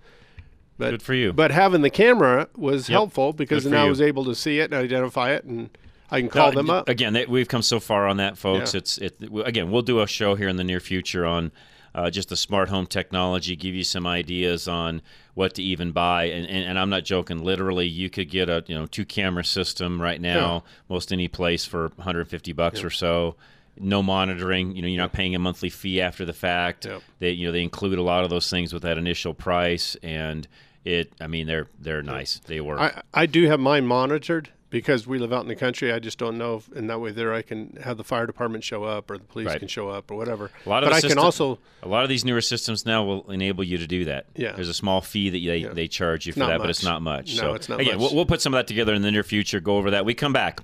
But, 0.79 0.91
Good 0.91 1.03
for 1.03 1.15
you. 1.15 1.33
But 1.33 1.51
having 1.51 1.83
the 1.83 1.91
camera 1.91 2.49
was 2.57 2.88
Yep. 2.88 2.95
helpful 2.95 3.33
because 3.33 3.67
now 3.67 3.87
I 3.87 3.88
was 3.88 4.01
able 4.01 4.25
to 4.25 4.35
see 4.35 4.59
it 4.59 4.65
and 4.73 4.75
identify 4.75 5.31
it, 5.33 5.45
and 5.45 5.71
I 6.11 6.21
can 6.21 6.29
call 6.29 6.51
No, 6.53 6.57
them 6.57 6.71
up. 6.71 6.88
Again, 6.88 7.12
they, 7.12 7.25
we've 7.27 7.49
come 7.49 7.62
so 7.62 7.79
far 7.81 8.07
on 8.07 8.17
that, 8.19 8.37
folks. 8.37 8.75
Yeah. 8.75 8.79
It's 8.79 8.99
it. 8.99 9.17
Again, 9.45 9.71
we'll 9.71 9.83
do 9.83 10.01
a 10.01 10.07
show 10.07 10.35
here 10.35 10.49
in 10.49 10.57
the 10.57 10.65
near 10.65 10.81
future 10.81 11.25
on 11.25 11.53
uh, 11.94 12.11
just 12.11 12.28
the 12.28 12.37
smart 12.37 12.68
home 12.68 12.87
technology. 12.87 13.57
Give 13.57 13.74
you 13.74 13.85
some 13.85 14.07
ideas 14.07 14.66
on 14.68 15.02
what 15.35 15.55
to 15.55 15.62
even 15.62 15.92
buy, 15.92 16.24
and, 16.24 16.46
and, 16.46 16.64
and 16.64 16.78
I'm 16.78 16.90
not 16.90 17.05
joking. 17.05 17.42
Literally, 17.42 17.87
you 17.87 18.11
could 18.11 18.31
get 18.31 18.48
a 18.48 18.64
you 18.66 18.74
know 18.74 18.87
two 18.87 19.05
camera 19.05 19.44
system 19.44 20.00
right 20.00 20.20
now, 20.20 20.64
most 20.88 21.12
any 21.12 21.28
place 21.28 21.64
for 21.64 21.88
150 21.96 22.52
bucks 22.52 22.83
or 22.83 22.90
so. 22.90 23.37
No 23.78 24.02
monitoring. 24.02 24.76
You 24.76 24.83
know, 24.83 24.88
you're 24.88 25.02
not 25.02 25.12
paying 25.12 25.35
a 25.35 25.38
monthly 25.38 25.70
fee 25.70 26.00
after 26.00 26.24
the 26.24 26.35
fact. 26.35 26.85
Yep. 26.85 27.02
They 27.18 27.31
you 27.31 27.46
know 27.46 27.52
they 27.52 27.62
include 27.62 27.98
a 27.98 28.02
lot 28.02 28.24
of 28.24 28.31
those 28.31 28.48
things 28.50 28.72
with 28.72 28.83
that 28.83 28.98
initial 28.98 29.35
price, 29.35 29.96
and 30.02 30.46
it. 30.85 31.12
I 31.20 31.26
mean, 31.26 31.46
they're 31.46 31.68
they're 31.78 32.02
nice. 32.02 32.40
They 32.46 32.61
work. 32.61 32.81
I, 32.81 33.02
I 33.14 33.26
do 33.26 33.46
have 33.48 33.61
mine 33.61 33.87
monitored 33.87 34.50
because 34.73 35.07
we 35.07 35.19
live 35.21 35.33
out 35.33 35.43
in 35.43 35.49
the 35.49 35.55
country. 35.55 35.93
I 35.93 36.01
just 36.01 36.19
don't 36.19 36.37
know, 36.39 36.57
if, 36.57 36.69
and 36.73 36.91
that 36.91 37.01
way 37.01 37.13
there 37.13 37.33
I 37.33 37.43
can 37.43 37.79
have 37.85 37.97
the 37.99 38.03
fire 38.03 38.27
department 38.27 38.65
show 38.65 38.83
up 38.83 39.09
or 39.11 39.19
the 39.19 39.25
police 39.25 39.47
Right. 39.47 39.61
can 39.61 39.69
show 39.69 39.89
up 39.89 40.11
or 40.11 40.17
whatever. 40.17 40.51
A 40.67 40.69
lot 40.69 40.83
of 40.83 40.89
but 40.89 40.95
I 40.97 41.01
system- 41.01 41.19
can 41.19 41.25
also 41.25 41.61
a 41.85 41.89
lot 41.89 42.03
of 42.03 42.09
these 42.09 42.25
newer 42.25 42.41
systems 42.41 42.85
now 42.85 43.05
will 43.05 43.31
enable 43.31 43.63
you 43.63 43.79
to 43.79 43.87
do 43.87 44.07
that. 44.07 44.27
Yeah. 44.35 44.53
there's 44.53 44.69
a 44.69 44.75
small 44.75 45.01
fee 45.01 45.31
that 45.31 45.39
they, 45.39 45.73
they 45.73 45.87
charge 45.87 46.27
you 46.27 46.33
for 46.33 46.41
not 46.41 46.49
that, 46.49 46.59
but 46.59 46.71
it's 46.71 46.83
not 46.83 47.03
much. 47.03 47.37
No, 47.37 47.43
so 47.43 47.55
it's 47.55 47.69
not 47.69 47.79
again, 47.81 47.95
much. 47.99 48.01
We'll, 48.01 48.15
we'll 48.17 48.27
put 48.27 48.41
some 48.41 48.53
of 48.55 48.59
that 48.59 48.67
together 48.67 48.95
in 48.95 49.03
the 49.03 49.11
near 49.13 49.23
future. 49.23 49.61
Go 49.61 49.77
over 49.77 49.91
that. 49.93 50.05
We 50.05 50.15
come 50.15 50.33
back. 50.33 50.61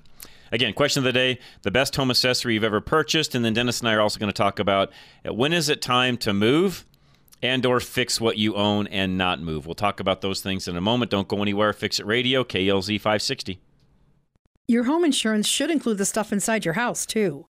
Again, 0.51 0.73
question 0.73 1.01
of 1.01 1.03
the 1.05 1.13
day: 1.13 1.37
the 1.61 1.69
best 1.71 1.95
home 1.95 2.09
accessory 2.09 2.55
you've 2.55 2.63
ever 2.63 2.81
purchased, 2.81 3.35
and 3.35 3.45
then 3.45 3.53
Dennis 3.53 3.79
and 3.79 3.87
I 3.89 3.93
are 3.93 4.01
also 4.01 4.19
going 4.19 4.31
to 4.31 4.37
talk 4.37 4.57
about 4.57 4.91
uh, 5.23 5.31
when 5.31 5.53
is 5.53 5.69
it 5.69 5.81
time 5.81 6.17
to 6.17 6.33
move. 6.33 6.83
And 7.41 7.65
or 7.65 7.79
fix 7.79 8.19
what 8.19 8.37
you 8.37 8.55
own 8.55 8.87
and 8.87 9.17
not 9.17 9.39
move. 9.41 9.65
We'll 9.65 9.73
talk 9.73 10.01
about 10.01 10.19
those 10.19 10.41
things 10.41 10.67
in 10.67 10.75
a 10.75 10.81
moment. 10.81 11.09
Don't 11.09 11.25
go 11.25 11.41
anywhere. 11.41 11.71
Fix 11.71 11.97
It 11.97 12.05
Radio, 12.05 12.43
KLZ 12.43 12.97
560. 12.99 13.61
Your 14.69 14.83
home 14.83 15.03
insurance 15.03 15.47
should 15.47 15.71
include 15.71 15.97
the 15.97 16.05
stuff 16.05 16.31
inside 16.31 16.63
your 16.63 16.75
house, 16.75 17.03
too. 17.03 17.47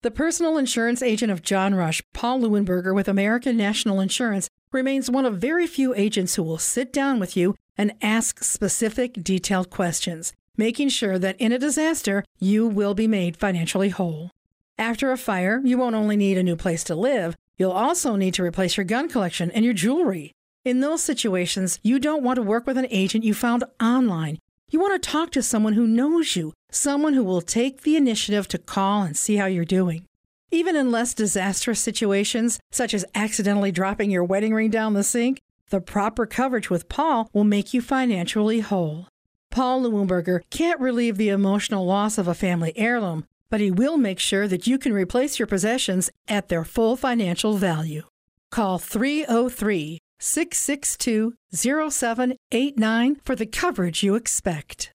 The 0.00 0.10
personal 0.10 0.56
insurance 0.56 1.02
agent 1.02 1.30
of 1.30 1.42
John 1.42 1.74
Rush, 1.74 2.00
Paul 2.14 2.40
Leuenberger 2.40 2.94
with 2.94 3.08
American 3.08 3.58
National 3.58 4.00
Insurance, 4.00 4.48
remains 4.72 5.10
one 5.10 5.26
of 5.26 5.36
very 5.36 5.66
few 5.66 5.94
agents 5.94 6.36
who 6.36 6.42
will 6.42 6.56
sit 6.56 6.90
down 6.90 7.20
with 7.20 7.36
you 7.36 7.56
and 7.76 7.92
ask 8.00 8.42
specific, 8.42 9.22
detailed 9.22 9.68
questions, 9.68 10.32
making 10.56 10.88
sure 10.88 11.18
that 11.18 11.38
in 11.38 11.52
a 11.52 11.58
disaster, 11.58 12.24
you 12.38 12.66
will 12.66 12.94
be 12.94 13.06
made 13.06 13.36
financially 13.36 13.90
whole. 13.90 14.30
After 14.78 15.12
a 15.12 15.18
fire, 15.18 15.60
you 15.62 15.76
won't 15.76 15.94
only 15.94 16.16
need 16.16 16.38
a 16.38 16.42
new 16.42 16.56
place 16.56 16.84
to 16.84 16.94
live, 16.94 17.36
you'll 17.58 17.72
also 17.72 18.16
need 18.16 18.32
to 18.32 18.42
replace 18.42 18.78
your 18.78 18.84
gun 18.84 19.10
collection 19.10 19.50
and 19.50 19.62
your 19.62 19.74
jewelry. 19.74 20.32
In 20.64 20.80
those 20.80 21.02
situations, 21.02 21.78
you 21.82 21.98
don't 21.98 22.22
want 22.22 22.36
to 22.36 22.42
work 22.42 22.66
with 22.66 22.78
an 22.78 22.86
agent 22.88 23.24
you 23.24 23.34
found 23.34 23.62
online. 23.78 24.38
You 24.70 24.80
want 24.80 25.02
to 25.02 25.10
talk 25.10 25.32
to 25.32 25.42
someone 25.42 25.74
who 25.74 25.86
knows 25.86 26.34
you, 26.34 26.54
someone 26.72 27.14
who 27.14 27.22
will 27.22 27.40
take 27.40 27.82
the 27.82 27.96
initiative 27.96 28.48
to 28.48 28.58
call 28.58 29.02
and 29.02 29.16
see 29.16 29.36
how 29.36 29.46
you're 29.46 29.64
doing. 29.64 30.06
Even 30.50 30.74
in 30.74 30.90
less 30.90 31.14
disastrous 31.14 31.80
situations, 31.80 32.58
such 32.70 32.92
as 32.94 33.04
accidentally 33.14 33.70
dropping 33.70 34.10
your 34.10 34.24
wedding 34.24 34.52
ring 34.52 34.70
down 34.70 34.94
the 34.94 35.04
sink, 35.04 35.40
the 35.70 35.80
proper 35.80 36.26
coverage 36.26 36.68
with 36.68 36.88
Paul 36.88 37.30
will 37.32 37.44
make 37.44 37.72
you 37.72 37.80
financially 37.80 38.60
whole. 38.60 39.06
Paul 39.50 39.82
Leuenberger 39.82 40.40
can't 40.50 40.80
relieve 40.80 41.16
the 41.16 41.28
emotional 41.28 41.86
loss 41.86 42.18
of 42.18 42.26
a 42.26 42.34
family 42.34 42.72
heirloom, 42.76 43.26
but 43.50 43.60
he 43.60 43.70
will 43.70 43.98
make 43.98 44.18
sure 44.18 44.48
that 44.48 44.66
you 44.66 44.78
can 44.78 44.92
replace 44.92 45.38
your 45.38 45.46
possessions 45.46 46.10
at 46.26 46.48
their 46.48 46.64
full 46.64 46.96
financial 46.96 47.54
value. 47.54 48.02
Call 48.50 48.78
303 48.78 49.98
662 50.18 51.34
0789 51.52 53.16
for 53.24 53.34
the 53.34 53.46
coverage 53.46 54.02
you 54.02 54.14
expect. 54.14 54.92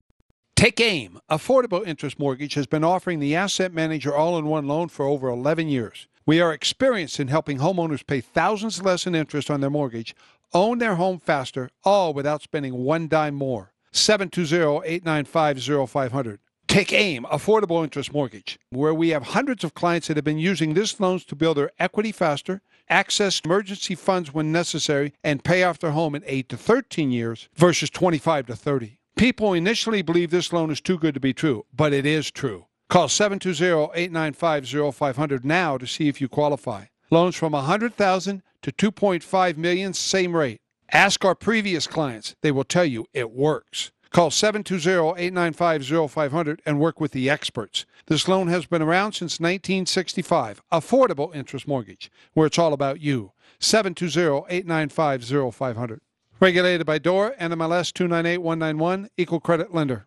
Take 0.58 0.80
AIM. 0.80 1.20
Affordable 1.30 1.86
Interest 1.86 2.18
Mortgage 2.18 2.54
has 2.54 2.66
been 2.66 2.82
offering 2.82 3.20
the 3.20 3.36
Asset 3.36 3.72
Manager 3.72 4.12
all 4.12 4.36
in 4.36 4.46
one 4.46 4.66
loan 4.66 4.88
for 4.88 5.06
over 5.06 5.28
11 5.28 5.68
years. 5.68 6.08
We 6.26 6.40
are 6.40 6.52
experienced 6.52 7.20
in 7.20 7.28
helping 7.28 7.58
homeowners 7.58 8.04
pay 8.04 8.20
thousands 8.20 8.82
less 8.82 9.06
in 9.06 9.14
interest 9.14 9.52
on 9.52 9.60
their 9.60 9.70
mortgage, 9.70 10.16
own 10.52 10.78
their 10.78 10.96
home 10.96 11.20
faster, 11.20 11.70
all 11.84 12.12
without 12.12 12.42
spending 12.42 12.74
one 12.74 13.06
dime 13.06 13.36
more. 13.36 13.72
720-895-0500. 13.92 16.38
Take 16.66 16.92
AIM, 16.92 17.22
Affordable 17.26 17.84
Interest 17.84 18.12
Mortgage, 18.12 18.58
where 18.70 18.92
we 18.92 19.10
have 19.10 19.28
hundreds 19.28 19.62
of 19.62 19.74
clients 19.74 20.08
that 20.08 20.16
have 20.16 20.24
been 20.24 20.38
using 20.38 20.74
this 20.74 20.98
loans 20.98 21.24
to 21.26 21.36
build 21.36 21.56
their 21.56 21.70
equity 21.78 22.10
faster, 22.10 22.62
access 22.88 23.40
emergency 23.44 23.94
funds 23.94 24.34
when 24.34 24.50
necessary, 24.50 25.12
and 25.22 25.44
pay 25.44 25.62
off 25.62 25.78
their 25.78 25.92
home 25.92 26.16
in 26.16 26.24
8 26.26 26.48
to 26.48 26.56
13 26.56 27.12
years 27.12 27.48
versus 27.54 27.90
25 27.90 28.46
to 28.46 28.56
30. 28.56 28.97
People 29.18 29.52
initially 29.52 30.00
believe 30.00 30.30
this 30.30 30.50
loan 30.52 30.70
is 30.70 30.80
too 30.80 30.96
good 30.96 31.14
to 31.14 31.20
be 31.20 31.34
true, 31.34 31.66
but 31.74 31.92
it 31.92 32.06
is 32.06 32.30
true. 32.30 32.66
Call 32.88 33.08
720-895-0500 33.08 35.42
now 35.42 35.76
to 35.76 35.88
see 35.88 36.06
if 36.06 36.20
you 36.20 36.28
qualify. 36.28 36.84
Loans 37.10 37.34
from 37.34 37.50
100,000 37.50 38.44
to 38.62 38.70
2.5 38.70 39.56
million, 39.56 39.92
same 39.92 40.36
rate. 40.36 40.60
Ask 40.92 41.24
our 41.24 41.34
previous 41.34 41.88
clients. 41.88 42.36
They 42.42 42.52
will 42.52 42.62
tell 42.62 42.84
you 42.84 43.06
it 43.12 43.32
works. 43.32 43.90
Call 44.10 44.30
720-895-0500 44.30 46.60
and 46.64 46.78
work 46.78 47.00
with 47.00 47.10
the 47.10 47.28
experts. 47.28 47.86
This 48.06 48.28
loan 48.28 48.46
has 48.46 48.66
been 48.66 48.82
around 48.82 49.14
since 49.14 49.40
1965. 49.40 50.62
Affordable 50.70 51.34
interest 51.34 51.66
mortgage, 51.66 52.08
where 52.34 52.46
it's 52.46 52.56
all 52.56 52.72
about 52.72 53.00
you. 53.00 53.32
720-895-0500. 53.58 55.98
Regulated 56.40 56.86
by 56.86 56.98
DORA, 56.98 57.36
NMLS 57.36 57.92
298191, 57.92 59.08
Equal 59.16 59.40
Credit 59.40 59.74
Lender. 59.74 60.06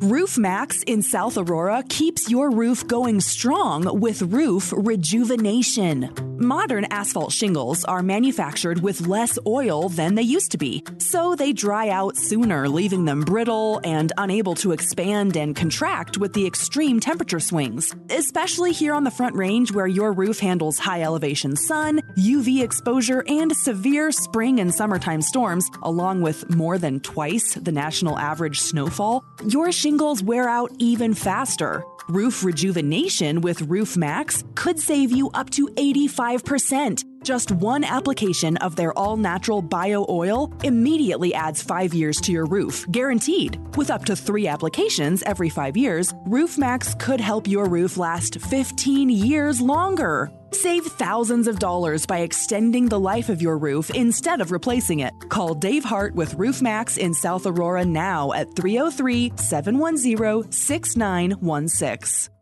Roof 0.00 0.36
Max 0.36 0.82
in 0.82 1.00
South 1.00 1.38
Aurora 1.38 1.84
keeps 1.88 2.28
your 2.28 2.50
roof 2.50 2.86
going 2.88 3.20
strong 3.20 4.00
with 4.00 4.20
roof 4.20 4.74
rejuvenation. 4.76 6.10
Modern 6.38 6.84
asphalt 6.90 7.32
shingles 7.32 7.82
are 7.86 8.02
manufactured 8.02 8.82
with 8.82 9.06
less 9.06 9.38
oil 9.46 9.88
than 9.88 10.16
they 10.16 10.22
used 10.22 10.50
to 10.50 10.58
be, 10.58 10.84
so 10.98 11.34
they 11.34 11.54
dry 11.54 11.88
out 11.88 12.18
sooner, 12.18 12.68
leaving 12.68 13.06
them 13.06 13.22
brittle 13.22 13.80
and 13.84 14.12
unable 14.18 14.54
to 14.56 14.72
expand 14.72 15.34
and 15.38 15.56
contract 15.56 16.18
with 16.18 16.34
the 16.34 16.46
extreme 16.46 17.00
temperature 17.00 17.40
swings. 17.40 17.94
Especially 18.10 18.72
here 18.72 18.92
on 18.92 19.04
the 19.04 19.10
Front 19.10 19.34
Range, 19.34 19.72
where 19.72 19.86
your 19.86 20.12
roof 20.12 20.38
handles 20.38 20.78
high 20.78 21.00
elevation 21.00 21.56
sun, 21.56 22.02
UV 22.18 22.62
exposure, 22.62 23.24
and 23.28 23.56
severe 23.56 24.12
spring 24.12 24.60
and 24.60 24.74
summertime 24.74 25.22
storms, 25.22 25.70
along 25.82 26.20
with 26.20 26.54
more 26.54 26.76
than 26.76 27.00
twice 27.00 27.54
the 27.54 27.72
national 27.72 28.18
average 28.18 28.60
snowfall. 28.60 29.24
Your 29.48 29.72
shingles 29.72 30.22
wear 30.22 30.50
out 30.50 30.70
even 30.78 31.14
faster. 31.14 31.82
Roof 32.08 32.44
rejuvenation 32.44 33.40
with 33.40 33.62
Roof 33.62 33.96
Max 33.96 34.44
could 34.54 34.78
save 34.78 35.10
you 35.10 35.28
up 35.34 35.50
to 35.50 35.66
85%. 35.66 37.02
Just 37.24 37.50
one 37.50 37.82
application 37.82 38.56
of 38.58 38.76
their 38.76 38.96
all 38.96 39.16
natural 39.16 39.60
bio 39.60 40.06
oil 40.08 40.52
immediately 40.62 41.34
adds 41.34 41.62
five 41.62 41.92
years 41.92 42.20
to 42.20 42.30
your 42.30 42.46
roof, 42.46 42.86
guaranteed. 42.92 43.58
With 43.76 43.90
up 43.90 44.04
to 44.04 44.14
three 44.14 44.46
applications 44.46 45.24
every 45.24 45.48
five 45.48 45.76
years, 45.76 46.14
Roof 46.26 46.56
Max 46.56 46.94
could 46.94 47.20
help 47.20 47.48
your 47.48 47.68
roof 47.68 47.96
last 47.96 48.40
15 48.40 49.10
years 49.10 49.60
longer. 49.60 50.30
Save 50.52 50.86
thousands 50.86 51.48
of 51.48 51.58
dollars 51.58 52.06
by 52.06 52.20
extending 52.20 52.86
the 52.86 53.00
life 53.00 53.28
of 53.28 53.42
your 53.42 53.58
roof 53.58 53.90
instead 53.90 54.40
of 54.40 54.52
replacing 54.52 55.00
it. 55.00 55.12
Call 55.28 55.54
Dave 55.54 55.84
Hart 55.84 56.14
with 56.14 56.34
Roof 56.34 56.62
Max 56.62 56.96
in 56.96 57.12
South 57.14 57.46
Aurora 57.46 57.84
now 57.84 58.32
at 58.32 58.54
303 58.56 59.32
710 59.36 60.50
6916. 60.50 62.32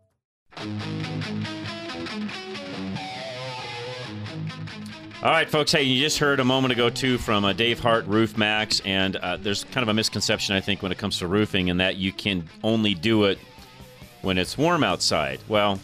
All 5.25 5.31
right, 5.31 5.49
folks. 5.49 5.71
Hey, 5.71 5.81
you 5.81 5.99
just 5.99 6.19
heard 6.19 6.39
a 6.39 6.45
moment 6.45 6.71
ago 6.71 6.91
too 6.91 7.17
from 7.17 7.45
uh, 7.45 7.53
Dave 7.53 7.79
Hart, 7.79 8.05
Roof 8.05 8.37
Max, 8.37 8.79
and 8.81 9.15
uh, 9.15 9.37
there's 9.37 9.63
kind 9.63 9.81
of 9.81 9.87
a 9.87 9.93
misconception 9.95 10.55
I 10.55 10.61
think 10.61 10.83
when 10.83 10.91
it 10.91 10.99
comes 10.99 11.17
to 11.17 11.27
roofing, 11.27 11.69
in 11.69 11.77
that 11.77 11.95
you 11.95 12.11
can 12.11 12.47
only 12.63 12.93
do 12.93 13.23
it 13.23 13.39
when 14.21 14.37
it's 14.37 14.55
warm 14.55 14.83
outside. 14.83 15.39
Well, 15.47 15.79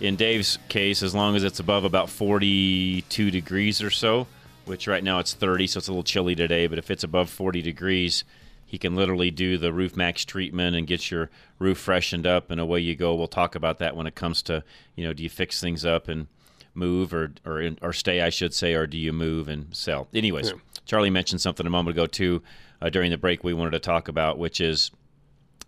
in 0.00 0.16
Dave's 0.16 0.58
case, 0.68 1.02
as 1.02 1.14
long 1.14 1.36
as 1.36 1.44
it's 1.44 1.60
above 1.60 1.84
about 1.84 2.10
42 2.10 3.30
degrees 3.30 3.82
or 3.82 3.90
so, 3.90 4.26
which 4.64 4.86
right 4.86 5.04
now 5.04 5.18
it's 5.18 5.34
30, 5.34 5.66
so 5.66 5.78
it's 5.78 5.88
a 5.88 5.90
little 5.90 6.02
chilly 6.02 6.34
today. 6.34 6.66
But 6.66 6.78
if 6.78 6.90
it's 6.90 7.04
above 7.04 7.30
40 7.30 7.62
degrees, 7.62 8.24
he 8.66 8.78
can 8.78 8.96
literally 8.96 9.30
do 9.30 9.56
the 9.56 9.72
Roof 9.72 9.96
Max 9.96 10.24
treatment 10.24 10.74
and 10.74 10.86
get 10.86 11.10
your 11.10 11.30
roof 11.58 11.78
freshened 11.78 12.26
up, 12.26 12.50
and 12.50 12.60
away 12.60 12.80
you 12.80 12.96
go. 12.96 13.14
We'll 13.14 13.28
talk 13.28 13.54
about 13.54 13.78
that 13.78 13.94
when 13.96 14.06
it 14.06 14.14
comes 14.14 14.42
to 14.42 14.64
you 14.96 15.04
know, 15.04 15.12
do 15.12 15.22
you 15.22 15.30
fix 15.30 15.60
things 15.60 15.84
up 15.84 16.08
and 16.08 16.26
move 16.74 17.14
or 17.14 17.32
or 17.44 17.70
or 17.80 17.92
stay, 17.92 18.20
I 18.20 18.30
should 18.30 18.52
say, 18.52 18.74
or 18.74 18.86
do 18.86 18.98
you 18.98 19.12
move 19.12 19.48
and 19.48 19.74
sell? 19.74 20.08
Anyways, 20.12 20.50
yeah. 20.50 20.56
Charlie 20.86 21.10
mentioned 21.10 21.40
something 21.40 21.66
a 21.66 21.70
moment 21.70 21.96
ago 21.96 22.06
too 22.06 22.42
uh, 22.82 22.90
during 22.90 23.10
the 23.10 23.18
break 23.18 23.44
we 23.44 23.54
wanted 23.54 23.72
to 23.72 23.78
talk 23.78 24.08
about, 24.08 24.38
which 24.38 24.60
is 24.60 24.90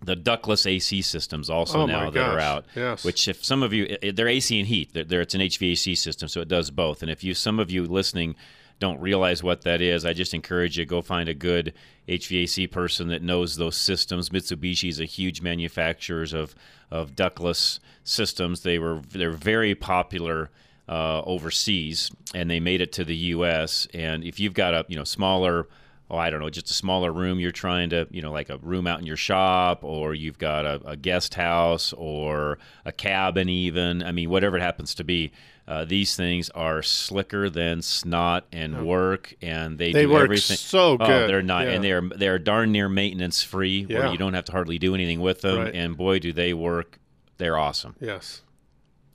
the 0.03 0.17
ductless 0.17 0.67
AC 0.67 1.03
systems 1.03 1.49
also 1.51 1.81
oh 1.81 1.87
now 1.87 2.11
that 2.11 2.15
gosh. 2.15 2.35
are 2.35 2.39
out. 2.39 2.67
Yes. 2.75 3.05
Which, 3.05 3.29
if 3.29 3.45
some 3.45 3.63
of 3.63 3.73
you, 3.73 3.97
they're 4.15 4.29
AC 4.29 4.59
and 4.59 4.69
heat. 4.69 4.93
They're, 4.93 5.05
they're, 5.05 5.21
it's 5.23 5.35
an 5.35 5.41
HVAC 5.41 5.97
system, 5.97 6.29
so 6.29 6.41
it 6.41 6.49
does 6.49 6.71
both. 6.71 7.03
And 7.03 7.11
if 7.11 7.25
you, 7.25 7.35
some 7.35 7.59
of 7.59 7.71
you 7.71 7.85
listening, 7.85 8.37
don't 8.79 9.01
realize 9.01 9.43
what 9.43 9.63
that 9.63 9.81
is, 9.81 10.05
I 10.05 10.13
just 10.13 10.35
encourage 10.35 10.79
you 10.79 10.85
go 10.85 11.01
find 11.01 11.29
a 11.29 11.35
good 11.35 11.73
HVAC 12.09 12.71
person 12.71 13.09
that 13.09 13.23
knows 13.23 13.57
those 13.57 13.77
systems. 13.77 14.29
Mitsubishi 14.29 14.89
is 14.89 15.01
a 15.01 15.05
huge 15.05 15.41
manufacturer 15.41 16.27
of 16.35 16.55
of 16.91 17.17
ductless 17.17 17.81
systems. 18.05 18.61
They 18.61 18.79
were 18.79 19.01
they're 19.09 19.31
very 19.31 19.75
popular 19.75 20.51
uh, 20.89 21.23
overseas, 21.23 22.11
and 22.35 22.51
they 22.51 22.61
made 22.61 22.81
it 22.81 22.93
to 22.93 23.05
the 23.05 23.17
U.S. 23.17 23.89
And 23.95 24.23
if 24.25 24.39
you've 24.39 24.55
got 24.55 24.75
a 24.75 24.85
you 24.89 24.97
know 24.97 25.05
smaller 25.05 25.69
oh, 26.11 26.16
I 26.16 26.31
don't 26.31 26.40
know, 26.40 26.51
just 26.51 26.71
a 26.71 26.75
smaller 26.75 27.12
room 27.12 27.40
you're 27.40 27.51
trying 27.51 27.90
to, 27.90 28.07
you 28.11 28.23
know, 28.23 28.33
like 28.33 28.49
a 28.49 28.59
room 28.59 28.87
out 28.87 29.01
in 29.01 29.07
your 29.07 29.16
shop, 29.16 29.83
or 29.83 30.14
you've 30.14 30.38
got 30.38 30.64
a, 30.64 30.81
a 30.87 30.97
guest 30.97 31.35
house 31.35 31.92
or 31.95 32.59
a 32.85 32.92
cabin, 32.92 33.49
even. 33.49 34.03
I 34.03 34.12
mean, 34.12 34.31
whatever 34.31 34.57
it 34.57 34.62
happens 34.62 34.95
to 34.97 35.05
be. 35.05 35.33
Uh, 35.69 35.85
these 35.85 36.14
things 36.14 36.49
are 36.51 36.81
slicker 36.81 37.51
than 37.51 37.83
snot 37.83 38.47
and 38.53 38.87
work, 38.87 39.35
and 39.42 39.79
they, 39.79 39.90
they 39.92 40.03
do 40.03 40.11
work 40.12 40.23
everything. 40.23 40.57
so 40.57 40.92
oh, 40.92 40.97
good. 40.97 41.29
they're 41.29 41.42
not, 41.42 41.66
yeah. 41.66 41.73
and 41.73 41.83
they're 41.83 42.03
they're 42.03 42.38
darn 42.38 42.71
near 42.71 42.88
maintenance 42.88 43.42
free, 43.42 43.85
Yeah. 43.88 43.99
where 43.99 44.12
you 44.12 44.16
don't 44.16 44.35
have 44.35 44.45
to 44.45 44.53
hardly 44.53 44.79
do 44.79 44.95
anything 44.95 45.19
with 45.21 45.40
them. 45.40 45.59
Right. 45.59 45.75
And 45.75 45.97
boy, 45.97 46.21
do 46.21 46.33
they 46.33 46.55
work! 46.55 47.01
They're 47.38 47.59
awesome. 47.59 47.97
Yes. 48.01 48.42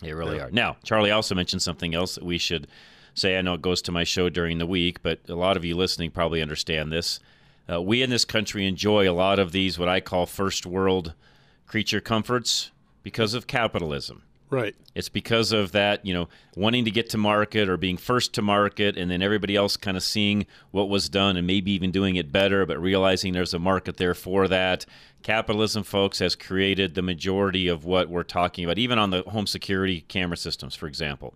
They 0.01 0.11
really 0.13 0.35
Yeah. 0.35 0.47
are. 0.47 0.51
Now, 0.51 0.75
Charlie 0.83 1.11
also 1.11 1.35
mentioned 1.35 1.61
something 1.61 1.95
else 1.95 2.15
that 2.15 2.25
we 2.25 2.37
should 2.37 2.67
say. 3.13 3.37
I 3.37 3.41
know 3.41 3.53
it 3.53 3.61
goes 3.61 3.81
to 3.83 3.91
my 3.91 4.03
show 4.03 4.29
during 4.29 4.57
the 4.57 4.65
week, 4.65 5.01
but 5.01 5.19
a 5.27 5.35
lot 5.35 5.57
of 5.57 5.65
you 5.65 5.75
listening 5.75 6.11
probably 6.11 6.41
understand 6.41 6.91
this. 6.91 7.19
Uh, 7.71 7.81
we 7.81 8.01
in 8.01 8.09
this 8.09 8.25
country 8.25 8.65
enjoy 8.65 9.09
a 9.09 9.13
lot 9.13 9.39
of 9.39 9.51
these, 9.51 9.77
what 9.79 9.89
I 9.89 9.99
call 9.99 10.25
first 10.25 10.65
world 10.65 11.13
creature 11.67 12.01
comforts, 12.01 12.71
because 13.03 13.33
of 13.33 13.47
capitalism. 13.47 14.23
Right. 14.49 14.75
It's 14.95 15.07
because 15.07 15.53
of 15.53 15.71
that, 15.71 16.05
you 16.05 16.13
know, 16.13 16.27
wanting 16.57 16.83
to 16.83 16.91
get 16.91 17.09
to 17.11 17.17
market 17.17 17.69
or 17.69 17.77
being 17.77 17.95
first 17.95 18.33
to 18.33 18.41
market, 18.41 18.97
and 18.97 19.09
then 19.09 19.21
everybody 19.21 19.55
else 19.55 19.77
kind 19.77 19.95
of 19.95 20.03
seeing 20.03 20.45
what 20.71 20.89
was 20.89 21.07
done 21.07 21.37
and 21.37 21.47
maybe 21.47 21.71
even 21.71 21.89
doing 21.89 22.17
it 22.17 22.33
better, 22.33 22.65
but 22.65 22.77
realizing 22.77 23.31
there's 23.31 23.53
a 23.53 23.59
market 23.59 23.95
there 23.95 24.13
for 24.13 24.49
that. 24.49 24.85
Capitalism, 25.23 25.83
folks, 25.83 26.19
has 26.19 26.35
created 26.35 26.95
the 26.95 27.01
majority 27.01 27.69
of 27.69 27.85
what 27.85 28.09
we're 28.09 28.23
talking 28.23 28.65
about, 28.65 28.77
even 28.77 28.99
on 28.99 29.11
the 29.11 29.21
home 29.21 29.47
security 29.47 30.01
camera 30.09 30.35
systems, 30.35 30.75
for 30.75 30.87
example. 30.87 31.33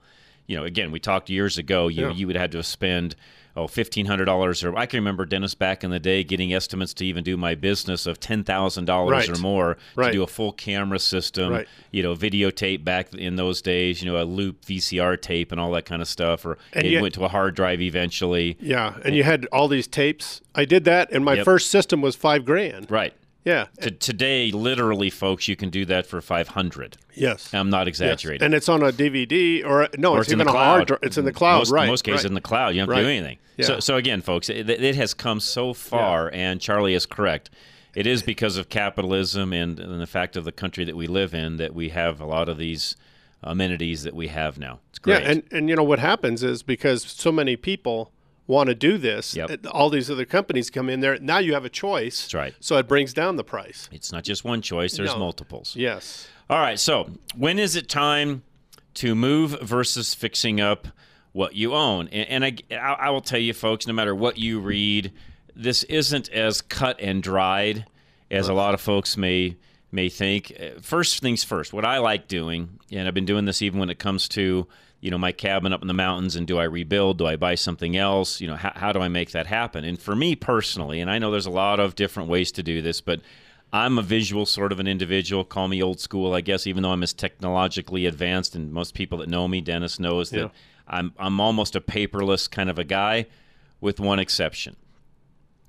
You 0.48 0.58
know, 0.58 0.64
again, 0.64 0.92
we 0.92 1.00
talked 1.00 1.30
years 1.30 1.58
ago, 1.58 1.88
you, 1.88 2.08
Yeah. 2.08 2.14
you 2.14 2.28
would 2.28 2.36
have 2.36 2.52
to 2.52 2.64
spend 2.64 3.16
oh 3.58 3.68
fifteen 3.68 4.06
hundred 4.06 4.26
dollars 4.26 4.66
or 4.66 4.76
I 4.76 4.86
can 4.86 5.00
remember 5.00 5.26
Dennis 5.26 5.56
back 5.56 5.84
in 5.86 5.90
the 5.90 6.00
day 6.00 6.26
getting 6.26 6.54
estimates 6.54 6.94
to 6.96 7.06
even 7.06 7.24
do 7.24 7.38
my 7.38 7.56
business 7.56 8.06
of 8.06 8.20
ten 8.20 8.44
thousand 8.44 8.84
dollars 8.84 9.30
Right. 9.30 9.38
or 9.38 9.42
more 9.42 9.78
Right. 9.96 10.08
to 10.08 10.12
do 10.12 10.24
a 10.24 10.28
full 10.28 10.52
camera 10.52 11.00
system, 11.00 11.54
Right. 11.54 11.68
you 11.90 12.04
know, 12.04 12.14
videotape 12.16 12.84
back 12.84 13.14
in 13.14 13.38
those 13.38 13.62
days, 13.62 14.04
you 14.04 14.12
know, 14.12 14.22
a 14.22 14.26
loop 14.26 14.66
VCR 14.66 15.16
tape 15.16 15.54
and 15.54 15.62
all 15.62 15.72
that 15.72 15.86
kind 15.86 16.02
of 16.02 16.08
stuff, 16.10 16.46
or 16.46 16.58
And 16.74 16.86
it 16.86 16.92
yet- 16.92 17.02
went 17.02 17.14
to 17.14 17.24
a 17.24 17.30
hard 17.30 17.56
drive 17.56 17.82
eventually. 17.82 18.58
Yeah, 18.60 18.96
and 19.06 19.16
you 19.16 19.24
had 19.24 19.46
all 19.54 19.70
these 19.70 19.88
tapes. 19.88 20.42
I 20.54 20.66
did 20.66 20.84
that, 20.84 21.10
and 21.14 21.24
my 21.24 21.36
Yep. 21.36 21.46
first 21.46 21.72
system 21.72 22.02
was 22.02 22.16
five 22.18 22.44
grand. 22.44 22.92
Right. 22.92 23.14
Yeah. 23.46 23.68
T- 23.80 23.92
today, 23.92 24.52
literally, 24.52 25.10
folks, 25.10 25.48
you 25.48 25.56
can 25.56 25.70
do 25.70 25.86
that 25.86 26.08
for 26.08 26.20
500 26.20 26.98
Yes. 27.14 27.54
I'm 27.54 27.70
not 27.70 27.82
Yes. 27.88 27.88
exaggerating. 27.90 28.44
And 28.44 28.54
it's 28.54 28.68
on 28.68 28.82
a 28.84 28.92
DVD 28.92 29.64
or 29.64 29.88
no, 29.98 30.14
Or 30.14 30.22
it's, 30.22 30.30
in 30.32 30.42
even 30.42 30.48
a 30.48 30.52
hard 30.52 30.88
drive. 30.88 31.00
It's 31.04 31.18
in 31.18 31.24
the 31.26 31.32
cloud, 31.32 31.60
most, 31.60 31.72
right? 31.72 31.84
In 31.84 31.90
most 31.92 32.04
cases, 32.04 32.24
right. 32.26 32.32
in 32.32 32.34
the 32.34 32.42
cloud, 32.42 32.70
you 32.76 32.82
don't 32.82 32.90
have 32.90 32.98
to 32.98 33.04
do 33.04 33.10
anything. 33.10 33.38
Yeah. 33.58 33.68
So, 33.68 33.80
so 33.80 33.96
again, 33.96 34.22
folks, 34.22 34.50
it, 34.50 34.70
it 34.70 34.96
has 34.96 35.14
come 35.14 35.40
so 35.40 35.74
far, 35.74 36.30
and 36.34 36.60
Charlie 36.60 36.94
is 36.96 37.06
correct. 37.06 37.50
It 37.94 38.06
is 38.06 38.24
because 38.24 38.58
of 38.58 38.68
capitalism 38.68 39.54
and, 39.54 39.80
and 39.80 40.02
the 40.02 40.08
fact 40.08 40.36
of 40.36 40.44
the 40.44 40.52
country 40.52 40.84
that 40.84 40.98
we 40.98 41.08
live 41.08 41.34
in 41.34 41.56
that 41.58 41.74
we 41.74 41.90
have 41.90 42.20
a 42.20 42.26
lot 42.26 42.50
of 42.50 42.58
these 42.58 42.98
amenities 43.42 44.04
that 44.04 44.14
we 44.14 44.28
have 44.28 44.58
now. 44.58 44.80
It's 44.90 45.00
great. 45.00 45.22
Yeah, 45.24 45.32
and 45.32 45.44
and 45.52 45.70
you 45.70 45.76
know 45.76 45.84
what 45.84 46.00
happens 46.00 46.44
is 46.44 46.64
because 46.64 47.04
so 47.04 47.32
many 47.32 47.56
people 47.56 48.12
want 48.48 48.70
to 48.70 48.76
do 48.76 48.98
this, 48.98 49.36
Yep. 49.36 49.66
uh, 49.66 49.70
all 49.70 49.90
these 49.90 50.10
other 50.12 50.26
companies 50.26 50.70
come 50.70 50.90
in 50.90 51.00
there. 51.00 51.18
Now 51.20 51.40
you 51.40 51.54
have 51.54 51.66
a 51.66 51.70
choice. 51.70 52.22
That's 52.22 52.34
right. 52.34 52.54
So 52.60 52.78
it 52.78 52.88
brings 52.88 53.14
down 53.14 53.36
the 53.38 53.44
price. 53.44 53.90
It's 53.92 54.12
not 54.12 54.24
just 54.24 54.44
one 54.46 54.62
choice, 54.62 54.96
there's 54.98 55.14
No. 55.14 55.20
multiples. 55.20 55.76
Yes. 55.76 56.28
All 56.50 56.60
right. 56.60 56.80
So, 56.80 57.10
when 57.36 57.58
is 57.58 57.76
it 57.76 57.90
time 57.90 58.44
to 58.96 59.16
move 59.16 59.60
versus 59.62 60.14
fixing 60.14 60.62
up 60.62 60.88
what 61.32 61.56
you 61.56 61.74
own? 61.74 62.08
And, 62.10 62.44
and 62.44 62.60
I, 62.74 62.76
I 62.78 63.10
will 63.10 63.22
tell 63.22 63.40
you, 63.40 63.54
folks, 63.54 63.88
no 63.88 63.94
matter 63.94 64.14
what 64.14 64.38
you 64.38 64.60
read, 64.60 65.12
this 65.56 65.84
isn't 65.84 66.30
as 66.30 66.62
cut 66.62 67.00
and 67.02 67.24
dried 67.24 67.86
as 68.30 68.48
a 68.48 68.54
lot 68.54 68.74
of 68.74 68.82
folks 68.82 69.18
may 69.18 69.56
may 69.92 70.10
think. 70.10 70.52
Uh, 70.60 70.80
First 70.82 71.20
things 71.22 71.44
first. 71.44 71.72
What 71.74 71.86
I 71.86 72.00
like 72.00 72.28
doing, 72.28 72.80
and 72.92 73.08
I've 73.08 73.14
been 73.14 73.26
doing 73.26 73.46
this 73.46 73.62
even 73.62 73.80
when 73.80 73.90
it 73.90 73.98
comes 73.98 74.28
to 74.30 74.68
you 75.06 75.12
know 75.12 75.20
my 75.20 75.32
cabin 75.32 75.72
up 75.72 75.84
in 75.84 75.88
the 75.88 75.94
mountains 75.94 76.36
and 76.36 76.48
do 76.48 76.58
I 76.58 76.64
rebuild? 76.64 77.20
Do 77.20 77.28
I 77.28 77.36
buy 77.36 77.54
something 77.54 77.96
else? 77.96 78.42
You 78.42 78.48
know, 78.48 78.56
how, 78.56 78.72
how 78.76 78.92
do 78.92 79.02
I 79.02 79.08
make 79.08 79.32
that 79.32 79.46
happen? 79.46 79.86
And 79.86 80.02
for 80.02 80.16
me 80.16 80.36
personally, 80.36 81.00
and 81.00 81.12
I 81.12 81.20
know 81.20 81.30
there's 81.30 81.46
a 81.46 81.52
lot 81.52 81.80
of 81.80 81.94
different 81.94 82.28
ways 82.28 82.52
to 82.54 82.64
do 82.64 82.82
this, 82.82 83.02
but 83.02 83.22
I'm 83.72 84.00
a 84.00 84.02
visual 84.02 84.48
sort 84.48 84.72
of 84.72 84.80
an 84.80 84.88
individual. 84.88 85.44
Call 85.46 85.68
me 85.68 85.84
old 85.84 86.00
school, 86.00 86.34
I 86.34 86.42
guess, 86.42 86.66
even 86.66 86.82
though 86.82 86.90
I'm 86.92 87.04
as 87.04 87.14
technologically 87.14 88.08
advanced. 88.08 88.56
And 88.56 88.74
most 88.74 88.96
people 88.96 89.20
that 89.20 89.30
know 89.30 89.48
me, 89.48 89.62
Dennis 89.62 90.00
knows 90.00 90.32
that 90.32 90.40
Yeah. 90.40 90.48
I'm 90.88 91.14
I'm 91.20 91.40
almost 91.40 91.76
a 91.76 91.82
paperless 91.82 92.50
kind 92.50 92.70
of 92.72 92.80
a 92.80 92.84
guy, 92.84 93.28
with 93.80 94.00
one 94.00 94.18
exception. 94.18 94.76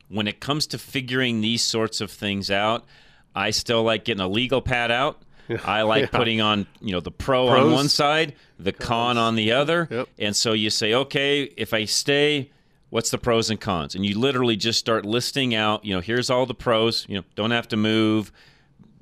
When 0.08 0.26
it 0.26 0.40
comes 0.40 0.66
to 0.68 0.78
figuring 0.78 1.42
these 1.42 1.62
sorts 1.62 2.00
of 2.00 2.10
things 2.10 2.50
out, 2.50 2.86
I 3.34 3.50
still 3.50 3.82
like 3.82 4.04
getting 4.06 4.22
a 4.22 4.28
legal 4.28 4.62
pad 4.62 4.90
out. 4.90 5.20
I 5.64 5.82
like 5.82 6.02
Yeah. 6.12 6.18
putting 6.18 6.40
on, 6.40 6.66
you 6.80 6.92
know, 6.92 7.00
the 7.00 7.10
pro 7.10 7.48
on 7.48 7.72
one 7.72 7.88
side, 7.88 8.34
the 8.58 8.72
con 8.72 9.18
on 9.18 9.34
the 9.36 9.52
other. 9.52 10.06
And 10.18 10.34
so 10.36 10.52
you 10.52 10.70
say, 10.70 10.94
okay, 10.94 11.42
if 11.56 11.72
I 11.74 11.84
stay, 11.84 12.50
what's 12.90 13.10
the 13.10 13.18
pros 13.18 13.50
and 13.50 13.60
cons? 13.60 13.94
And 13.94 14.04
you 14.06 14.18
literally 14.18 14.56
just 14.56 14.78
start 14.78 15.04
listing 15.04 15.54
out, 15.54 15.84
you 15.84 15.94
know, 15.94 16.00
here's 16.00 16.30
all 16.30 16.46
the 16.46 16.54
pros, 16.54 17.04
you 17.08 17.16
know, 17.16 17.24
don't 17.34 17.50
have 17.50 17.68
to 17.68 17.76
move, 17.76 18.32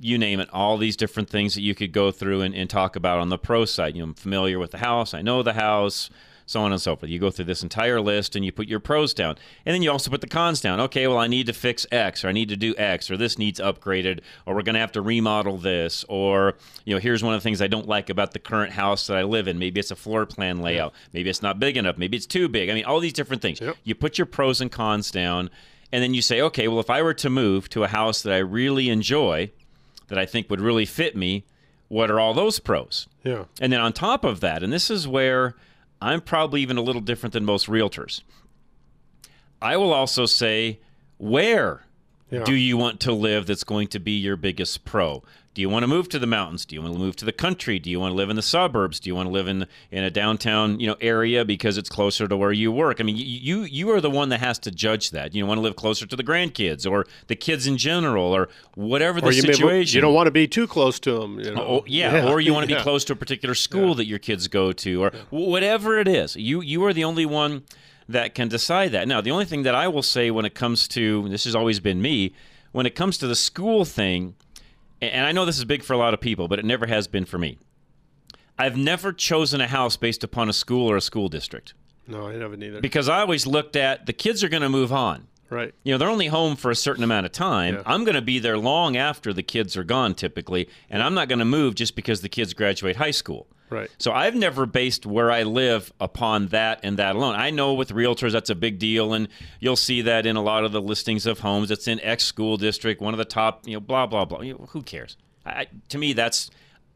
you 0.01 0.19
name 0.19 0.41
it, 0.41 0.49
all 0.53 0.77
these 0.77 0.97
different 0.97 1.31
things 1.31 1.55
that 1.55 1.63
you 1.63 1.75
could 1.75 1.93
go 1.93 2.11
through 2.11 2.41
and, 2.43 2.55
and 2.55 2.69
talk 2.69 2.97
about 2.97 3.19
on 3.21 3.29
the 3.29 3.39
pro 3.39 3.65
side. 3.65 3.95
You 3.95 4.03
know, 4.03 4.09
I'm 4.09 4.15
familiar 4.15 4.59
with 4.59 4.71
the 4.73 4.79
house, 4.79 5.15
I 5.15 5.23
know 5.23 5.43
the 5.43 5.53
house, 5.55 6.11
so 6.47 6.61
on 6.61 6.73
and 6.73 6.81
so 6.81 6.95
forth. 6.95 7.11
You 7.11 7.19
go 7.19 7.31
through 7.31 7.47
this 7.47 7.63
entire 7.63 8.01
list 8.01 8.37
and 8.37 8.45
you 8.45 8.53
put 8.53 8.69
your 8.69 8.81
pros 8.81 9.15
down. 9.15 9.37
And 9.65 9.75
then 9.75 9.83
you 9.83 9.91
also 9.91 10.11
put 10.11 10.21
the 10.21 10.27
cons 10.27 10.61
down. 10.61 10.81
Okay, 10.81 11.07
well, 11.07 11.19
I 11.19 11.27
need 11.27 11.47
to 11.47 11.53
fix 11.53 11.87
X, 11.91 12.25
or 12.25 12.29
I 12.29 12.33
need 12.33 12.49
to 12.51 12.57
do 12.57 12.75
X, 12.77 13.11
or 13.11 13.17
this 13.17 13.39
needs 13.39 13.61
upgraded, 13.61 14.21
or 14.45 14.55
we're 14.55 14.63
going 14.63 14.75
to 14.75 14.81
have 14.81 14.93
to 14.93 15.01
remodel 15.01 15.57
this, 15.57 16.05
or, 16.09 16.55
you 16.85 16.95
know, 16.95 17.01
here's 17.01 17.23
one 17.23 17.35
of 17.35 17.41
the 17.41 17.45
things 17.45 17.63
I 17.63 17.67
don't 17.67 17.89
like 17.89 18.11
about 18.11 18.33
the 18.33 18.39
current 18.39 18.73
house 18.73 19.07
that 19.07 19.17
I 19.17 19.23
live 19.23 19.49
in. 19.49 19.59
Maybe 19.59 19.81
it's 19.81 19.91
a 19.91 19.97
floor 19.97 20.27
plan 20.27 20.61
layout. 20.61 20.93
Maybe 21.13 21.31
it's 21.31 21.43
not 21.43 21.59
big 21.59 21.77
enough. 21.77 21.97
Maybe 21.97 22.17
it's 22.17 22.27
too 22.27 22.49
big. 22.49 22.69
I 22.69 22.75
mean, 22.75 22.85
all 22.85 23.01
these 23.01 23.13
different 23.13 23.43
things. 23.43 23.61
You 23.83 23.95
put 23.95 24.19
your 24.19 24.27
pros 24.27 24.61
and 24.61 24.71
cons 24.71 25.11
down, 25.11 25.51
and 25.93 26.03
then 26.03 26.13
you 26.13 26.23
say, 26.23 26.41
okay, 26.41 26.69
well, 26.69 26.81
if 26.81 26.91
I 26.91 27.03
were 27.03 27.15
to 27.15 27.31
move 27.31 27.69
to 27.71 27.85
a 27.85 27.89
house 27.89 28.23
that 28.23 28.33
I 28.33 28.39
really 28.39 28.91
enjoy, 28.91 29.51
that 30.09 30.19
I 30.19 30.27
think 30.27 30.51
would 30.51 30.61
really 30.61 30.85
fit 30.85 31.17
me, 31.17 31.45
what 31.89 32.11
are 32.11 32.19
all 32.19 32.35
those 32.35 32.59
pros? 32.59 33.07
Yeah. 33.23 33.45
And 33.61 33.73
then 33.73 33.81
on 33.81 33.93
top 33.93 34.25
of 34.25 34.41
that, 34.41 34.63
and 34.63 34.73
this 34.73 34.91
is 34.91 35.07
where 35.07 35.55
I'm 36.05 36.21
probably 36.21 36.61
even 36.61 36.77
a 36.77 36.83
little 36.83 37.01
different 37.01 37.33
than 37.33 37.45
most 37.45 37.67
realtors, 37.67 38.21
I 39.63 39.77
will 39.79 39.93
also 39.93 40.27
say, 40.27 40.79
where 41.19 41.87
Yeah. 42.31 42.45
do 42.45 42.55
you 42.55 42.77
want 42.77 43.01
to 43.01 43.13
live 43.13 43.47
that's 43.47 43.65
going 43.65 43.89
to 43.89 43.99
be 43.99 44.13
your 44.13 44.37
biggest 44.37 44.85
pro? 44.85 45.23
Do 45.55 45.63
you 45.63 45.69
want 45.71 45.85
to 45.85 45.87
move 45.87 46.09
to 46.09 46.19
the 46.19 46.27
mountains? 46.27 46.65
Do 46.67 46.75
you 46.75 46.83
want 46.83 46.95
to 46.95 46.99
move 46.99 47.15
to 47.17 47.25
the 47.25 47.33
country? 47.33 47.79
Do 47.79 47.89
you 47.89 48.01
want 48.01 48.11
to 48.11 48.17
live 48.17 48.29
in 48.29 48.35
the 48.35 48.43
suburbs? 48.43 48.99
Do 48.99 49.09
you 49.09 49.15
want 49.15 49.29
to 49.29 49.33
live 49.33 49.47
in 49.47 49.67
in 49.93 50.03
a 50.03 50.11
downtown, 50.11 50.81
you 50.81 50.89
know, 50.89 50.97
area 51.01 51.45
because 51.45 51.79
it's 51.79 51.89
closer 51.89 52.27
to 52.27 52.37
where 52.37 52.51
you 52.51 52.73
work? 52.73 53.01
I 53.01 53.05
mean, 53.05 53.17
you 53.17 53.63
you, 53.63 53.91
are 53.93 54.01
the 54.01 54.11
one 54.11 54.31
that 54.31 54.41
has 54.41 54.59
to 54.61 54.71
judge 54.73 55.13
that. 55.13 55.33
You 55.35 55.47
want 55.47 55.59
to 55.59 55.63
live 55.63 55.77
closer 55.77 56.07
to 56.07 56.17
the 56.17 56.25
grandkids 56.25 56.91
or 56.91 57.07
the 57.29 57.37
kids 57.37 57.67
in 57.69 57.77
general 57.77 58.25
or 58.33 58.49
whatever 58.75 59.21
the 59.21 59.29
or 59.29 59.33
you 59.33 59.43
may- 59.45 59.53
situation. 59.53 59.97
you 59.97 60.01
don't 60.01 60.15
want 60.15 60.27
to 60.27 60.33
be 60.33 60.49
too 60.49 60.67
close 60.67 60.99
to 61.01 61.21
them. 61.21 61.39
You 61.39 61.55
know? 61.55 61.63
Oh, 61.63 61.85
yeah. 61.87 62.29
or 62.29 62.41
you 62.41 62.53
want 62.53 62.65
to 62.65 62.69
be 62.69 62.75
Yeah. 62.79 62.83
close 62.83 63.05
to 63.05 63.13
a 63.13 63.17
particular 63.17 63.55
school 63.55 63.95
that 63.95 64.07
your 64.07 64.19
kids 64.19 64.49
go 64.49 64.73
to, 64.73 65.03
or 65.05 65.13
whatever 65.31 65.99
it 65.99 66.09
is. 66.09 66.35
You 66.35 66.61
you 66.63 66.85
are 66.85 66.93
the 66.93 67.05
only 67.05 67.27
one 67.27 67.63
that 68.09 68.35
can 68.35 68.49
decide 68.49 68.91
that. 68.93 69.07
Now, 69.07 69.21
the 69.21 69.31
only 69.31 69.45
thing 69.45 69.63
that 69.63 69.75
I 69.75 69.87
will 69.89 70.03
say 70.03 70.31
when 70.33 70.45
it 70.45 70.55
comes 70.55 70.89
to 70.89 71.29
this 71.29 71.45
has 71.45 71.55
always 71.55 71.79
been 71.81 72.03
me 72.03 72.33
when 72.73 72.87
it 72.87 72.97
comes 72.97 73.17
to 73.19 73.29
the 73.29 73.37
school 73.37 73.85
thing, 73.85 74.35
and 75.01 75.27
I 75.27 75.33
know 75.33 75.45
this 75.45 75.59
is 75.59 75.65
big 75.65 75.83
for 75.83 75.93
a 75.93 75.97
lot 75.99 76.15
of 76.15 76.21
people, 76.21 76.49
but 76.49 76.59
it 76.59 76.65
never 76.65 76.87
has 76.87 77.07
been 77.07 77.25
for 77.25 77.39
me. 77.39 77.59
I've 78.59 78.77
never 78.77 79.13
chosen 79.13 79.61
a 79.61 79.67
house 79.67 79.97
based 79.97 80.23
upon 80.25 80.49
a 80.49 80.53
school 80.53 80.89
or 80.91 80.97
a 80.97 81.01
school 81.01 81.29
district 81.29 81.75
No, 82.07 82.29
I 82.29 82.35
haven't 82.35 82.63
either. 82.63 82.81
because 82.81 83.09
I 83.09 83.21
always 83.21 83.47
looked 83.47 83.75
at 83.77 84.07
the 84.07 84.13
kids 84.13 84.45
are 84.45 84.49
going 84.49 84.63
to 84.63 84.69
move 84.69 84.93
on. 84.93 85.27
Right. 85.51 85.75
You 85.83 85.93
know, 85.93 85.99
they're 85.99 86.09
only 86.09 86.29
home 86.29 86.57
for 86.57 86.71
a 86.71 86.77
certain 86.77 87.05
amount 87.05 87.27
of 87.27 87.33
time. 87.33 87.83
I'm 87.87 88.05
going 88.05 88.15
to 88.15 88.23
be 88.23 88.39
there 88.39 88.59
long 88.59 88.97
after 88.97 89.33
the 89.33 89.43
kids 89.43 89.77
are 89.77 89.85
gone, 89.85 90.15
typically, 90.15 90.69
and 90.91 91.03
I'm 91.03 91.15
not 91.15 91.29
going 91.29 91.39
to 91.39 91.45
move 91.45 91.75
just 91.75 91.97
because 91.97 92.21
the 92.21 92.29
kids 92.29 92.55
graduate 92.55 92.97
high 92.97 93.11
school. 93.11 93.47
Right. 93.71 93.91
So 93.99 94.13
I've 94.13 94.35
never 94.35 94.67
based 94.67 95.07
where 95.07 95.31
I 95.31 95.43
live 95.43 95.93
upon 95.99 96.49
that 96.49 96.81
and 96.83 96.99
that 96.99 97.17
alone. 97.17 97.35
I 97.35 97.51
know 97.51 97.75
with 97.75 97.91
realtors 97.91 98.33
that's 98.33 98.51
a 98.51 98.55
big 98.55 98.79
deal, 98.79 99.15
and 99.15 99.29
you'll 99.59 99.77
see 99.77 100.03
that 100.03 100.27
in 100.27 100.37
a 100.37 100.43
lot 100.43 100.65
of 100.65 100.73
the 100.73 100.81
listings 100.81 101.27
of 101.27 101.41
homes. 101.41 101.71
It's 101.71 101.89
in 101.89 101.99
X 102.01 102.25
school 102.25 102.57
district, 102.57 103.01
one 103.01 103.15
of 103.15 103.19
the 103.19 103.25
top, 103.25 103.67
you 103.67 103.75
know, 103.75 103.81
blah 103.81 104.07
blah 104.07 104.25
blah. 104.27 104.43
You 104.43 104.53
know, 104.53 104.69
who 104.71 104.83
cares? 104.83 105.17
I, 105.45 105.67
to 105.89 105.99
me, 105.99 106.13
that's. 106.13 106.51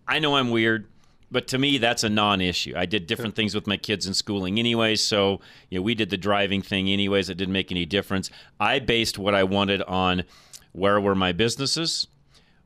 I 0.07 0.21
know 0.21 0.37
I'm 0.37 0.51
weird, 0.51 0.89
but 1.31 1.47
to 1.49 1.59
me, 1.59 1.79
that's 1.79 2.05
a 2.05 2.09
non-issue. 2.09 2.73
I 2.77 2.87
did 2.87 3.07
different 3.07 3.35
things 3.35 3.55
with 3.55 3.67
my 3.67 3.77
kids 3.77 4.07
in 4.07 4.15
schooling, 4.15 4.59
anyways. 4.59 5.03
So 5.03 5.41
you 5.69 5.79
know, 5.79 5.83
we 5.83 5.95
did 5.95 6.11
the 6.11 6.17
driving 6.17 6.63
thing, 6.63 6.89
anyways. 6.89 7.29
It 7.29 7.37
didn't 7.37 7.53
make 7.53 7.71
any 7.71 7.85
difference. 7.85 8.31
I 8.59 8.79
based 8.79 9.19
what 9.19 9.35
I 9.35 9.45
wanted 9.45 9.83
on 9.83 10.25
where 10.73 11.01
were 11.01 11.15
my 11.15 11.33
businesses. 11.33 12.07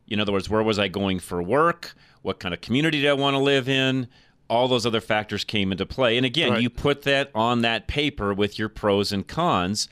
In 0.09 0.21
other 0.21 0.33
words, 0.33 0.49
where 0.51 0.63
was 0.63 0.79
I 0.79 0.89
going 0.89 1.19
for 1.19 1.43
work? 1.43 1.95
What 2.23 2.39
kind 2.39 2.53
of 2.55 2.61
community 2.61 3.01
did 3.01 3.09
I 3.11 3.15
want 3.15 3.35
to 3.35 3.39
live 3.39 3.69
in? 3.69 4.09
All 4.49 4.69
those 4.69 4.85
other 4.85 5.01
factors 5.01 5.45
came 5.45 5.73
into 5.73 5.87
play. 5.87 6.17
And 6.17 6.27
again, 6.27 6.53
Right. 6.53 6.63
you 6.63 6.69
put 6.69 7.03
that 7.03 7.31
on 7.35 7.63
that 7.63 7.89
paper 7.89 8.35
with 8.35 8.59
your 8.59 8.69
pros 8.69 9.13
and 9.13 9.27
cons. 9.27 9.89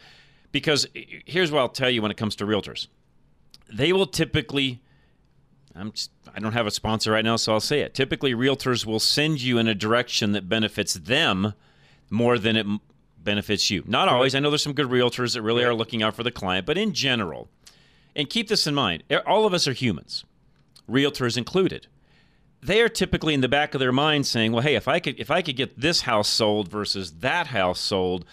Because 0.52 0.86
here's 0.92 1.50
what 1.50 1.60
I'll 1.60 1.68
tell 1.68 1.88
you 1.88 2.02
when 2.02 2.10
it 2.10 2.16
comes 2.16 2.36
to 2.36 2.44
realtors 2.44 2.88
they 3.72 3.92
will 3.92 4.06
typically. 4.06 4.80
I'm 5.74 5.92
just, 5.92 6.10
I 6.34 6.40
don't 6.40 6.52
have 6.52 6.66
a 6.66 6.70
sponsor 6.70 7.12
right 7.12 7.24
now, 7.24 7.36
so 7.36 7.52
I'll 7.52 7.60
say 7.60 7.80
it. 7.80 7.94
Typically, 7.94 8.34
realtors 8.34 8.84
will 8.84 9.00
send 9.00 9.40
you 9.40 9.58
in 9.58 9.68
a 9.68 9.74
direction 9.74 10.32
that 10.32 10.48
benefits 10.48 10.94
them 10.94 11.54
more 12.10 12.38
than 12.38 12.56
it 12.56 12.66
benefits 13.22 13.70
you. 13.70 13.84
Not 13.86 14.08
always. 14.08 14.34
I 14.34 14.40
know 14.40 14.50
there's 14.50 14.62
some 14.62 14.72
good 14.72 14.88
realtors 14.88 15.34
that 15.34 15.42
really 15.42 15.64
are 15.64 15.74
looking 15.74 16.02
out 16.02 16.14
for 16.14 16.22
the 16.22 16.30
client, 16.30 16.66
but 16.66 16.78
in 16.78 16.92
general, 16.92 17.48
and 18.16 18.28
keep 18.28 18.48
this 18.48 18.66
in 18.66 18.74
mind, 18.74 19.04
all 19.26 19.46
of 19.46 19.54
us 19.54 19.68
are 19.68 19.72
humans, 19.72 20.24
realtors 20.88 21.36
included. 21.36 21.86
They 22.62 22.82
are 22.82 22.88
typically 22.88 23.32
in 23.32 23.40
the 23.40 23.48
back 23.48 23.74
of 23.74 23.80
their 23.80 23.92
mind 23.92 24.26
saying, 24.26 24.52
"Well, 24.52 24.62
hey, 24.62 24.74
if 24.74 24.86
I 24.86 25.00
could 25.00 25.18
if 25.18 25.30
I 25.30 25.40
could 25.40 25.56
get 25.56 25.80
this 25.80 26.02
house 26.02 26.28
sold 26.28 26.68
versus 26.68 27.12
that 27.20 27.46
house 27.46 27.80
sold, 27.80 28.26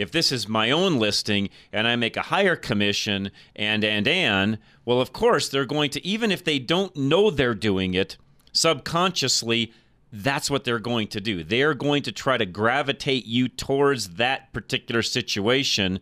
if 0.00 0.10
this 0.10 0.32
is 0.32 0.48
my 0.48 0.70
own 0.70 0.98
listing 0.98 1.50
and 1.72 1.86
I 1.86 1.94
make 1.96 2.16
a 2.16 2.22
higher 2.22 2.56
commission 2.56 3.30
and 3.54 3.84
and 3.84 4.08
and, 4.08 4.58
well, 4.84 5.00
of 5.00 5.12
course, 5.12 5.48
they're 5.48 5.66
going 5.66 5.90
to 5.90 6.06
even 6.06 6.32
if 6.32 6.42
they 6.42 6.58
don't 6.58 6.96
know 6.96 7.30
they're 7.30 7.54
doing 7.54 7.94
it, 7.94 8.16
subconsciously 8.52 9.72
that's 10.12 10.50
what 10.50 10.64
they're 10.64 10.80
going 10.80 11.06
to 11.08 11.20
do. 11.20 11.44
They're 11.44 11.74
going 11.74 12.02
to 12.04 12.12
try 12.12 12.36
to 12.36 12.46
gravitate 12.46 13.26
you 13.26 13.46
towards 13.46 14.10
that 14.16 14.52
particular 14.52 15.02
situation 15.02 16.00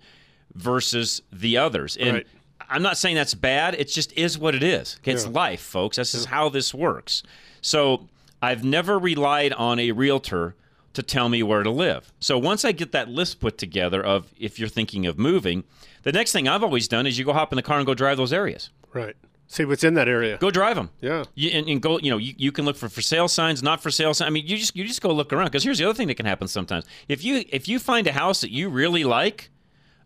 versus 0.55 1.20
the 1.30 1.59
others. 1.59 1.96
And 1.96 2.14
Right. 2.14 2.26
I'm 2.70 2.82
not 2.82 2.96
saying 2.99 3.16
that's 3.16 3.34
bad. 3.34 3.74
It 3.74 3.88
just 3.88 4.12
is 4.12 4.38
what 4.38 4.55
it 4.55 4.62
is. 4.62 4.96
Okay, 5.01 5.12
It's 5.12 5.26
life, 5.26 5.61
folks. 5.61 5.96
This 5.96 6.14
is 6.14 6.26
how 6.26 6.49
this 6.49 6.72
works. 6.72 7.22
So 7.61 8.09
I've 8.40 8.64
never 8.64 8.99
relied 8.99 9.53
on 9.53 9.78
a 9.78 9.92
realtor 9.92 10.55
to 10.95 11.03
tell 11.03 11.28
me 11.28 11.43
where 11.43 11.62
to 11.62 11.70
live. 11.70 12.12
So 12.20 12.39
once 12.39 12.64
I 12.64 12.72
get 12.72 12.93
that 12.93 13.09
list 13.09 13.41
put 13.41 13.59
together 13.59 14.03
of 14.05 14.32
if 14.39 14.59
you're 14.59 14.68
thinking 14.68 15.07
of 15.07 15.18
moving, 15.18 15.64
the 16.03 16.12
next 16.12 16.32
thing 16.32 16.49
I've 16.49 16.62
always 16.62 16.89
done 16.89 17.07
is 17.07 17.18
you 17.18 17.24
go 17.24 17.32
hop 17.32 17.53
in 17.53 17.57
the 17.57 17.62
car 17.62 17.78
and 17.78 17.86
go 17.86 17.95
drive 17.95 18.16
those 18.16 18.32
areas. 18.32 18.70
Right. 18.93 19.16
See 19.51 19.64
what's 19.64 19.82
in 19.82 19.95
that 19.95 20.09
area. 20.09 20.36
Go 20.36 20.51
drive 20.51 20.76
them. 20.76 20.91
Yeah. 21.01 21.24
You, 21.34 21.51
and, 21.51 21.66
and 21.68 21.80
go, 21.80 21.99
you 21.99 22.11
know, 22.11 22.18
you, 22.18 22.34
you 22.36 22.53
can 22.53 22.66
look 22.66 22.76
for 22.76 22.91
for 22.91 23.01
sale 23.01 23.28
signs, 23.28 23.62
not 23.62 23.82
for 23.82 23.91
sale 23.91 24.12
signs. 24.12 24.26
I 24.26 24.30
mean, 24.30 24.47
you 24.47 24.59
just 24.59 24.76
you 24.76 24.84
just 24.84 25.01
go 25.01 25.11
look 25.11 25.32
around 25.32 25.47
because 25.47 25.64
here's 25.64 25.78
the 25.78 25.86
other 25.86 25.95
thing 25.95 26.09
that 26.09 26.16
can 26.16 26.26
happen 26.26 26.49
sometimes. 26.49 26.84
If 27.09 27.24
you 27.24 27.45
if 27.49 27.66
you 27.66 27.78
find 27.78 28.07
a 28.07 28.12
house 28.12 28.43
that 28.43 28.51
you 28.51 28.68
really 28.68 29.05
like, 29.05 29.49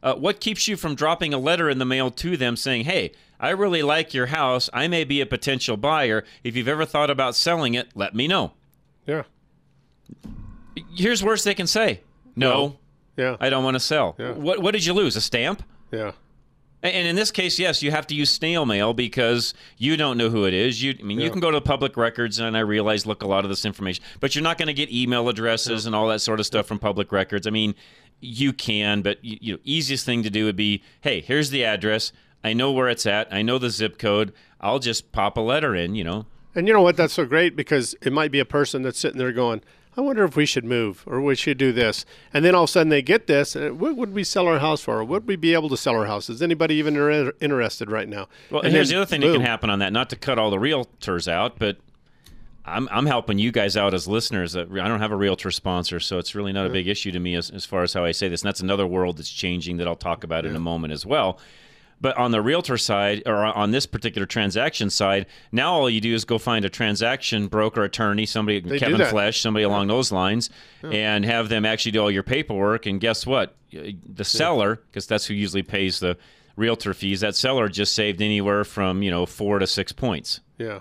uh, 0.00 0.14
what 0.14 0.38
keeps 0.38 0.68
you 0.68 0.76
from 0.76 0.94
dropping 0.94 1.34
a 1.34 1.38
letter 1.38 1.68
in 1.68 1.78
the 1.78 1.84
mail 1.84 2.12
to 2.12 2.36
them 2.36 2.54
saying, 2.54 2.84
"Hey, 2.84 3.12
I 3.40 3.50
really 3.50 3.82
like 3.82 4.14
your 4.14 4.26
house. 4.26 4.70
I 4.72 4.86
may 4.86 5.02
be 5.02 5.20
a 5.20 5.26
potential 5.26 5.76
buyer. 5.76 6.24
If 6.44 6.54
you've 6.54 6.68
ever 6.68 6.84
thought 6.84 7.10
about 7.10 7.34
selling 7.34 7.74
it, 7.74 7.88
let 7.96 8.14
me 8.14 8.28
know. 8.28 8.52
Yeah. 9.06 9.24
Here's 10.94 11.22
worse 11.22 11.44
they 11.44 11.54
can 11.54 11.66
say. 11.66 12.00
No. 12.36 12.78
Yeah. 13.16 13.36
I 13.40 13.50
don't 13.50 13.64
want 13.64 13.74
to 13.74 13.80
sell. 13.80 14.16
Yeah. 14.18 14.32
What 14.32 14.60
what 14.60 14.72
did 14.72 14.86
you 14.86 14.94
lose? 14.94 15.16
A 15.16 15.20
stamp? 15.20 15.62
Yeah. 15.90 16.12
And 16.84 17.06
in 17.06 17.14
this 17.14 17.30
case, 17.30 17.60
yes, 17.60 17.80
you 17.80 17.92
have 17.92 18.08
to 18.08 18.14
use 18.14 18.28
snail 18.28 18.66
mail 18.66 18.92
because 18.92 19.54
you 19.78 19.96
don't 19.96 20.18
know 20.18 20.30
who 20.30 20.46
it 20.46 20.54
is. 20.54 20.82
You, 20.82 20.96
I 20.98 21.02
mean, 21.04 21.20
you 21.20 21.30
can 21.30 21.38
go 21.38 21.48
to 21.52 21.58
the 21.58 21.62
public 21.62 21.96
records, 21.96 22.40
and 22.40 22.56
I 22.56 22.60
realize, 22.60 23.06
look, 23.06 23.22
a 23.22 23.28
lot 23.28 23.44
of 23.44 23.50
this 23.50 23.64
information, 23.64 24.02
but 24.18 24.34
you're 24.34 24.42
not 24.42 24.58
going 24.58 24.66
to 24.66 24.74
get 24.74 24.90
email 24.90 25.28
addresses 25.28 25.86
and 25.86 25.94
all 25.94 26.08
that 26.08 26.20
sort 26.20 26.40
of 26.40 26.46
stuff 26.46 26.66
from 26.66 26.80
public 26.80 27.12
records. 27.12 27.46
I 27.46 27.50
mean, 27.50 27.76
you 28.20 28.52
can, 28.52 29.00
but 29.00 29.24
you, 29.24 29.38
you 29.40 29.52
know, 29.52 29.60
easiest 29.62 30.04
thing 30.04 30.24
to 30.24 30.30
do 30.30 30.46
would 30.46 30.56
be, 30.56 30.82
hey, 31.02 31.20
here's 31.20 31.50
the 31.50 31.64
address. 31.64 32.10
I 32.42 32.52
know 32.52 32.72
where 32.72 32.88
it's 32.88 33.06
at. 33.06 33.32
I 33.32 33.42
know 33.42 33.58
the 33.58 33.70
zip 33.70 33.96
code. 33.96 34.32
I'll 34.60 34.80
just 34.80 35.12
pop 35.12 35.36
a 35.36 35.40
letter 35.40 35.76
in. 35.76 35.94
You 35.94 36.02
know, 36.02 36.26
And 36.56 36.66
you 36.66 36.74
know 36.74 36.82
what? 36.82 36.96
That's 36.96 37.14
so 37.14 37.24
great 37.24 37.54
because 37.54 37.94
it 38.02 38.12
might 38.12 38.32
be 38.32 38.40
a 38.40 38.44
person 38.44 38.82
that's 38.82 38.98
sitting 38.98 39.18
there 39.18 39.30
going, 39.30 39.62
I 39.96 40.00
wonder 40.00 40.24
if 40.24 40.36
we 40.36 40.46
should 40.46 40.64
move 40.64 41.04
or 41.06 41.20
we 41.20 41.34
should 41.34 41.58
do 41.58 41.70
this. 41.72 42.06
And 42.32 42.44
then 42.44 42.54
all 42.54 42.64
of 42.64 42.70
a 42.70 42.72
sudden 42.72 42.88
they 42.88 43.02
get 43.02 43.26
this. 43.26 43.54
What 43.54 43.96
would 43.96 44.14
we 44.14 44.24
sell 44.24 44.46
our 44.46 44.58
house 44.58 44.80
for? 44.80 45.04
Would 45.04 45.26
we 45.26 45.36
be 45.36 45.52
able 45.52 45.68
to 45.68 45.76
sell 45.76 45.94
our 45.94 46.06
house? 46.06 46.30
Is 46.30 46.40
anybody 46.40 46.76
even 46.76 46.96
inter- 46.96 47.34
interested 47.40 47.90
right 47.90 48.08
now? 48.08 48.28
Well, 48.50 48.62
and, 48.62 48.72
here's 48.72 48.88
then, 48.88 48.96
the 48.96 49.02
other 49.02 49.08
thing 49.08 49.20
that 49.20 49.32
can 49.32 49.42
happen 49.42 49.68
on 49.68 49.80
that. 49.80 49.92
Not 49.92 50.08
to 50.10 50.16
cut 50.16 50.38
all 50.38 50.50
the 50.50 50.56
realtors 50.56 51.28
out, 51.28 51.58
but 51.58 51.76
I'm 52.64 52.88
I'm 52.90 53.06
helping 53.06 53.38
you 53.38 53.52
guys 53.52 53.76
out 53.76 53.92
as 53.92 54.06
listeners. 54.06 54.56
Uh, 54.56 54.66
I 54.70 54.88
don't 54.88 55.00
have 55.00 55.12
a 55.12 55.16
realtor 55.16 55.50
sponsor, 55.50 56.00
so 56.00 56.18
it's 56.18 56.34
really 56.34 56.52
not 56.52 56.66
a 56.66 56.70
big 56.70 56.86
issue 56.88 57.10
to 57.10 57.18
me 57.18 57.34
as, 57.34 57.50
as 57.50 57.64
far 57.64 57.82
as 57.82 57.92
how 57.92 58.04
I 58.04 58.12
say 58.12 58.28
this. 58.28 58.42
And 58.42 58.48
that's 58.48 58.60
another 58.60 58.86
world 58.86 59.18
that's 59.18 59.30
changing 59.30 59.78
that 59.78 59.88
I'll 59.88 59.96
talk 59.96 60.24
about 60.24 60.46
in 60.46 60.54
a 60.54 60.60
moment 60.60 60.92
as 60.92 61.04
well. 61.04 61.38
But 62.02 62.16
on 62.18 62.32
the 62.32 62.42
realtor 62.42 62.76
side, 62.76 63.22
or 63.24 63.36
on 63.44 63.70
this 63.70 63.86
particular 63.86 64.26
transaction 64.26 64.90
side, 64.90 65.26
now 65.52 65.72
all 65.72 65.88
you 65.88 66.00
do 66.00 66.12
is 66.14 66.24
go 66.24 66.36
find 66.36 66.64
a 66.64 66.68
transaction 66.68 67.46
broker, 67.46 67.84
attorney, 67.84 68.26
somebody, 68.26 68.60
They 68.60 68.78
Kevin. 68.78 69.06
Flesh, 69.06 69.40
somebody 69.40 69.62
along 69.62 69.86
those 69.86 70.12
lines, 70.12 70.50
and 70.82 71.24
have 71.24 71.48
them 71.48 71.64
actually 71.64 71.92
do 71.92 72.02
all 72.02 72.10
your 72.10 72.24
paperwork. 72.24 72.86
And 72.86 73.00
guess 73.00 73.24
what? 73.24 73.54
The 73.72 74.24
seller, 74.24 74.76
because 74.90 75.06
that's 75.06 75.26
who 75.26 75.34
usually 75.34 75.62
pays 75.62 76.00
the 76.00 76.18
realtor 76.56 76.92
fees, 76.92 77.20
that 77.20 77.34
seller 77.34 77.68
just 77.68 77.94
saved 77.94 78.20
anywhere 78.20 78.64
from 78.64 79.02
you 79.02 79.10
know 79.10 79.24
four 79.24 79.58
to 79.58 79.66
six 79.66 79.92
points 79.92 80.40
Yeah. 80.58 80.80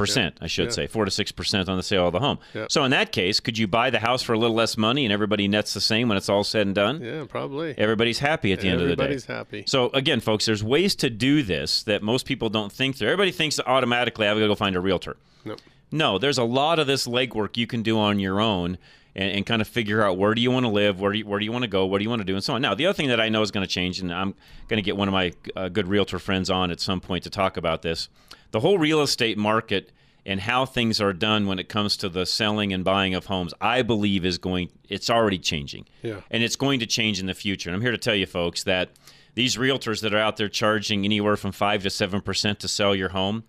Percent, 0.00 0.38
I 0.40 0.46
should 0.46 0.66
Yeah. 0.66 0.70
say, 0.70 0.86
four 0.86 1.04
to 1.04 1.10
six 1.10 1.32
percent 1.32 1.68
on 1.68 1.76
the 1.76 1.82
sale 1.82 2.06
of 2.06 2.12
the 2.12 2.20
home. 2.20 2.38
Yeah. 2.54 2.66
So 2.68 2.84
in 2.84 2.90
that 2.90 3.12
case, 3.12 3.38
could 3.40 3.56
you 3.58 3.66
buy 3.66 3.90
the 3.90 4.00
house 4.00 4.22
for 4.22 4.32
a 4.32 4.38
little 4.38 4.56
less 4.56 4.76
money 4.76 5.04
and 5.04 5.12
everybody 5.12 5.46
nets 5.48 5.74
the 5.74 5.80
same 5.80 6.08
when 6.08 6.16
it's 6.18 6.28
all 6.28 6.42
said 6.44 6.66
and 6.66 6.74
done? 6.74 7.02
Yeah, 7.02 7.24
probably. 7.28 7.74
Everybody's 7.78 8.18
happy 8.18 8.52
at 8.52 8.60
the 8.60 8.68
end 8.68 8.80
of 8.80 8.88
the 8.88 8.96
day. 8.96 9.02
Everybody's 9.04 9.26
happy. 9.26 9.64
So 9.66 9.90
again, 9.90 10.20
folks, 10.20 10.46
there's 10.46 10.64
ways 10.64 10.94
to 10.96 11.10
do 11.10 11.42
this 11.42 11.82
that 11.84 12.02
most 12.02 12.26
people 12.26 12.48
don't 12.48 12.72
think 12.72 12.96
through. 12.96 13.08
Everybody 13.08 13.30
thinks 13.32 13.56
that 13.56 13.66
automatically 13.68 14.26
I've 14.26 14.36
got 14.36 14.42
to 14.42 14.48
go 14.48 14.54
find 14.54 14.74
a 14.76 14.80
realtor. 14.80 15.16
No. 15.44 15.56
No, 15.92 16.18
there's 16.18 16.38
a 16.38 16.44
lot 16.44 16.78
of 16.78 16.86
this 16.86 17.06
legwork 17.06 17.56
you 17.56 17.66
can 17.66 17.82
do 17.82 17.98
on 17.98 18.18
your 18.20 18.40
own 18.40 18.78
and, 19.16 19.32
and 19.32 19.44
kind 19.46 19.60
of 19.60 19.66
figure 19.66 20.02
out 20.04 20.16
where 20.16 20.34
do 20.34 20.40
you 20.40 20.50
want 20.52 20.64
to 20.64 20.70
live, 20.70 21.00
where 21.00 21.10
do 21.10 21.18
you, 21.18 21.26
where 21.26 21.40
do 21.40 21.44
you 21.44 21.50
want 21.50 21.62
to 21.64 21.68
go, 21.68 21.84
what 21.84 21.98
do 21.98 22.04
you 22.04 22.08
want 22.10 22.20
to 22.20 22.24
do, 22.24 22.34
and 22.34 22.44
so 22.44 22.54
on. 22.54 22.62
Now, 22.62 22.74
the 22.76 22.86
other 22.86 22.94
thing 22.94 23.08
that 23.08 23.20
I 23.20 23.28
know 23.28 23.42
is 23.42 23.50
going 23.50 23.66
to 23.66 23.72
change, 23.72 23.98
and 23.98 24.14
I'm 24.14 24.34
going 24.68 24.76
to 24.78 24.82
get 24.82 24.96
one 24.96 25.08
of 25.08 25.12
my 25.12 25.32
uh, 25.56 25.68
good 25.68 25.88
realtor 25.88 26.20
friends 26.20 26.48
on 26.48 26.70
at 26.70 26.80
some 26.80 27.00
point 27.00 27.24
to 27.24 27.30
talk 27.30 27.56
about 27.56 27.82
this. 27.82 28.08
The 28.50 28.60
whole 28.60 28.78
real 28.78 29.00
estate 29.02 29.38
market 29.38 29.92
and 30.26 30.40
how 30.40 30.66
things 30.66 31.00
are 31.00 31.12
done 31.12 31.46
when 31.46 31.58
it 31.58 31.68
comes 31.68 31.96
to 31.98 32.08
the 32.08 32.26
selling 32.26 32.72
and 32.72 32.84
buying 32.84 33.14
of 33.14 33.26
homes, 33.26 33.54
I 33.60 33.82
believe 33.82 34.24
is 34.24 34.38
going. 34.38 34.70
It's 34.88 35.08
already 35.08 35.38
changing 35.38 35.86
Yeah. 36.02 36.20
and 36.30 36.42
it's 36.42 36.56
going 36.56 36.80
to 36.80 36.86
change 36.86 37.20
in 37.20 37.26
the 37.26 37.34
future. 37.34 37.70
And 37.70 37.74
I'm 37.76 37.82
here 37.82 37.90
to 37.92 37.98
tell 37.98 38.14
you, 38.14 38.26
folks, 38.26 38.64
that 38.64 38.90
these 39.34 39.56
realtors 39.56 40.02
that 40.02 40.12
are 40.12 40.18
out 40.18 40.36
there 40.36 40.48
charging 40.48 41.04
anywhere 41.04 41.36
from 41.36 41.52
five 41.52 41.82
to 41.84 41.90
seven 41.90 42.20
percent 42.20 42.60
to 42.60 42.68
sell 42.68 42.94
your 42.94 43.10
home, 43.10 43.44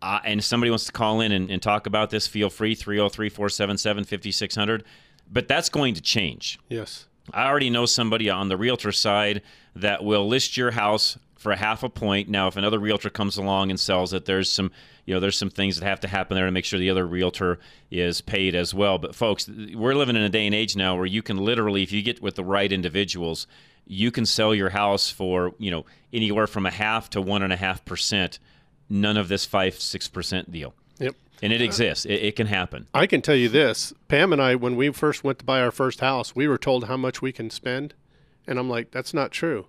uh, 0.00 0.20
and 0.24 0.40
if 0.40 0.46
somebody 0.46 0.70
wants 0.70 0.86
to 0.86 0.92
call 0.92 1.20
in 1.20 1.32
and, 1.32 1.50
and 1.50 1.60
talk 1.60 1.86
about 1.86 2.08
this, 2.10 2.26
feel 2.26 2.48
free 2.48 2.74
303 2.74 3.28
477 3.28 4.04
5600. 4.04 4.84
But 5.30 5.48
that's 5.48 5.68
going 5.68 5.94
to 5.94 6.00
change. 6.00 6.58
Yes. 6.68 7.06
I 7.34 7.46
already 7.46 7.68
know 7.70 7.84
somebody 7.86 8.30
on 8.30 8.48
the 8.48 8.56
realtor 8.56 8.92
side 8.92 9.42
that 9.76 10.02
will 10.02 10.26
list 10.26 10.56
your 10.56 10.70
house 10.72 11.18
for 11.40 11.52
a 11.52 11.56
half 11.56 11.82
a 11.82 11.88
point. 11.88 12.28
Now, 12.28 12.48
if 12.48 12.56
another 12.56 12.78
realtor 12.78 13.08
comes 13.08 13.38
along 13.38 13.70
and 13.70 13.80
sells 13.80 14.12
it, 14.12 14.26
there's 14.26 14.52
some, 14.52 14.70
you 15.06 15.14
know, 15.14 15.20
there's 15.20 15.38
some 15.38 15.48
things 15.48 15.78
that 15.80 15.86
have 15.86 16.00
to 16.00 16.08
happen 16.08 16.34
there 16.34 16.44
to 16.44 16.52
make 16.52 16.66
sure 16.66 16.78
the 16.78 16.90
other 16.90 17.06
realtor 17.06 17.58
is 17.90 18.20
paid 18.20 18.54
as 18.54 18.74
well. 18.74 18.98
But 18.98 19.14
folks, 19.14 19.48
we're 19.48 19.94
living 19.94 20.16
in 20.16 20.22
a 20.22 20.28
day 20.28 20.44
and 20.44 20.54
age 20.54 20.76
now 20.76 20.96
where 20.96 21.06
you 21.06 21.22
can 21.22 21.38
literally, 21.38 21.82
if 21.82 21.92
you 21.92 22.02
get 22.02 22.20
with 22.20 22.34
the 22.34 22.44
right 22.44 22.70
individuals, 22.70 23.46
you 23.86 24.10
can 24.10 24.26
sell 24.26 24.54
your 24.54 24.68
house 24.68 25.08
for, 25.08 25.54
you 25.56 25.70
know, 25.70 25.86
anywhere 26.12 26.46
from 26.46 26.66
a 26.66 26.70
half 26.70 27.08
to 27.10 27.22
one 27.22 27.42
and 27.42 27.54
a 27.54 27.56
half 27.56 27.86
percent. 27.86 28.38
None 28.90 29.16
of 29.16 29.28
this 29.28 29.46
five, 29.46 29.80
six 29.80 30.08
percent 30.08 30.52
deal. 30.52 30.74
Yep. 30.98 31.16
And 31.42 31.54
it 31.54 31.62
exists. 31.62 32.04
It, 32.04 32.16
it 32.16 32.36
can 32.36 32.48
happen. 32.48 32.86
I 32.92 33.06
can 33.06 33.22
tell 33.22 33.34
you 33.34 33.48
this. 33.48 33.94
Pam 34.08 34.34
and 34.34 34.42
I, 34.42 34.56
when 34.56 34.76
we 34.76 34.90
first 34.90 35.24
went 35.24 35.38
to 35.38 35.44
buy 35.46 35.62
our 35.62 35.70
first 35.70 36.00
house, 36.00 36.36
we 36.36 36.46
were 36.46 36.58
told 36.58 36.84
how 36.84 36.98
much 36.98 37.22
we 37.22 37.32
can 37.32 37.48
spend. 37.48 37.94
And 38.46 38.58
I'm 38.58 38.68
like, 38.68 38.90
that's 38.90 39.14
not 39.14 39.30
true. 39.30 39.68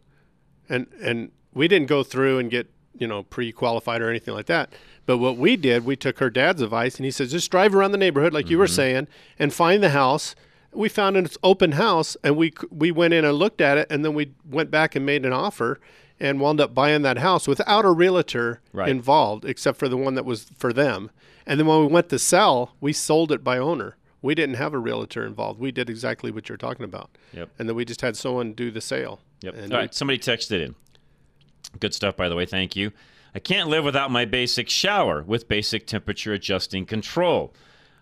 And 0.67 0.87
and 1.01 1.31
we 1.53 1.67
didn't 1.67 1.87
go 1.87 2.03
through 2.03 2.39
and 2.39 2.49
get, 2.49 2.69
you 2.97 3.07
know, 3.07 3.23
pre 3.23 3.51
qualified 3.51 4.01
or 4.01 4.09
anything 4.09 4.33
like 4.33 4.47
that. 4.47 4.71
But 5.05 5.17
what 5.17 5.37
we 5.37 5.57
did, 5.57 5.85
we 5.85 5.95
took 5.95 6.19
her 6.19 6.29
dad's 6.29 6.61
advice 6.61 6.97
and 6.97 7.05
he 7.05 7.11
says, 7.11 7.31
just 7.31 7.51
drive 7.51 7.75
around 7.75 7.91
the 7.91 7.97
neighborhood, 7.97 8.33
like 8.33 8.49
you 8.49 8.57
were 8.57 8.65
mm-hmm. 8.65 8.75
saying, 8.75 9.07
and 9.39 9.53
find 9.53 9.81
the 9.81 9.89
house. 9.89 10.35
We 10.71 10.87
found 10.87 11.17
an 11.17 11.27
open 11.43 11.73
house 11.73 12.15
and 12.23 12.37
we 12.37 12.53
we 12.69 12.91
went 12.91 13.13
in 13.13 13.25
and 13.25 13.35
looked 13.35 13.59
at 13.59 13.77
it 13.77 13.87
and 13.89 14.05
then 14.05 14.13
we 14.13 14.31
went 14.49 14.71
back 14.71 14.95
and 14.95 15.05
made 15.05 15.25
an 15.25 15.33
offer 15.33 15.81
and 16.17 16.39
wound 16.39 16.61
up 16.61 16.73
buying 16.73 17.01
that 17.01 17.17
house 17.17 17.47
without 17.47 17.83
a 17.83 17.91
realtor 17.91 18.61
Right. 18.71 18.87
involved 18.87 19.43
except 19.43 19.77
for 19.77 19.89
the 19.89 19.97
one 19.97 20.15
that 20.15 20.23
was 20.23 20.45
for 20.57 20.71
them. 20.71 21.11
And 21.45 21.59
then 21.59 21.67
when 21.67 21.81
we 21.81 21.87
went 21.87 22.07
to 22.09 22.19
sell, 22.19 22.75
we 22.79 22.93
sold 22.93 23.31
it 23.31 23.43
by 23.43 23.57
owner. 23.57 23.97
We 24.21 24.35
didn't 24.35 24.55
have 24.55 24.73
a 24.73 24.77
realtor 24.77 25.25
involved. 25.25 25.59
We 25.59 25.71
did 25.71 25.89
exactly 25.89 26.31
what 26.31 26.47
you're 26.47 26.57
talking 26.57 26.85
about. 26.85 27.09
Yep. 27.33 27.49
And 27.57 27.67
then 27.67 27.75
we 27.75 27.83
just 27.83 28.01
had 28.01 28.15
someone 28.15 28.53
do 28.53 28.69
the 28.69 28.79
sale. 28.79 29.19
Yep. 29.41 29.73
All 29.73 29.81
we- 29.81 29.89
Somebody 29.91 30.19
texted 30.19 30.63
in. 30.63 30.75
Good 31.79 31.93
stuff, 31.93 32.15
by 32.17 32.29
the 32.29 32.35
way. 32.35 32.45
Thank 32.45 32.75
you. 32.75 32.91
I 33.33 33.39
can't 33.39 33.69
live 33.69 33.85
without 33.85 34.11
my 34.11 34.25
basic 34.25 34.69
shower 34.69 35.23
with 35.23 35.47
basic 35.47 35.87
temperature 35.87 36.33
adjusting 36.33 36.85
control. 36.85 37.53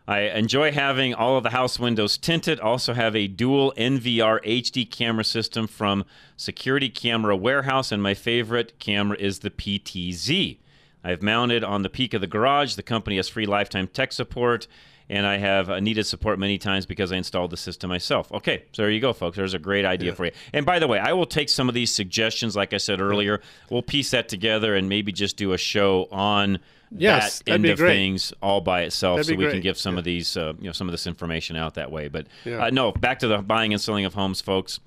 I 0.08 0.22
enjoy 0.22 0.72
having 0.72 1.14
all 1.14 1.38
of 1.38 1.44
the 1.44 1.52
house 1.52 1.78
windows 1.78 2.18
tinted. 2.18 2.60
Also 2.60 2.96
have 2.96 3.16
a 3.16 3.28
dual 3.28 3.74
NVR 3.78 4.44
HD 4.44 4.90
camera 4.90 5.24
system 5.24 5.68
from 5.68 6.04
Security 6.36 6.90
Camera 6.90 7.38
Warehouse, 7.38 7.92
and 7.92 8.02
my 8.02 8.16
favorite 8.16 8.80
camera 8.80 9.16
is 9.20 9.40
the 9.40 9.52
PTZ. 9.52 10.58
I've 11.04 11.22
mounted 11.22 11.64
on 11.64 11.84
the 11.84 11.90
peak 11.90 12.16
of 12.16 12.22
the 12.22 12.28
garage. 12.28 12.74
The 12.74 12.82
company 12.82 13.18
has 13.18 13.30
free 13.30 13.46
lifetime 13.46 13.88
tech 13.88 14.12
support, 14.12 14.66
and 15.10 15.26
I 15.26 15.38
have 15.38 15.70
uh, 15.70 15.80
needed 15.80 16.06
support 16.06 16.38
many 16.40 16.58
times 16.58 16.86
because 16.86 17.12
I 17.12 17.16
installed 17.16 17.52
the 17.52 17.58
system 17.58 17.90
myself. 17.90 18.32
Okay, 18.32 18.64
so 18.74 18.84
there 18.84 18.92
you 18.92 19.00
go, 19.00 19.12
folks. 19.14 19.36
There's 19.38 19.54
a 19.54 19.60
great 19.60 19.86
idea 19.86 20.14
for 20.14 20.26
you. 20.26 20.32
And 20.54 20.66
by 20.66 20.80
the 20.80 20.88
way, 20.88 21.00
I 21.00 21.14
will 21.14 21.26
take 21.26 21.50
some 21.50 21.68
of 21.68 21.76
these 21.76 21.94
suggestions, 21.94 22.56
like 22.56 22.74
I 22.74 22.78
said 22.78 23.02
earlier. 23.02 23.42
We'll 23.70 23.82
piece 23.82 24.12
that 24.12 24.30
together 24.30 24.76
and 24.76 24.88
maybe 24.88 25.12
just 25.12 25.36
do 25.38 25.54
a 25.54 25.58
show 25.58 26.08
on 26.12 26.60
Yes, 26.92 27.40
that 27.46 27.52
end 27.54 27.66
of 27.68 27.78
great. 27.78 27.92
things 27.94 28.34
all 28.42 28.62
by 28.62 28.82
itself, 28.82 29.18
That'd 29.18 29.36
so 29.36 29.38
we 29.38 29.48
can 29.52 29.62
give 29.62 29.78
some 29.78 29.98
of 29.98 30.04
these, 30.04 30.36
uh, 30.36 30.54
you 30.60 30.66
know, 30.66 30.72
some 30.72 30.88
of 30.88 30.92
this 30.92 31.06
information 31.06 31.56
out 31.56 31.76
that 31.76 31.92
way. 31.92 32.08
But 32.08 32.26
Yeah. 32.46 32.66
uh, 32.66 32.70
no, 32.72 32.92
back 32.92 33.20
to 33.20 33.28
the 33.28 33.38
buying 33.40 33.74
and 33.74 33.82
selling 33.82 34.06
of 34.06 34.16
homes, 34.16 34.42
folks. 34.42 34.80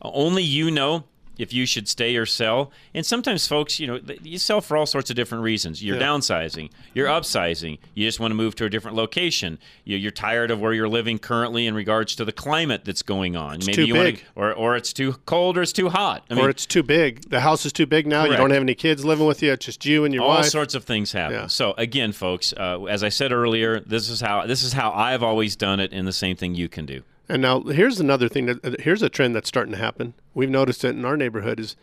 Only 0.00 0.44
you 0.44 0.70
know 0.70 1.04
if 1.38 1.52
you 1.52 1.64
should 1.64 1.88
stay 1.88 2.16
or 2.16 2.26
sell. 2.26 2.70
And 2.92 3.06
sometimes, 3.06 3.46
folks, 3.46 3.78
you 3.80 3.86
know, 3.86 4.00
you 4.22 4.38
sell 4.38 4.60
for 4.60 4.76
all 4.76 4.86
sorts 4.86 5.08
of 5.10 5.16
different 5.16 5.44
reasons. 5.44 5.82
You're 5.82 5.96
Yeah. 5.96 6.02
downsizing, 6.08 6.70
you're 6.94 7.06
upsizing, 7.08 7.78
you 7.94 8.06
just 8.06 8.20
want 8.20 8.32
to 8.32 8.34
move 8.34 8.54
to 8.56 8.64
a 8.64 8.70
different 8.70 8.96
location. 8.96 9.58
You- 9.84 9.96
You're 9.96 10.10
tired 10.12 10.50
of 10.50 10.60
where 10.60 10.72
you're 10.72 10.88
living 10.88 11.18
currently 11.18 11.66
in 11.66 11.74
regards 11.74 12.14
to 12.16 12.24
the 12.24 12.32
climate 12.32 12.82
that's 12.84 13.02
going 13.02 13.36
on. 13.36 13.58
Maybe 13.60 13.72
too 13.86 13.92
big. 13.92 14.16
to, 14.18 14.22
or 14.36 14.52
or 14.52 14.76
it's 14.76 14.92
too 14.92 15.16
cold 15.26 15.56
or 15.58 15.62
it's 15.62 15.72
too 15.72 15.88
hot. 15.88 16.24
I 16.30 16.34
mean, 16.34 16.44
or 16.44 16.50
it's 16.50 16.66
too 16.66 16.82
big. 16.82 17.28
The 17.30 17.40
house 17.40 17.64
is 17.66 17.72
too 17.72 17.86
big 17.86 18.06
now. 18.06 18.24
You 18.24 18.36
don't 18.36 18.50
have 18.50 18.62
any 18.62 18.74
kids 18.74 19.04
living 19.04 19.26
with 19.26 19.42
you. 19.42 19.52
It's 19.52 19.64
just 19.66 19.84
you 19.86 20.04
and 20.04 20.12
your 20.14 20.22
all 20.24 20.36
wife. 20.36 20.46
sorts 20.46 20.74
of 20.74 20.84
things 20.84 21.12
happen. 21.12 21.36
Yeah. 21.36 21.46
So 21.46 21.74
again, 21.78 22.12
folks, 22.12 22.52
uh, 22.56 22.84
as 22.84 23.02
I 23.02 23.08
said 23.08 23.32
earlier, 23.32 23.80
this 23.80 24.08
is 24.08 24.20
how 24.20 24.46
this 24.46 24.62
is 24.62 24.72
how 24.72 24.92
I've 24.92 25.22
always 25.22 25.56
done 25.56 25.80
it, 25.80 25.92
and 25.92 26.06
the 26.06 26.12
same 26.12 26.36
thing 26.36 26.54
you 26.54 26.68
can 26.68 26.86
do. 26.86 27.02
And 27.28 27.42
now 27.42 27.60
here's 27.60 28.00
another 28.00 28.28
thing 28.28 28.46
that 28.46 28.64
uh, 28.64 28.70
here's 28.78 29.02
a 29.02 29.08
trend 29.08 29.34
that's 29.36 29.48
starting 29.48 29.72
to 29.72 29.78
happen. 29.78 30.14
We've 30.34 30.48
noticed 30.50 30.84
it 30.84 30.90
in 30.96 31.04
our 31.04 31.16
neighborhood 31.16 31.60
is 31.60 31.76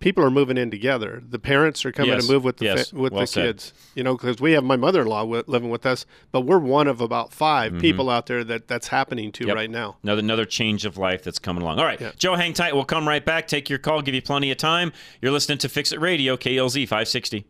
people 0.00 0.24
are 0.24 0.30
moving 0.30 0.56
in 0.56 0.70
together. 0.70 1.22
The 1.28 1.38
parents 1.38 1.84
are 1.84 1.92
coming 1.92 2.12
Yes, 2.12 2.26
to 2.26 2.32
move 2.32 2.44
with 2.44 2.56
the 2.58 2.64
yes, 2.66 2.90
fa- 2.90 2.96
with 2.96 3.12
well 3.12 3.22
the 3.22 3.26
said. 3.26 3.44
kids. 3.46 3.72
You 3.94 4.02
know, 4.04 4.14
because 4.16 4.40
we 4.40 4.52
have 4.52 4.64
my 4.64 4.76
mother-in-law 4.76 5.20
wi- 5.20 5.44
living 5.46 5.68
with 5.70 5.84
us, 5.86 6.06
but 6.32 6.42
we're 6.42 6.58
one 6.58 6.86
of 6.86 7.00
about 7.00 7.32
5 7.32 7.78
people 7.78 8.08
out 8.10 8.26
there 8.26 8.42
that 8.44 8.68
that's 8.68 8.88
happening 8.88 9.32
to 9.32 9.40
Mm-hmm. 9.44 9.48
Yep. 9.48 9.56
right 9.56 9.70
now. 9.70 9.96
Another 10.02 10.20
another 10.20 10.44
change 10.46 10.84
of 10.86 10.96
life 10.96 11.22
that's 11.22 11.38
coming 11.38 11.62
along. 11.62 11.78
All 11.78 11.84
right, 11.84 12.00
Yeah. 12.00 12.12
Joe, 12.16 12.34
hang 12.34 12.52
tight. 12.54 12.74
We'll 12.74 12.84
come 12.84 13.06
right 13.06 13.24
back. 13.24 13.48
Take 13.48 13.68
your 13.68 13.78
call. 13.78 14.00
Give 14.02 14.14
you 14.14 14.22
plenty 14.22 14.50
of 14.50 14.56
time. 14.56 14.92
You're 15.20 15.32
listening 15.32 15.58
to 15.58 15.68
Fix 15.68 15.92
It 15.92 16.00
Radio, 16.00 16.36
KLZ 16.38 16.84
560. 16.88 17.44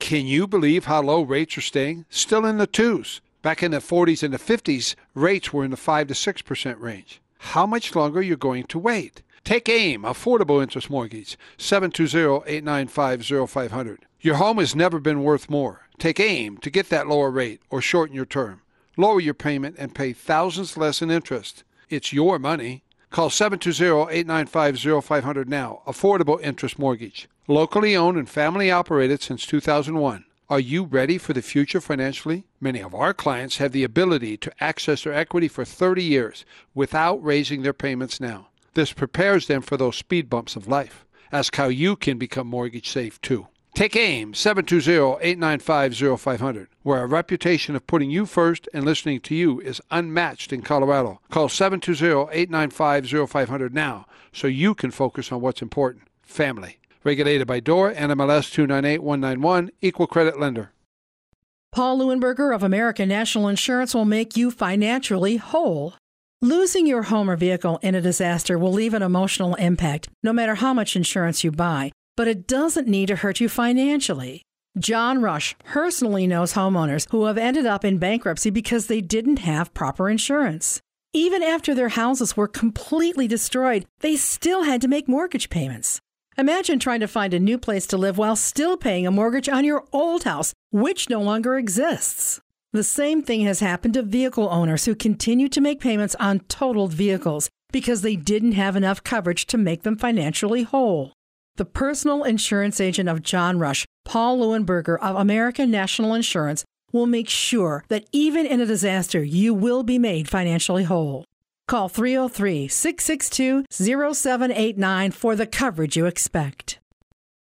Can 0.00 0.26
you 0.26 0.46
believe 0.46 0.84
how 0.86 1.00
low 1.00 1.22
rates 1.22 1.56
are 1.56 1.60
staying? 1.62 2.04
Still 2.10 2.44
in 2.44 2.58
the 2.58 2.66
twos. 2.66 3.20
Back 3.42 3.62
in 3.64 3.72
the 3.72 3.78
40s 3.78 4.22
and 4.22 4.32
the 4.32 4.38
50s, 4.38 4.94
rates 5.14 5.52
were 5.52 5.64
in 5.64 5.72
the 5.72 5.76
5 5.76 6.06
to 6.06 6.14
6% 6.14 6.80
range. 6.80 7.20
How 7.38 7.66
much 7.66 7.96
longer 7.96 8.20
are 8.20 8.22
you 8.22 8.36
going 8.36 8.62
to 8.64 8.78
wait? 8.78 9.22
Take 9.42 9.68
AIM, 9.68 10.02
Affordable 10.02 10.62
Interest 10.62 10.88
Mortgage, 10.88 11.36
720-895-0500. 11.58 13.98
Your 14.20 14.36
home 14.36 14.58
has 14.58 14.76
never 14.76 15.00
been 15.00 15.24
worth 15.24 15.50
more. 15.50 15.88
Take 15.98 16.20
AIM 16.20 16.58
to 16.58 16.70
get 16.70 16.88
that 16.90 17.08
lower 17.08 17.32
rate 17.32 17.60
or 17.68 17.82
shorten 17.82 18.14
your 18.14 18.26
term. 18.26 18.60
Lower 18.96 19.20
your 19.20 19.34
payment 19.34 19.74
and 19.76 19.92
pay 19.92 20.12
thousands 20.12 20.76
less 20.76 21.02
in 21.02 21.10
interest. 21.10 21.64
It's 21.90 22.12
your 22.12 22.38
money. 22.38 22.84
Call 23.10 23.28
720-895-0500 23.28 25.48
now. 25.48 25.82
Affordable 25.84 26.40
Interest 26.40 26.78
Mortgage. 26.78 27.28
Locally 27.48 27.96
owned 27.96 28.18
and 28.18 28.28
family 28.28 28.70
operated 28.70 29.20
since 29.20 29.44
2001. 29.46 30.26
Are 30.52 30.60
you 30.60 30.84
ready 30.84 31.16
for 31.16 31.32
the 31.32 31.40
future 31.40 31.80
financially? 31.80 32.44
Many 32.60 32.82
of 32.82 32.94
our 32.94 33.14
clients 33.14 33.56
have 33.56 33.72
the 33.72 33.84
ability 33.84 34.36
to 34.36 34.52
access 34.62 35.04
their 35.04 35.14
equity 35.14 35.48
for 35.48 35.64
30 35.64 36.04
years 36.04 36.44
without 36.74 37.24
raising 37.24 37.62
their 37.62 37.72
payments 37.72 38.20
now. 38.20 38.48
This 38.74 38.92
prepares 38.92 39.46
them 39.46 39.62
for 39.62 39.78
those 39.78 39.96
speed 39.96 40.28
bumps 40.28 40.54
of 40.54 40.68
life. 40.68 41.06
Ask 41.32 41.56
how 41.56 41.68
you 41.68 41.96
can 41.96 42.18
become 42.18 42.48
mortgage 42.48 42.90
safe 42.90 43.18
too. 43.22 43.46
Take 43.74 43.96
AIM 43.96 44.34
720-895-0500, 44.34 46.66
where 46.82 47.02
a 47.02 47.06
reputation 47.06 47.74
of 47.74 47.86
putting 47.86 48.10
you 48.10 48.26
first 48.26 48.68
and 48.74 48.84
listening 48.84 49.20
to 49.20 49.34
you 49.34 49.58
is 49.58 49.80
unmatched 49.90 50.52
in 50.52 50.60
Colorado. 50.60 51.22
Call 51.30 51.48
720-895-0500 51.48 53.72
now 53.72 54.04
so 54.34 54.48
you 54.48 54.74
can 54.74 54.90
focus 54.90 55.32
on 55.32 55.40
what's 55.40 55.62
important, 55.62 56.08
family. 56.20 56.76
Regulated 57.04 57.46
by 57.46 57.60
DORA, 57.60 57.94
NMLS 57.94 58.52
298191, 58.52 59.70
Equal 59.80 60.06
Credit 60.06 60.38
Lender. 60.38 60.72
Paul 61.72 61.98
Leuenberger 61.98 62.54
of 62.54 62.62
American 62.62 63.08
National 63.08 63.48
Insurance 63.48 63.94
will 63.94 64.04
make 64.04 64.36
you 64.36 64.50
financially 64.50 65.36
whole. 65.36 65.94
Losing 66.40 66.86
your 66.86 67.04
home 67.04 67.30
or 67.30 67.36
vehicle 67.36 67.78
in 67.82 67.94
a 67.94 68.00
disaster 68.00 68.58
will 68.58 68.72
leave 68.72 68.94
an 68.94 69.02
emotional 69.02 69.54
impact, 69.56 70.08
no 70.22 70.32
matter 70.32 70.56
how 70.56 70.74
much 70.74 70.96
insurance 70.96 71.42
you 71.42 71.50
buy, 71.50 71.90
but 72.16 72.28
it 72.28 72.46
doesn't 72.46 72.88
need 72.88 73.06
to 73.06 73.16
hurt 73.16 73.40
you 73.40 73.48
financially. 73.48 74.42
John 74.78 75.22
Rush 75.22 75.56
personally 75.64 76.26
knows 76.26 76.54
homeowners 76.54 77.10
who 77.10 77.24
have 77.24 77.38
ended 77.38 77.66
up 77.66 77.84
in 77.84 77.98
bankruptcy 77.98 78.50
because 78.50 78.86
they 78.86 79.00
didn't 79.00 79.38
have 79.38 79.74
proper 79.74 80.08
insurance. 80.08 80.80
Even 81.12 81.42
after 81.42 81.74
their 81.74 81.90
houses 81.90 82.36
were 82.36 82.48
completely 82.48 83.26
destroyed, 83.28 83.86
they 84.00 84.16
still 84.16 84.62
had 84.62 84.80
to 84.80 84.88
make 84.88 85.08
mortgage 85.08 85.50
payments. 85.50 86.00
Imagine 86.38 86.78
trying 86.78 87.00
to 87.00 87.08
find 87.08 87.34
a 87.34 87.40
new 87.40 87.58
place 87.58 87.86
to 87.88 87.98
live 87.98 88.16
while 88.16 88.36
still 88.36 88.78
paying 88.78 89.06
a 89.06 89.10
mortgage 89.10 89.50
on 89.50 89.66
your 89.66 89.84
old 89.92 90.24
house, 90.24 90.54
which 90.70 91.10
no 91.10 91.20
longer 91.20 91.58
exists. 91.58 92.40
The 92.72 92.82
same 92.82 93.22
thing 93.22 93.42
has 93.42 93.60
happened 93.60 93.94
to 93.94 94.02
vehicle 94.02 94.48
owners 94.50 94.86
who 94.86 94.94
continue 94.94 95.48
to 95.50 95.60
make 95.60 95.78
payments 95.78 96.14
on 96.18 96.40
totaled 96.40 96.94
vehicles 96.94 97.50
because 97.70 98.00
they 98.00 98.16
didn't 98.16 98.52
have 98.52 98.76
enough 98.76 99.04
coverage 99.04 99.44
to 99.46 99.58
make 99.58 99.82
them 99.82 99.98
financially 99.98 100.62
whole. 100.62 101.12
The 101.56 101.66
personal 101.66 102.24
insurance 102.24 102.80
agent 102.80 103.10
of 103.10 103.22
John 103.22 103.58
Rush, 103.58 103.84
Paul 104.06 104.38
Leuenberger 104.38 104.98
of 105.00 105.16
American 105.16 105.70
National 105.70 106.14
Insurance, 106.14 106.64
will 106.92 107.06
make 107.06 107.28
sure 107.28 107.84
that 107.88 108.06
even 108.10 108.46
in 108.46 108.58
a 108.58 108.66
disaster, 108.66 109.22
you 109.22 109.52
will 109.52 109.82
be 109.82 109.98
made 109.98 110.30
financially 110.30 110.84
whole. 110.84 111.26
Call 111.68 111.88
303 111.88 112.68
662 112.68 113.64
0789 113.70 115.10
for 115.12 115.36
the 115.36 115.46
coverage 115.46 115.96
you 115.96 116.06
expect. 116.06 116.80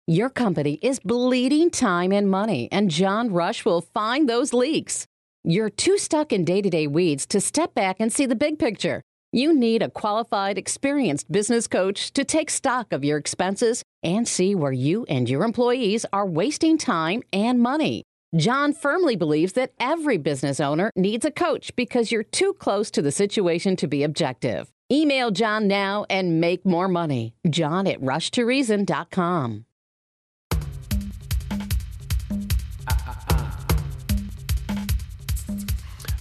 Your 0.07 0.29
company 0.29 0.79
is 0.81 0.99
bleeding 0.99 1.69
time 1.69 2.11
and 2.11 2.29
money, 2.29 2.67
and 2.71 2.89
John 2.89 3.31
Rush 3.31 3.63
will 3.63 3.81
find 3.81 4.27
those 4.27 4.53
leaks. 4.53 5.05
You're 5.43 5.69
too 5.69 5.97
stuck 5.97 6.33
in 6.33 6.43
day 6.43 6.61
to 6.61 6.69
day 6.69 6.87
weeds 6.87 7.25
to 7.27 7.39
step 7.39 7.73
back 7.73 7.97
and 7.99 8.11
see 8.11 8.25
the 8.25 8.35
big 8.35 8.59
picture. 8.59 9.01
You 9.31 9.53
need 9.53 9.81
a 9.81 9.89
qualified, 9.89 10.57
experienced 10.57 11.31
business 11.31 11.67
coach 11.67 12.11
to 12.13 12.25
take 12.25 12.49
stock 12.49 12.91
of 12.91 13.05
your 13.05 13.17
expenses 13.17 13.81
and 14.03 14.27
see 14.27 14.55
where 14.55 14.73
you 14.73 15.05
and 15.07 15.29
your 15.29 15.43
employees 15.43 16.05
are 16.11 16.25
wasting 16.25 16.77
time 16.77 17.23
and 17.31 17.59
money. 17.59 18.03
John 18.35 18.71
firmly 18.71 19.17
believes 19.17 19.53
that 19.53 19.73
every 19.77 20.17
business 20.17 20.61
owner 20.61 20.89
needs 20.95 21.25
a 21.25 21.31
coach 21.31 21.75
because 21.75 22.11
you're 22.11 22.23
too 22.23 22.53
close 22.53 22.89
to 22.91 23.01
the 23.01 23.11
situation 23.11 23.75
to 23.75 23.87
be 23.87 24.03
objective. 24.03 24.71
Email 24.89 25.31
John 25.31 25.67
now 25.67 26.05
and 26.09 26.39
make 26.39 26.65
more 26.65 26.87
money. 26.87 27.33
John 27.49 27.87
at 27.87 27.99
rushtoreason.com. 27.99 29.65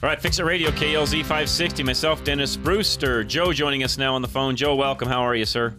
All 0.02 0.08
right, 0.08 0.20
Fix 0.20 0.38
It 0.38 0.44
Radio, 0.44 0.70
KLZ 0.70 1.20
560. 1.20 1.82
Myself, 1.82 2.24
Dennis 2.24 2.56
Brewster. 2.56 3.22
Joe 3.22 3.52
joining 3.52 3.84
us 3.84 3.98
now 3.98 4.14
on 4.14 4.22
the 4.22 4.28
phone. 4.28 4.56
Joe, 4.56 4.74
welcome. 4.74 5.08
How 5.08 5.20
are 5.20 5.34
you, 5.34 5.44
sir? 5.44 5.76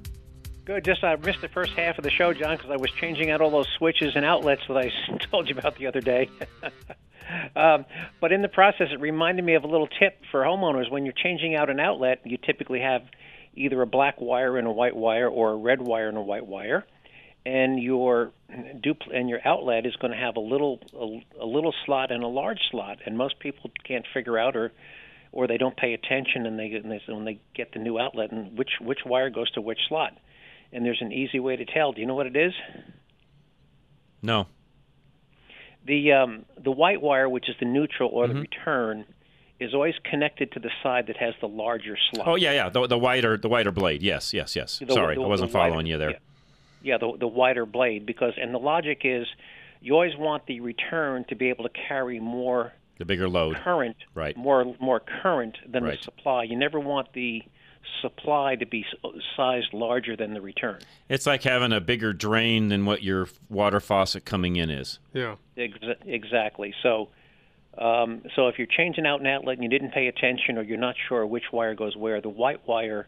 Good. 0.72 0.86
Just 0.86 1.04
I 1.04 1.18
missed 1.18 1.42
the 1.42 1.50
first 1.50 1.74
half 1.74 1.98
of 1.98 2.06
the 2.06 2.10
show, 2.10 2.34
John, 2.34 2.56
because 2.56 2.72
I 2.72 2.78
was 2.78 2.90
changing 2.92 3.30
out 3.30 3.42
all 3.42 3.50
those 3.50 3.68
switches 3.78 4.16
and 4.16 4.24
outlets 4.24 4.62
that 4.70 4.78
I 4.78 4.90
told 5.30 5.50
you 5.50 5.58
about 5.58 5.76
the 5.76 5.88
other 5.88 6.00
day. 6.00 6.30
um, 7.58 7.84
but 8.22 8.32
in 8.32 8.42
the 8.42 8.48
process, 8.48 8.88
it 8.90 9.02
reminded 9.02 9.44
me 9.44 9.56
of 9.56 9.66
a 9.66 9.68
little 9.68 9.90
tip 10.00 10.22
for 10.32 10.44
homeowners. 10.44 10.90
When 10.90 11.04
you're 11.04 11.14
changing 11.14 11.56
out 11.56 11.70
an 11.70 11.82
outlet, 11.82 12.22
you 12.24 12.38
typically 12.38 12.80
have 12.80 13.02
either 13.54 13.82
a 13.82 13.86
black 13.86 14.22
wire 14.22 14.58
and 14.58 14.66
a 14.66 14.72
white 14.72 14.96
wire, 14.96 15.28
or 15.28 15.52
a 15.52 15.58
red 15.58 15.82
wire 15.82 16.08
and 16.08 16.18
a 16.18 16.22
white 16.22 16.46
wire 16.48 16.86
and 17.46 17.82
your 17.82 18.32
dupl- 18.50 19.14
and 19.14 19.28
your 19.28 19.46
outlet 19.46 19.86
is 19.86 19.96
going 19.98 20.12
to 20.12 20.18
have 20.18 20.38
a 20.38 20.40
little 20.40 20.80
a, 20.94 21.44
a 21.44 21.46
little 21.46 21.74
slot 21.86 22.12
and 22.12 22.24
a 22.24 22.28
large 22.28 22.62
slot, 22.70 23.00
and 23.06 23.18
most 23.18 23.40
people 23.40 23.72
can't 23.84 24.06
figure 24.14 24.38
out 24.38 24.56
or 24.56 24.72
or 25.34 25.48
they 25.48 25.58
don't 25.58 25.76
pay 25.76 25.94
attention 25.94 26.46
and 26.46 26.58
they, 26.58 26.72
and 26.72 26.90
they 26.90 27.02
when 27.08 27.26
they 27.26 27.42
get 27.54 27.74
the 27.74 27.80
new 27.80 28.00
outlet 28.00 28.32
and 28.32 28.58
which 28.58 28.80
which 28.80 29.00
wire 29.06 29.30
goes 29.30 29.52
to 29.52 29.60
which 29.60 29.80
slot. 29.90 30.14
And 30.74 30.86
there's 30.86 31.02
an 31.02 31.12
easy 31.12 31.40
way 31.40 31.56
to 31.56 31.66
tell. 31.66 31.92
Do 31.92 32.02
you 32.02 32.08
know 32.08 32.16
what 32.16 32.28
it 32.28 32.36
is? 32.36 32.54
No. 34.22 34.48
The 35.86 36.12
um, 36.14 36.46
the 36.64 36.72
white 36.72 37.02
wire, 37.02 37.28
which 37.28 37.50
is 37.50 37.56
the 37.60 37.66
neutral 37.66 38.10
or 38.12 38.28
Mhm. 38.28 38.34
the 38.34 38.40
return, 38.42 39.06
is 39.60 39.74
always 39.74 39.96
connected 40.04 40.52
to 40.54 40.60
the 40.60 40.70
side 40.84 41.08
that 41.08 41.18
has 41.18 41.34
the 41.42 41.48
larger 41.48 41.98
slot. 42.12 42.28
Oh 42.28 42.36
yeah, 42.36 42.52
yeah. 42.54 42.70
The, 42.70 42.88
the 42.88 42.98
wider 42.98 43.38
the 43.38 43.50
wider 43.50 43.72
blade. 43.72 44.02
Yes, 44.04 44.34
yes, 44.34 44.56
yes. 44.56 44.80
The- 44.80 44.94
Sorry, 44.94 45.16
the- 45.16 45.24
I 45.24 45.28
wasn't 45.28 45.52
the 45.52 45.58
wider- 45.58 45.72
following 45.72 45.88
you 45.88 45.98
there. 45.98 46.20
yeah, 46.84 46.98
the 46.98 47.18
the 47.20 47.28
wider 47.28 47.66
blade 47.66 48.06
because 48.06 48.34
and 48.40 48.54
the 48.54 48.60
logic 48.60 49.02
is 49.04 49.28
you 49.82 49.94
always 49.94 50.16
want 50.16 50.46
the 50.46 50.60
return 50.60 51.24
to 51.26 51.36
be 51.36 51.50
able 51.50 51.64
to 51.64 51.72
carry 51.88 52.20
more 52.20 52.72
The 53.00 53.06
bigger 53.06 53.28
load. 53.28 53.56
current, 53.58 53.98
Right. 54.14 54.38
more 54.38 54.76
more 54.80 55.00
current 55.00 55.58
than 55.68 55.84
Right. 55.84 55.98
the 55.98 56.04
supply. 56.04 56.44
You 56.44 56.56
never 56.56 56.80
want 56.80 57.12
the 57.14 57.42
supply 58.02 58.56
to 58.56 58.66
be 58.66 58.86
sized 59.36 59.74
larger 59.74 60.16
than 60.16 60.34
the 60.34 60.42
return. 60.42 60.80
It's 61.10 61.26
like 61.26 61.44
having 61.44 61.72
a 61.74 61.82
bigger 61.82 62.14
drain 62.14 62.70
than 62.70 62.86
what 62.86 63.04
your 63.04 63.28
water 63.50 63.80
faucet 63.80 64.26
coming 64.26 64.56
in 64.56 64.70
is. 64.70 65.00
Yeah. 65.14 65.36
Ex- 65.58 65.78
exactly. 66.06 66.74
So, 66.84 67.10
um, 67.78 68.24
so 68.36 68.48
if 68.48 68.58
you're 68.58 68.68
changing 68.68 69.06
out 69.06 69.20
an 69.22 69.28
outlet 69.28 69.56
and 69.58 69.64
you 69.64 69.70
didn't 69.70 69.92
pay 69.92 70.08
attention, 70.08 70.58
or 70.58 70.62
you're 70.64 70.78
not 70.78 70.96
sure 71.08 71.26
which 71.26 71.52
wire 71.52 71.76
goes 71.76 71.96
where, 71.96 72.22
the 72.22 72.30
white 72.30 72.68
wire 72.68 73.08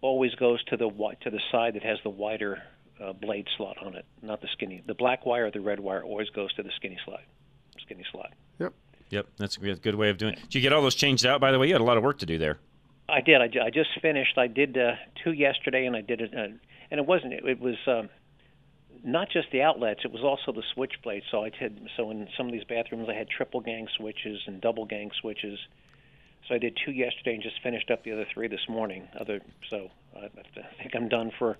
always 0.00 0.34
goes 0.34 0.62
to 0.64 0.76
the 0.76 0.88
wi- 0.88 1.16
to 1.22 1.30
the 1.30 1.40
side 1.50 1.74
that 1.74 1.82
has 1.82 1.98
the 2.04 2.10
wider 2.10 2.62
uh, 3.02 3.12
blade 3.12 3.46
slot 3.56 3.76
on 3.84 3.94
it, 3.94 4.04
not 4.22 4.40
the 4.40 4.48
skinny. 4.52 4.82
The 4.86 4.94
black 4.94 5.26
wire 5.26 5.46
or 5.46 5.50
the 5.50 5.60
red 5.60 5.80
wire 5.80 6.02
always 6.02 6.28
goes 6.30 6.52
to 6.54 6.62
the 6.62 6.70
skinny 6.76 6.98
slot. 7.04 7.20
Skinny 7.82 8.04
slot. 8.10 8.32
Yep. 8.58 8.74
Yep, 9.10 9.26
that's 9.38 9.56
a 9.56 9.60
good 9.60 9.80
good 9.82 9.94
way 9.94 10.10
of 10.10 10.18
doing 10.18 10.34
it. 10.34 10.40
Did 10.42 10.56
you 10.56 10.60
get 10.60 10.72
all 10.72 10.82
those 10.82 10.94
changed 10.94 11.24
out? 11.24 11.40
By 11.40 11.50
the 11.50 11.58
way, 11.58 11.68
you 11.68 11.72
had 11.74 11.80
a 11.80 11.84
lot 11.84 11.96
of 11.96 12.02
work 12.02 12.18
to 12.18 12.26
do 12.26 12.36
there. 12.36 12.58
I 13.08 13.20
did. 13.20 13.40
I, 13.40 13.66
I 13.66 13.70
just 13.70 13.90
finished. 14.00 14.36
I 14.36 14.46
did 14.46 14.76
uh, 14.76 14.92
two 15.22 15.32
yesterday, 15.32 15.86
and 15.86 15.96
I 15.96 16.02
did 16.02 16.20
it. 16.20 16.34
Uh, 16.34 16.54
and 16.90 17.00
it 17.00 17.06
wasn't. 17.06 17.32
It, 17.32 17.44
it 17.44 17.60
was 17.60 17.76
um, 17.86 18.08
not 19.04 19.30
just 19.30 19.50
the 19.50 19.62
outlets. 19.62 20.00
It 20.04 20.12
was 20.12 20.22
also 20.22 20.52
the 20.52 20.64
switch 20.74 20.94
plates. 21.02 21.26
So 21.30 21.44
I 21.44 21.50
did. 21.50 21.88
So 21.96 22.10
in 22.10 22.28
some 22.36 22.46
of 22.46 22.52
these 22.52 22.64
bathrooms, 22.64 23.08
I 23.08 23.14
had 23.14 23.28
triple 23.28 23.60
gang 23.60 23.88
switches 23.96 24.40
and 24.46 24.60
double 24.60 24.84
gang 24.84 25.10
switches. 25.20 25.58
So 26.48 26.54
I 26.54 26.58
did 26.58 26.78
two 26.84 26.92
yesterday, 26.92 27.34
and 27.34 27.42
just 27.42 27.62
finished 27.62 27.90
up 27.90 28.04
the 28.04 28.12
other 28.12 28.26
three 28.32 28.48
this 28.48 28.68
morning. 28.68 29.08
Other. 29.18 29.40
So 29.70 29.90
I, 30.16 30.26
I 30.26 30.82
think 30.82 30.94
I'm 30.94 31.08
done 31.08 31.32
for 31.38 31.56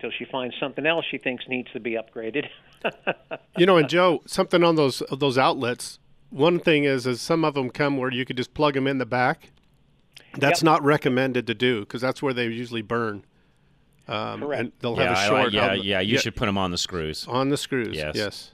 till 0.00 0.10
she 0.18 0.24
finds 0.24 0.54
something 0.58 0.86
else 0.86 1.04
she 1.10 1.18
thinks 1.18 1.44
needs 1.46 1.70
to 1.72 1.80
be 1.80 1.92
upgraded. 1.96 2.46
You 3.58 3.66
know, 3.66 3.76
and 3.76 3.90
Joe, 3.90 4.22
something 4.24 4.64
on 4.64 4.76
those 4.76 5.02
those 5.12 5.36
outlets. 5.36 5.98
One 6.30 6.58
thing 6.60 6.84
is, 6.84 7.06
is 7.06 7.20
some 7.20 7.44
of 7.44 7.52
them 7.52 7.68
come 7.68 7.98
where 7.98 8.10
you 8.10 8.24
could 8.24 8.38
just 8.38 8.54
plug 8.54 8.72
them 8.72 8.86
in 8.86 8.96
the 8.96 9.04
back. 9.04 9.50
That's 10.38 10.60
Yep. 10.60 10.64
not 10.64 10.84
recommended 10.84 11.46
to 11.48 11.54
do 11.54 11.80
because 11.80 12.00
that's 12.00 12.22
where 12.22 12.32
they 12.32 12.44
usually 12.46 12.82
burn. 12.82 13.24
Um, 14.08 14.40
Correct. 14.40 14.60
And 14.60 14.72
they'll 14.80 14.96
yeah, 14.96 15.02
have 15.08 15.16
a 15.16 15.18
I 15.20 15.26
short. 15.28 15.44
like- 15.44 15.52
yeah, 15.52 15.64
outlet. 15.64 15.84
yeah. 15.84 16.00
You 16.00 16.18
should 16.18 16.34
put 16.36 16.46
them 16.46 16.58
on 16.58 16.70
the 16.70 16.78
screws. 16.78 17.26
on 17.28 17.48
the 17.48 17.56
screws. 17.56 17.96
Yes. 17.96 18.14
Yes. 18.16 18.52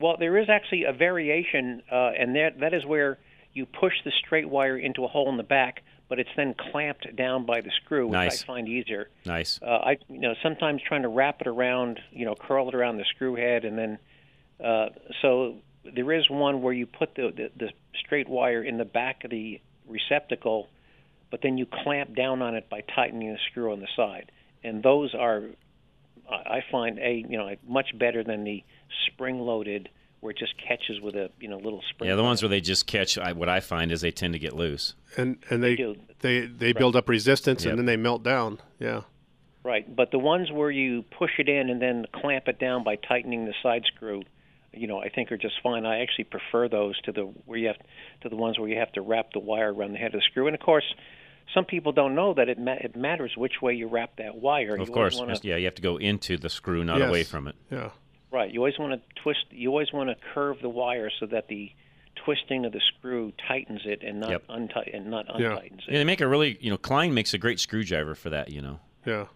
Well, 0.00 0.16
there 0.18 0.36
is 0.38 0.48
actually 0.48 0.84
a 0.84 0.92
variation, 0.92 1.82
uh, 1.90 2.12
and 2.18 2.34
that 2.36 2.58
that 2.60 2.74
is 2.74 2.84
where 2.84 3.18
you 3.52 3.64
push 3.66 3.94
the 4.04 4.10
straight 4.24 4.48
wire 4.48 4.76
into 4.76 5.04
a 5.04 5.08
hole 5.08 5.28
in 5.30 5.36
the 5.36 5.42
back, 5.44 5.82
but 6.08 6.18
it's 6.18 6.30
then 6.36 6.54
clamped 6.54 7.14
down 7.16 7.46
by 7.46 7.60
the 7.60 7.70
screw, 7.82 8.06
which 8.08 8.12
Nice. 8.12 8.42
I 8.42 8.46
find 8.46 8.68
easier. 8.68 9.08
Nice. 9.24 9.60
Uh, 9.62 9.66
I 9.70 9.98
you 10.08 10.18
know 10.20 10.34
sometimes 10.42 10.82
trying 10.86 11.02
to 11.02 11.08
wrap 11.08 11.40
it 11.40 11.46
around, 11.46 12.00
you 12.10 12.24
know, 12.24 12.34
curl 12.34 12.68
it 12.68 12.74
around 12.74 12.96
the 12.98 13.04
screw 13.04 13.34
head, 13.36 13.64
and 13.64 13.78
then 13.78 13.98
uh, 14.62 14.88
so 15.22 15.56
there 15.84 16.12
is 16.12 16.28
one 16.28 16.60
where 16.62 16.72
you 16.72 16.86
put 16.86 17.14
the, 17.14 17.32
the 17.34 17.50
the 17.56 17.70
straight 18.04 18.28
wire 18.28 18.62
in 18.62 18.78
the 18.78 18.84
back 18.84 19.24
of 19.24 19.30
the 19.30 19.60
receptacle, 19.86 20.68
but 21.30 21.40
then 21.42 21.58
you 21.58 21.66
clamp 21.66 22.14
down 22.14 22.42
on 22.42 22.54
it 22.54 22.68
by 22.68 22.80
tightening 22.94 23.30
the 23.32 23.38
screw 23.50 23.72
on 23.72 23.80
the 23.80 23.88
side. 23.96 24.30
and 24.62 24.82
those 24.82 25.14
are 25.14 25.42
I 26.30 26.34
I 26.58 26.64
find 26.70 26.98
a 26.98 27.24
you 27.28 27.36
know 27.38 27.54
much 27.66 27.96
better 27.98 28.22
than 28.24 28.44
the 28.44 28.62
spring-loaded 29.06 29.88
where 30.20 30.30
it 30.30 30.38
just 30.38 30.54
catches 30.56 31.00
with 31.00 31.14
a 31.16 31.30
you 31.38 31.48
know 31.48 31.58
little 31.58 31.82
spring. 31.90 32.08
Yeah, 32.08 32.16
the 32.16 32.22
ones 32.22 32.42
where 32.42 32.48
they 32.48 32.60
just 32.60 32.86
catch. 32.86 33.18
I, 33.18 33.32
what 33.32 33.48
I 33.48 33.60
find 33.60 33.92
is 33.92 34.00
they 34.00 34.10
tend 34.10 34.32
to 34.32 34.38
get 34.38 34.54
loose. 34.54 34.94
And 35.16 35.38
and 35.50 35.62
they 35.62 35.76
do. 35.76 35.96
they 36.20 36.40
they 36.46 36.72
build 36.72 36.96
up 36.96 37.08
resistance 37.08 37.64
Yep. 37.64 37.70
and 37.70 37.78
then 37.78 37.86
they 37.86 37.96
melt 37.96 38.22
down. 38.22 38.60
Yeah. 38.78 39.02
Right, 39.62 39.94
but 39.96 40.10
the 40.10 40.18
ones 40.18 40.52
where 40.52 40.70
you 40.70 41.04
push 41.18 41.30
it 41.38 41.48
in 41.48 41.70
and 41.70 41.80
then 41.80 42.04
clamp 42.12 42.48
it 42.48 42.58
down 42.58 42.84
by 42.84 42.96
tightening 42.96 43.46
the 43.46 43.54
side 43.62 43.82
screw, 43.86 44.22
you 44.76 44.86
know, 44.86 44.98
I 45.00 45.08
think 45.08 45.30
are 45.32 45.36
just 45.36 45.54
fine. 45.62 45.86
I 45.86 46.00
actually 46.00 46.24
prefer 46.24 46.68
those 46.68 47.00
to 47.02 47.12
the 47.12 47.22
where 47.22 47.58
you 47.58 47.66
have 47.68 47.76
to 48.22 48.28
the 48.28 48.36
ones 48.36 48.58
where 48.58 48.68
you 48.68 48.78
have 48.78 48.92
to 48.92 49.00
wrap 49.02 49.32
the 49.32 49.38
wire 49.40 49.72
around 49.72 49.92
the 49.92 49.98
head 49.98 50.14
of 50.14 50.20
the 50.20 50.24
screw. 50.30 50.46
And 50.46 50.54
of 50.54 50.60
course, 50.60 50.84
some 51.52 51.64
people 51.64 51.92
don't 51.92 52.14
know 52.14 52.34
that 52.34 52.48
it 52.48 52.58
ma- 52.58 52.72
it 52.80 52.96
matters 52.96 53.32
which 53.36 53.60
way 53.62 53.74
you 53.74 53.86
wrap 53.88 54.16
that 54.16 54.36
wire. 54.36 54.76
Of 54.76 54.88
you 54.88 54.94
course, 54.94 55.18
wanna, 55.18 55.38
yeah, 55.42 55.56
you 55.56 55.66
have 55.66 55.74
to 55.76 55.82
go 55.82 55.96
into 55.98 56.36
the 56.36 56.48
screw, 56.48 56.84
not 56.84 56.98
Yes. 56.98 57.08
away 57.08 57.24
from 57.24 57.48
it. 57.48 57.54
Yeah. 57.70 57.90
right. 58.30 58.50
You 58.50 58.58
always 58.60 58.78
want 58.78 58.92
to 59.00 59.22
twist. 59.22 59.44
You 59.50 59.68
always 59.68 59.92
want 59.92 60.08
to 60.10 60.16
curve 60.34 60.60
the 60.60 60.68
wire 60.68 61.08
so 61.20 61.26
that 61.26 61.46
the 61.48 61.70
twisting 62.24 62.64
of 62.64 62.72
the 62.72 62.80
screw 62.80 63.32
tightens 63.46 63.82
it 63.84 64.02
and 64.02 64.18
not 64.20 64.30
Yep. 64.30 64.46
unti- 64.48 64.96
and 64.96 65.06
not 65.10 65.26
Yeah. 65.38 65.50
untightens 65.50 65.82
Yeah, 65.86 65.98
they 65.98 66.04
make 66.04 66.20
a 66.20 66.26
really, 66.26 66.56
you 66.60 66.70
know, 66.70 66.76
Klein 66.76 67.14
makes 67.14 67.32
a 67.34 67.38
great 67.38 67.60
screwdriver 67.60 68.14
for 68.16 68.30
that. 68.30 68.50
You 68.50 68.62
know. 68.62 68.80
Yeah. 69.06 69.26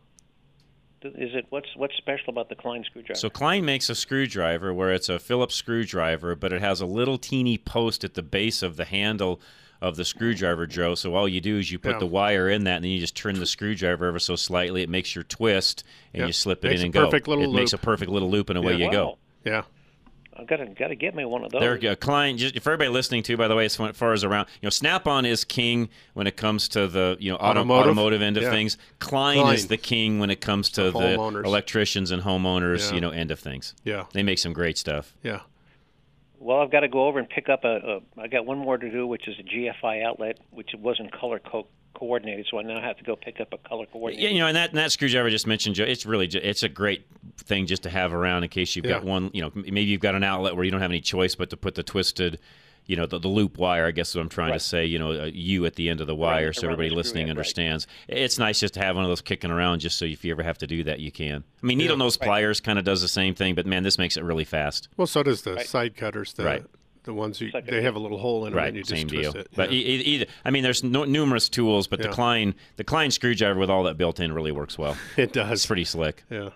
It. 1.05 1.15
Is 1.17 1.35
it 1.35 1.47
what's 1.51 1.69
what's 1.77 1.97
special 1.97 2.31
about 2.31 2.49
the 2.49 2.55
Klein 2.55 2.85
screwdriver? 2.85 3.19
So 3.19 3.31
Klein 3.31 3.65
makes 3.65 3.89
a 3.91 3.95
screwdriver 3.95 4.73
where 4.75 4.93
it's 4.93 5.09
a 5.09 5.19
Phillips 5.19 5.55
screwdriver, 5.55 6.35
but 6.35 6.53
it 6.53 6.61
has 6.61 6.81
a 6.81 6.87
little 6.87 7.19
teeny 7.19 7.59
post 7.59 8.05
at 8.05 8.15
the 8.15 8.23
base 8.23 8.63
of 8.63 8.77
the 8.77 8.85
handle 8.85 9.41
of 9.81 9.95
the 9.97 10.05
screwdriver, 10.05 10.67
Joe. 10.67 10.95
So 10.97 11.15
all 11.15 11.29
you 11.29 11.41
do 11.41 11.57
is 11.59 11.71
you 11.71 11.79
put 11.79 11.93
Yeah. 11.93 11.99
the 12.01 12.07
wire 12.07 12.49
in 12.51 12.65
that, 12.65 12.77
and 12.77 12.85
then 12.85 12.91
you 12.91 12.99
just 12.99 13.17
turn 13.17 13.39
the 13.39 13.47
screwdriver 13.47 14.07
ever 14.07 14.19
so 14.19 14.35
slightly. 14.35 14.83
It 14.83 14.89
makes 14.89 15.15
your 15.15 15.23
twist, 15.25 15.85
and 16.13 16.23
Yeah. 16.23 16.27
you 16.27 16.33
slip 16.33 16.65
it 16.65 16.69
Makes 16.69 16.81
in 16.81 16.85
and 16.87 16.93
go. 16.95 17.05
perfect 17.05 17.29
little 17.29 17.45
it 17.45 17.53
makes 17.57 17.73
a 17.73 17.79
perfect 17.79 18.11
little 18.11 18.29
loop, 18.31 18.51
and 18.51 18.59
away 18.59 18.75
Yeah. 18.75 18.87
you 18.87 18.91
go. 18.91 19.19
Yeah. 19.45 19.63
I've 20.39 20.47
got 20.47 20.57
to 20.59 20.67
got 20.67 20.89
to 20.89 20.95
get 20.95 21.15
me 21.17 21.25
one 21.25 21.45
of 21.45 21.51
those. 21.51 21.61
There, 21.61 21.91
uh, 21.93 21.95
Klein. 21.97 22.39
Just 22.39 22.55
for 22.61 22.71
everybody 22.73 22.91
listening 22.91 23.23
too, 23.25 23.37
by 23.37 23.49
the 23.49 23.57
way, 23.57 23.65
as 23.65 23.75
far 23.77 24.13
as 24.13 24.23
around, 24.23 24.47
you 24.61 24.67
know, 24.67 24.71
Snap-on 24.71 25.27
is 25.27 25.43
king 25.45 25.89
when 26.15 26.27
it 26.29 26.37
comes 26.37 26.69
to 26.69 26.87
the 26.87 27.17
you 27.19 27.31
know 27.33 27.37
auto, 27.39 27.61
Automotive? 27.61 27.87
automotive 27.91 28.23
end 28.23 28.37
of 28.37 28.45
Yeah. 28.45 28.51
things. 28.51 28.79
Klein, 29.01 29.41
Klein. 29.41 29.55
is 29.55 29.67
the 29.67 29.77
king 29.77 30.21
when 30.21 30.31
it 30.31 30.41
comes 30.41 30.71
to 30.71 30.93
For 30.93 31.01
the 31.03 31.09
homeowners. 31.17 31.45
electricians 31.45 32.11
and 32.13 32.23
homeowners, 32.23 32.89
Yeah. 32.91 32.95
you 32.95 33.01
know, 33.01 33.11
end 33.11 33.31
of 33.33 33.41
things. 33.41 33.75
Yeah. 33.85 34.05
They 34.13 34.23
make 34.23 34.39
some 34.39 34.53
great 34.53 34.79
stuff. 34.79 35.13
Yeah. 35.25 35.41
Well, 36.41 36.59
I've 36.61 36.71
got 36.71 36.81
to 36.81 36.89
go 36.89 37.07
over 37.07 37.19
and 37.19 37.29
pick 37.29 37.49
up 37.49 37.65
a, 37.65 37.99
a. 38.17 38.21
I 38.21 38.29
got 38.29 38.47
one 38.47 38.59
more 38.59 38.79
to 38.79 38.91
do, 38.91 39.07
which 39.09 39.27
is 39.27 39.35
a 39.41 39.43
GFI 39.43 40.05
outlet, 40.05 40.39
which 40.51 40.71
wasn't 40.79 41.11
color 41.11 41.41
co- 41.41 41.67
coordinated, 41.99 42.47
so 42.51 42.59
I 42.59 42.63
now 42.63 42.81
have 42.81 42.97
to 42.99 43.05
go 43.05 43.17
pick 43.17 43.41
up 43.41 43.53
a 43.53 43.59
color 43.69 43.87
coordinator. 43.87 44.23
Yeah, 44.29 44.33
you 44.35 44.39
know, 44.41 44.47
and 44.47 44.57
that 44.57 44.71
and 44.71 44.79
that 44.79 44.93
screwdriver 44.93 45.29
I 45.29 45.31
just 45.31 45.47
mentioned, 45.47 45.75
Joe, 45.77 45.85
it's 45.85 46.07
really 46.07 46.27
ju- 46.29 46.41
it's 46.43 46.63
a 46.63 46.69
great 46.69 47.07
thing 47.37 47.67
just 47.67 47.83
to 47.85 47.91
have 47.91 48.13
around 48.15 48.45
in 48.45 48.49
case 48.51 48.77
you've 48.77 48.85
got 48.87 49.05
one. 49.05 49.31
You 49.33 49.43
know, 49.43 49.53
maybe 49.55 49.83
you've 49.85 50.01
got 50.01 50.15
an 50.15 50.23
outlet 50.25 50.55
where 50.57 50.65
you 50.65 50.71
don't 50.71 50.81
have 50.81 50.91
any 50.91 51.01
choice 51.01 51.35
but 51.35 51.51
to 51.51 51.57
put 51.57 51.75
the 51.75 51.83
twisted, 51.83 52.39
you 52.87 52.97
know, 52.97 53.07
the, 53.07 53.19
the 53.19 53.29
loop 53.29 53.59
wire. 53.59 53.87
I 53.87 53.91
guess 53.91 54.11
is 54.11 54.15
what 54.17 54.23
I'm 54.23 54.29
trying 54.29 54.51
Right. 54.51 54.61
to 54.61 54.65
say. 54.65 54.87
You 54.87 54.99
know, 54.99 55.11
a 55.13 55.29
U 55.29 55.67
at 55.67 55.75
the 55.75 55.89
end 55.89 56.01
of 56.01 56.07
the 56.07 56.15
wire, 56.15 56.53
so 56.53 56.67
everybody 56.67 56.91
listening 56.91 57.27
head, 57.27 57.37
right. 57.37 57.39
understands. 57.39 57.87
It's 58.07 58.39
nice 58.39 58.61
just 58.61 58.75
to 58.75 58.81
have 58.81 58.95
one 58.97 59.05
of 59.05 59.11
those 59.11 59.21
kicking 59.21 59.51
around, 59.51 59.81
just 59.81 59.99
so 59.99 60.05
if 60.05 60.25
you 60.25 60.31
ever 60.33 60.43
have 60.43 60.59
to 60.59 60.67
do 60.67 60.85
that, 60.85 61.01
you 61.01 61.11
can. 61.13 61.45
I 61.63 61.67
mean, 61.67 61.79
needle 61.79 61.97
nose 61.97 62.17
pliers 62.17 62.61
kind 62.61 62.79
of 62.79 62.85
does 62.85 63.01
the 63.03 63.09
same 63.09 63.35
thing, 63.35 63.55
but 63.55 63.67
man, 63.67 63.83
this 63.83 63.99
makes 63.99 64.17
it 64.17 64.23
really 64.25 64.45
fast. 64.45 64.89
Well, 64.97 65.07
so 65.07 65.23
does 65.23 65.43
the 65.43 65.59
side 65.65 65.97
cutters. 65.97 66.33
The, 66.35 66.45
Right. 66.45 66.65
The 67.09 67.15
ones 67.15 67.41
you, 67.41 67.51
they 67.65 67.81
have 67.81 67.97
a 67.97 67.99
little 67.99 68.19
hole 68.19 68.45
in 68.45 68.53
them 68.53 68.59
Right, 68.59 68.69
and 68.69 68.77
you 68.77 68.83
just 68.83 68.91
same 68.95 69.09
twist 69.09 69.33
deal. 69.33 69.41
it. 69.41 69.49
But 69.57 69.73
yeah. 69.73 69.79
e- 69.79 70.01
either, 70.01 70.27
I 70.45 70.51
mean, 70.51 70.63
there's 70.63 70.85
no, 70.85 71.05
numerous 71.05 71.49
tools, 71.49 71.87
but 71.87 72.01
the 72.01 72.09
Yeah. 72.09 72.13
Klein, 72.15 72.55
the 72.77 72.85
Klein 72.85 73.11
screwdriver 73.11 73.59
with 73.59 73.71
all 73.71 73.85
that 73.85 73.97
built 73.97 74.21
in 74.21 74.31
really 74.35 74.53
works 74.53 74.77
well. 74.77 74.95
it 75.17 75.33
does. 75.33 75.51
It's 75.53 75.67
pretty 75.67 75.85
slick. 75.87 76.23
Yeah. 76.29 76.51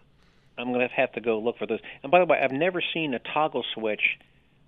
I'm 0.59 0.74
going 0.74 0.86
to 0.86 0.94
have 0.94 1.11
to 1.14 1.22
go 1.22 1.38
look 1.38 1.57
for 1.57 1.64
those. 1.66 1.80
And 2.03 2.12
by 2.12 2.18
the 2.18 2.26
way, 2.26 2.38
I've 2.38 2.53
never 2.53 2.82
seen 2.92 3.14
a 3.14 3.18
toggle 3.18 3.64
switch 3.72 4.18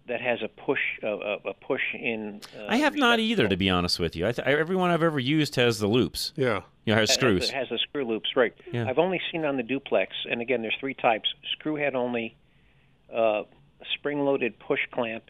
that 0.07 0.23
has 0.23 0.41
a 0.43 0.49
push 0.49 0.81
a, 1.03 1.07
a, 1.09 1.35
a 1.51 1.55
push 1.55 1.83
in. 1.93 2.41
Uh, 2.59 2.65
I 2.67 2.77
have 2.79 2.97
not 2.97 3.19
either, 3.21 3.47
to 3.47 3.57
be 3.59 3.69
honest 3.69 3.99
with 4.01 4.17
you. 4.17 4.27
I 4.27 4.33
th- 4.33 4.49
every 4.49 4.77
one 4.77 4.91
I've 4.91 5.03
ever 5.03 5.19
used 5.19 5.57
has 5.57 5.79
the 5.81 5.87
loops. 5.87 6.33
Yeah. 6.37 6.63
You 6.87 6.95
know, 6.95 7.01
has 7.01 7.11
It 7.11 7.15
screws. 7.15 7.43
Has, 7.43 7.51
it 7.51 7.55
has 7.57 7.69
the 7.69 7.79
screw 7.79 8.07
loops, 8.07 8.31
right? 8.37 8.55
Yeah. 8.73 8.87
I've 8.89 8.99
only 8.99 9.21
seen 9.31 9.45
on 9.45 9.59
the 9.59 9.63
duplex, 9.63 10.13
and 10.31 10.41
again, 10.41 10.63
there's 10.63 10.77
three 10.81 10.95
types: 10.95 11.29
screw 11.53 11.77
head 11.77 11.95
only, 11.95 12.37
uh, 13.15 13.43
spring-loaded 13.95 14.59
push 14.59 14.81
clamp, 14.91 15.25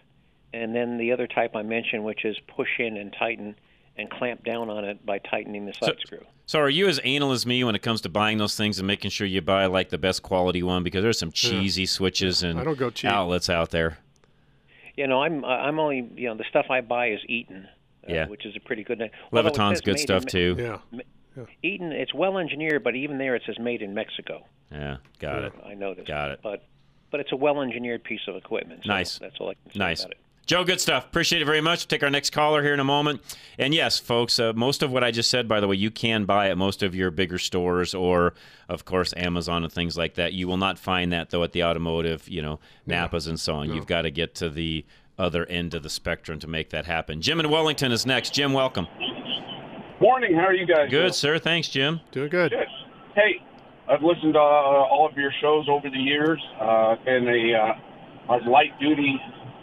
and 0.55 0.75
then 0.75 0.99
the 0.99 1.13
other 1.13 1.27
type 1.27 1.55
I 1.57 1.63
mentioned, 1.63 2.05
which 2.05 2.25
is 2.25 2.37
push 2.47 2.69
in 2.79 2.97
and 2.97 3.13
tighten 3.19 3.57
and 3.97 4.11
clamp 4.11 4.45
down 4.45 4.71
on 4.71 4.85
it 4.85 5.05
by 5.07 5.19
tightening 5.19 5.67
the 5.67 5.73
side 5.75 5.97
screw. 6.01 6.25
So, 6.47 6.59
are 6.61 6.69
you 6.69 6.89
as 6.89 7.01
anal 7.05 7.33
as 7.33 7.47
me 7.47 7.65
when 7.65 7.75
it 7.75 7.83
comes 7.83 8.01
to 8.03 8.09
buying 8.09 8.39
those 8.39 8.57
things 8.57 8.79
and 8.79 8.87
making 8.87 9.11
sure 9.11 9.27
you 9.27 9.41
buy 9.41 9.67
like 9.67 9.89
the 9.91 9.99
best 9.99 10.23
quality 10.23 10.63
one? 10.63 10.83
Because 10.83 11.03
there's 11.03 11.19
some 11.19 11.33
cheesy 11.33 11.87
switches 11.87 12.43
and 12.43 12.59
I 12.61 12.65
don't 12.65 12.79
go 12.79 12.91
cheap. 12.91 13.11
outlets 13.11 13.49
out 13.49 13.71
there. 13.71 13.99
You 14.97 15.07
know, 15.07 15.23
I'm 15.23 15.45
I'm 15.45 15.79
only 15.79 16.09
you 16.15 16.29
know 16.29 16.37
the 16.37 16.45
stuff 16.49 16.67
I 16.71 16.81
buy 16.81 17.11
is 17.11 17.21
Eaton, 17.29 17.67
uh, 18.09 18.13
Yeah. 18.13 18.29
which 18.29 18.45
is 18.47 18.55
a 18.57 18.61
pretty 18.61 18.85
good 18.85 18.99
name. 18.99 19.11
Leviton's 19.33 19.81
good 19.81 19.99
stuff 19.99 20.23
in, 20.25 20.29
too. 20.29 20.57
Yeah. 20.59 21.45
Eaton, 21.65 21.91
it's 21.93 22.15
well 22.15 22.39
engineered, 22.39 22.85
but 22.85 22.95
even 22.95 23.19
there 23.19 23.35
it 23.35 23.43
says 23.45 23.59
made 23.59 23.83
in 23.83 23.93
Mexico. 23.95 24.47
Yeah, 24.71 24.99
got 25.19 25.43
it. 25.45 25.53
I 25.67 25.75
noticed. 25.75 26.07
Got 26.07 26.31
it. 26.31 26.41
But 26.43 26.65
but 27.11 27.21
it's 27.21 27.33
a 27.33 27.37
well 27.37 27.61
engineered 27.61 28.05
piece 28.05 28.21
of 28.29 28.37
equipment. 28.37 28.83
So 28.85 28.89
Nice. 28.89 29.19
That's 29.19 29.37
all 29.41 29.51
I 29.51 29.55
can 29.55 29.73
say 29.73 29.79
Nice. 29.79 30.01
about 30.03 30.13
it. 30.13 30.19
Joe, 30.47 30.63
good 30.63 30.81
stuff. 30.81 31.07
Appreciate 31.07 31.41
it 31.41 31.47
very 31.47 31.63
much. 31.63 31.89
Take 31.89 32.03
our 32.03 32.11
next 32.11 32.31
caller 32.31 32.63
here 32.63 32.75
in 32.75 32.81
a 32.81 32.85
moment. 32.85 33.23
And 33.59 33.73
yes, 33.73 33.99
folks, 33.99 34.39
uh, 34.39 34.53
most 34.53 34.83
of 34.83 34.93
what 34.93 35.03
I 35.03 35.11
just 35.11 35.31
said, 35.31 35.49
by 35.49 35.61
the 35.61 35.67
way, 35.67 35.77
you 35.77 35.91
can 35.91 36.27
buy 36.27 36.51
at 36.51 36.59
most 36.59 36.83
of 36.83 36.95
your 36.95 37.11
bigger 37.11 37.39
stores 37.39 37.95
or, 37.95 38.35
of 38.69 38.85
course, 38.85 39.15
Amazon 39.17 39.65
and 39.65 39.73
things 39.73 39.97
like 39.97 40.15
that. 40.15 40.35
You 40.35 40.47
will 40.47 40.59
not 40.59 40.79
find 40.79 41.13
that, 41.13 41.31
though, 41.31 41.43
at 41.45 41.53
the 41.53 41.65
automotive, 41.65 42.29
you 42.29 42.43
know, 42.43 42.61
Napas 42.87 43.27
and 43.27 43.41
so 43.41 43.55
on. 43.55 43.73
You've 43.73 43.87
got 43.87 44.03
to 44.03 44.11
get 44.11 44.35
to 44.37 44.51
the 44.51 44.85
other 45.19 45.47
end 45.47 45.73
of 45.73 45.83
the 45.83 45.89
spectrum 45.89 46.39
to 46.41 46.47
make 46.47 46.71
that 46.71 46.85
happen. 46.85 47.23
Jim 47.23 47.41
in 47.41 47.49
Wellington 47.49 47.91
is 47.91 48.05
next. 48.05 48.35
Jim, 48.35 48.53
welcome. 48.53 48.87
Morning. 50.01 50.35
How 50.35 50.47
are 50.47 50.55
you 50.55 50.67
guys? 50.67 50.91
Good, 50.91 51.15
sir. 51.15 51.39
Thanks, 51.39 51.69
Jim. 51.69 52.01
Doing 52.13 52.29
good. 52.29 52.51
Good. 52.51 52.67
Hey, 53.15 53.41
I've 53.89 54.03
listened 54.03 54.35
to 54.35 54.41
uh, 54.41 54.43
all 54.43 55.09
of 55.11 55.17
your 55.17 55.33
shows 55.41 55.67
over 55.71 55.89
the 55.89 55.99
years. 55.99 56.43
Uh, 56.61 56.97
been 57.05 57.29
a, 57.29 57.55
uh, 57.55 58.35
a 58.35 58.51
light 58.51 58.79
duty 58.79 59.19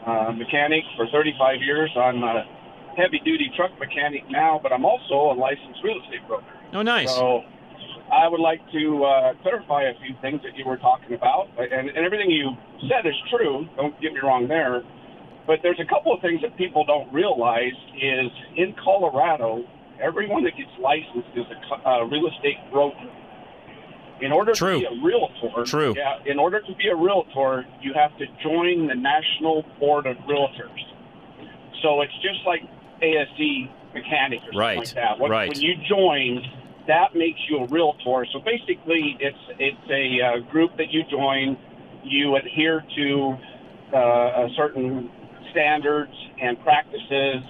uh, 0.06 0.32
mechanic 0.32 0.84
for 0.96 1.08
35 1.12 1.62
years. 1.62 1.92
I'm 1.96 2.24
a 2.24 2.44
heavy 2.98 3.20
duty 3.24 3.52
truck 3.56 3.72
mechanic 3.80 4.24
now, 4.30 4.60
but 4.62 4.72
I'm 4.72 4.86
also 4.86 5.32
a 5.32 5.36
licensed 5.38 5.80
real 5.84 6.02
estate 6.04 6.28
broker. 6.28 6.46
Oh, 6.74 6.82
nice. 6.82 7.14
So 7.14 7.44
I 8.12 8.28
would 8.28 8.40
like 8.40 8.60
to 8.72 9.04
uh, 9.04 9.34
clarify 9.42 9.84
a 9.84 9.94
few 10.04 10.16
things 10.22 10.42
that 10.44 10.58
you 10.58 10.66
were 10.66 10.78
talking 10.78 11.14
about. 11.14 11.48
And, 11.58 11.90
and 11.90 12.06
everything 12.06 12.30
you 12.30 12.52
said 12.90 13.08
is 13.08 13.16
true. 13.30 13.68
Don't 13.78 14.00
get 14.02 14.14
me 14.14 14.20
wrong 14.22 14.48
there. 14.48 14.84
But 15.48 15.60
there's 15.64 15.80
a 15.80 15.86
couple 15.88 16.14
of 16.14 16.22
things 16.22 16.42
that 16.42 16.56
people 16.58 16.86
don't 16.86 17.12
realize 17.12 17.74
is 17.96 18.32
in 18.58 18.76
Colorado, 18.84 19.64
everyone 20.02 20.44
that 20.44 20.56
gets 20.58 20.72
licensed 20.80 21.30
is 21.36 21.46
a 21.50 21.90
uh, 21.90 22.04
real 22.06 22.28
estate 22.28 22.60
broker. 22.72 23.10
In 24.22 24.32
order 24.32 24.54
True. 24.54 24.80
to 24.80 24.80
be 24.80 24.86
a 24.86 25.04
realtor, 25.62 25.94
True. 25.94 25.96
yeah, 25.98 26.32
in 26.32 26.40
order 26.40 26.62
to 26.62 26.76
be 26.76 26.88
a 26.88 26.96
realtor, 26.96 27.66
you 27.82 27.94
have 27.94 28.18
to 28.18 28.26
join 28.44 28.88
the 28.88 28.96
National 28.96 29.64
Board 29.80 30.06
of 30.06 30.18
Realtors. 30.28 30.84
So 31.82 32.02
it's 32.02 32.14
just 32.22 32.46
like 32.46 32.62
ASE 33.02 33.70
mechanic 33.94 34.40
or 34.40 34.54
something 34.54 34.60
Right, 34.60 34.78
like 34.78 34.94
that. 34.94 35.20
When, 35.20 35.32
right. 35.32 35.50
when 35.50 35.60
you 35.60 35.74
join, 35.90 36.42
that 36.88 37.16
makes 37.16 37.40
you 37.50 37.60
a 37.60 37.68
realtor. 37.68 38.26
So 38.32 38.40
basically, 38.40 39.18
it's 39.20 39.38
it's 39.60 39.90
a 39.90 40.22
uh, 40.22 40.52
group 40.52 40.78
that 40.78 40.92
you 40.92 41.04
join. 41.10 41.58
You 42.04 42.36
adhere 42.36 42.84
to 42.96 43.38
uh, 43.94 43.98
a 43.98 44.50
certain 44.58 45.12
standards 45.52 46.14
and 46.42 46.60
practices 46.64 47.44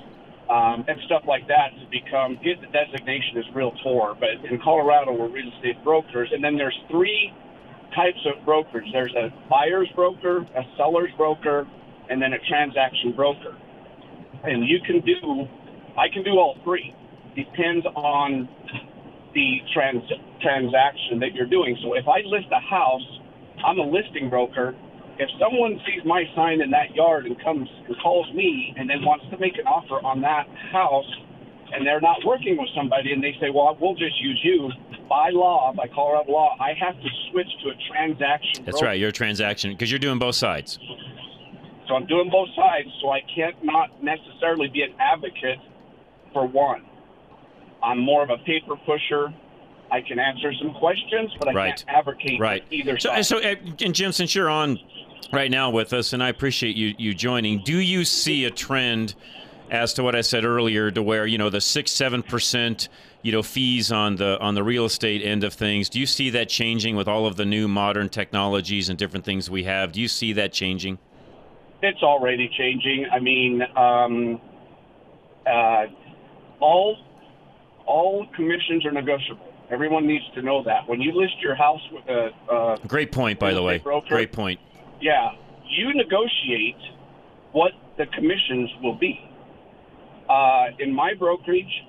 um, 0.49 0.83
and 0.87 0.99
stuff 1.05 1.23
like 1.27 1.47
that 1.47 1.71
to 1.79 1.87
become 1.89 2.37
get 2.43 2.59
the 2.59 2.67
designation 2.67 3.37
as 3.37 3.45
realtor. 3.55 4.13
But 4.19 4.43
in 4.49 4.59
Colorado, 4.61 5.13
we're 5.13 5.29
real 5.29 5.47
estate 5.55 5.81
brokers, 5.83 6.29
and 6.33 6.43
then 6.43 6.57
there's 6.57 6.77
three 6.89 7.33
types 7.95 8.19
of 8.25 8.43
brokers. 8.45 8.87
There's 8.93 9.13
a 9.15 9.29
buyer's 9.49 9.89
broker, 9.95 10.39
a 10.55 10.63
seller's 10.77 11.11
broker, 11.17 11.67
and 12.09 12.21
then 12.21 12.33
a 12.33 12.39
transaction 12.49 13.13
broker. 13.15 13.57
And 14.43 14.67
you 14.67 14.79
can 14.85 15.01
do, 15.01 15.47
I 15.97 16.07
can 16.11 16.23
do 16.23 16.31
all 16.31 16.57
three. 16.63 16.93
Depends 17.35 17.85
on 17.95 18.49
the 19.33 19.57
trans, 19.73 20.03
transaction 20.41 21.19
that 21.19 21.33
you're 21.33 21.49
doing. 21.49 21.77
So 21.83 21.93
if 21.95 22.07
I 22.07 22.19
list 22.25 22.47
a 22.51 22.59
house, 22.59 23.07
I'm 23.65 23.79
a 23.79 23.87
listing 23.87 24.29
broker. 24.29 24.75
If 25.19 25.29
someone 25.39 25.79
sees 25.85 26.03
my 26.05 26.23
sign 26.35 26.61
in 26.61 26.71
that 26.71 26.95
yard 26.95 27.25
and 27.25 27.41
comes 27.43 27.69
and 27.87 27.95
calls 28.01 28.27
me 28.33 28.73
and 28.77 28.89
then 28.89 29.05
wants 29.05 29.25
to 29.31 29.37
make 29.37 29.53
an 29.57 29.67
offer 29.67 30.03
on 30.05 30.21
that 30.21 30.47
house, 30.71 31.07
and 31.73 31.85
they're 31.85 32.01
not 32.01 32.17
working 32.25 32.57
with 32.57 32.67
somebody, 32.75 33.13
and 33.13 33.23
they 33.23 33.33
say, 33.39 33.49
"Well, 33.49 33.77
we'll 33.79 33.95
just 33.95 34.19
use 34.19 34.39
you," 34.43 34.71
by 35.11 35.29
law, 35.29 35.73
by 35.75 35.87
Colorado 35.93 36.31
law, 36.31 36.55
I 36.61 36.71
have 36.79 36.95
to 36.95 37.09
switch 37.29 37.47
to 37.63 37.69
a 37.69 37.73
transaction. 37.91 38.63
That's 38.63 38.79
broker. 38.79 38.85
right. 38.85 38.99
You're 38.99 39.09
a 39.09 39.11
transaction 39.11 39.71
because 39.71 39.91
you're 39.91 39.99
doing 39.99 40.19
both 40.19 40.35
sides. 40.35 40.79
So 41.89 41.95
I'm 41.95 42.05
doing 42.07 42.29
both 42.31 42.47
sides, 42.55 42.87
so 43.01 43.09
I 43.09 43.19
can't 43.35 43.57
not 43.61 44.01
necessarily 44.01 44.69
be 44.69 44.83
an 44.83 44.93
advocate 44.99 45.59
for 46.31 46.47
one. 46.47 46.85
I'm 47.83 47.99
more 47.99 48.23
of 48.23 48.29
a 48.29 48.37
paper 48.45 48.77
pusher 48.85 49.33
I 49.91 49.99
can 49.99 50.19
answer 50.19 50.53
some 50.61 50.73
questions, 50.75 51.29
but 51.37 51.49
I 51.49 51.53
Right. 51.53 51.75
can't 51.75 51.83
advocate 51.89 52.39
Right. 52.39 52.63
either 52.71 52.97
So, 52.97 53.09
side. 53.09 53.25
so 53.25 53.37
uh, 53.39 53.55
and 53.83 53.93
Jim, 53.93 54.13
since 54.13 54.33
you're 54.33 54.49
on 54.49 54.79
right 55.33 55.51
now 55.51 55.69
with 55.69 55.91
us, 55.91 56.13
and 56.13 56.23
I 56.23 56.29
appreciate 56.29 56.77
you 56.77 56.95
you 56.97 57.13
joining, 57.13 57.59
do 57.59 57.77
you 57.77 58.05
see 58.05 58.45
a 58.45 58.51
trend 58.51 59.15
as 59.71 59.93
to 59.93 60.03
what 60.03 60.15
I 60.15 60.21
said 60.21 60.43
earlier, 60.45 60.91
to 60.91 61.01
where 61.01 61.25
you 61.25 61.37
know 61.39 61.49
the 61.49 61.61
six 61.61 61.91
seven 61.91 62.21
percent 62.21 62.89
you 63.23 63.31
know 63.31 63.41
fees 63.41 63.91
on 63.91 64.17
the 64.17 64.37
on 64.39 64.53
the 64.53 64.63
real 64.63 64.85
estate 64.85 65.23
end 65.23 65.43
of 65.43 65.53
things? 65.53 65.89
Do 65.89 65.99
you 65.99 66.05
see 66.05 66.29
that 66.31 66.49
changing 66.49 66.95
with 66.95 67.07
all 67.07 67.25
of 67.25 67.37
the 67.37 67.45
new 67.45 67.67
modern 67.67 68.09
technologies 68.09 68.89
and 68.89 68.99
different 68.99 69.25
things 69.25 69.49
we 69.49 69.63
have? 69.63 69.91
Do 69.93 70.01
you 70.01 70.07
see 70.07 70.33
that 70.33 70.53
changing? 70.53 70.99
it's 71.83 72.03
already 72.03 72.47
changing. 72.55 73.07
I 73.11 73.19
mean, 73.19 73.63
um, 73.75 74.39
uh, 75.47 75.85
all 76.59 76.95
all 77.87 78.27
commissions 78.35 78.85
are 78.85 78.91
negotiable. 78.91 79.51
Everyone 79.71 80.05
needs 80.05 80.25
to 80.35 80.41
know 80.43 80.63
that. 80.63 80.87
When 80.87 81.01
you 81.01 81.11
list 81.13 81.33
your 81.41 81.55
house 81.55 81.81
with 81.91 82.05
a, 82.07 82.29
uh, 82.51 82.77
Great 82.87 83.11
point, 83.11 83.39
by 83.39 83.53
the 83.53 83.63
way. 83.63 83.79
broker. 83.79 84.09
Great 84.09 84.31
point. 84.31 84.59
yeah, 85.01 85.31
you 85.67 85.91
negotiate 85.95 86.75
what 87.53 87.71
the 87.97 88.05
commissions 88.07 88.69
will 88.83 88.95
be. 88.95 89.19
Uh, 90.31 90.67
in 90.79 90.95
my 90.95 91.13
brokerage, 91.19 91.83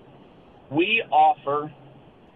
we 0.72 1.02
offer, 1.12 1.72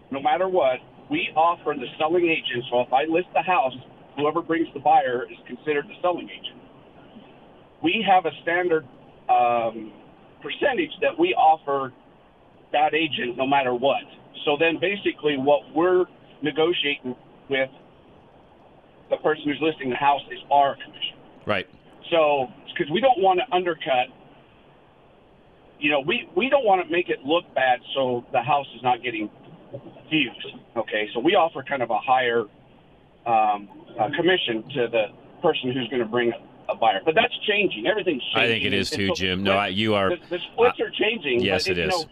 no 0.09 0.21
matter 0.21 0.47
what, 0.47 0.79
we 1.11 1.29
offer 1.35 1.73
the 1.77 1.87
selling 1.99 2.23
agent. 2.29 2.63
So 2.71 2.79
if 2.79 2.93
I 2.93 3.03
list 3.11 3.27
the 3.33 3.41
house, 3.41 3.73
whoever 4.15 4.41
brings 4.41 4.67
the 4.73 4.79
buyer 4.79 5.25
is 5.29 5.37
considered 5.47 5.85
the 5.87 5.95
selling 6.01 6.29
agent. 6.29 6.61
We 7.83 8.05
have 8.07 8.25
a 8.25 8.31
standard 8.41 8.87
um, 9.27 9.91
percentage 10.41 10.91
that 11.01 11.17
we 11.19 11.33
offer 11.35 11.91
that 12.71 12.93
agent 12.93 13.37
no 13.37 13.45
matter 13.45 13.73
what. 13.73 14.03
So 14.45 14.55
then 14.57 14.79
basically 14.79 15.35
what 15.37 15.61
we're 15.75 16.05
negotiating 16.41 17.15
with 17.49 17.69
the 19.09 19.17
person 19.17 19.43
who's 19.45 19.59
listing 19.61 19.89
the 19.89 19.97
house 19.97 20.21
is 20.31 20.39
our 20.51 20.75
commission. 20.75 21.19
Right. 21.45 21.67
So, 22.11 22.47
because 22.71 22.91
we 22.93 23.01
don't 23.01 23.19
want 23.19 23.39
to 23.39 23.55
undercut, 23.55 24.07
you 25.79 25.91
know, 25.91 25.99
we, 25.99 26.29
we 26.35 26.49
don't 26.49 26.65
want 26.65 26.85
to 26.85 26.91
make 26.91 27.09
it 27.09 27.19
look 27.25 27.43
bad 27.53 27.79
so 27.95 28.25
the 28.31 28.41
house 28.41 28.67
is 28.75 28.81
not 28.83 29.03
getting 29.03 29.29
views. 30.09 30.45
Okay, 30.75 31.09
so 31.13 31.19
we 31.19 31.35
offer 31.35 31.63
kind 31.63 31.81
of 31.81 31.89
a 31.89 31.99
higher 31.99 32.41
um, 33.25 33.69
uh, 33.99 34.09
commission 34.15 34.63
to 34.73 34.87
the 34.87 35.05
person 35.41 35.71
who's 35.71 35.87
going 35.89 36.01
to 36.01 36.07
bring 36.07 36.33
a 36.69 36.75
buyer. 36.75 37.01
But 37.03 37.15
that's 37.15 37.33
changing. 37.47 37.87
Everything's 37.87 38.23
changing. 38.33 38.41
I 38.41 38.47
think 38.47 38.65
it 38.65 38.73
is 38.73 38.89
too, 38.89 39.07
so 39.09 39.13
Jim. 39.15 39.43
No, 39.43 39.53
I, 39.53 39.67
you 39.67 39.95
are. 39.95 40.09
The, 40.09 40.17
the 40.29 40.39
splits 40.53 40.79
are 40.79 40.91
changing. 40.91 41.41
yes, 41.41 41.67
but 41.67 41.77
it 41.77 41.81
you. 41.81 41.87
Know, 41.87 42.01
it, 42.01 42.07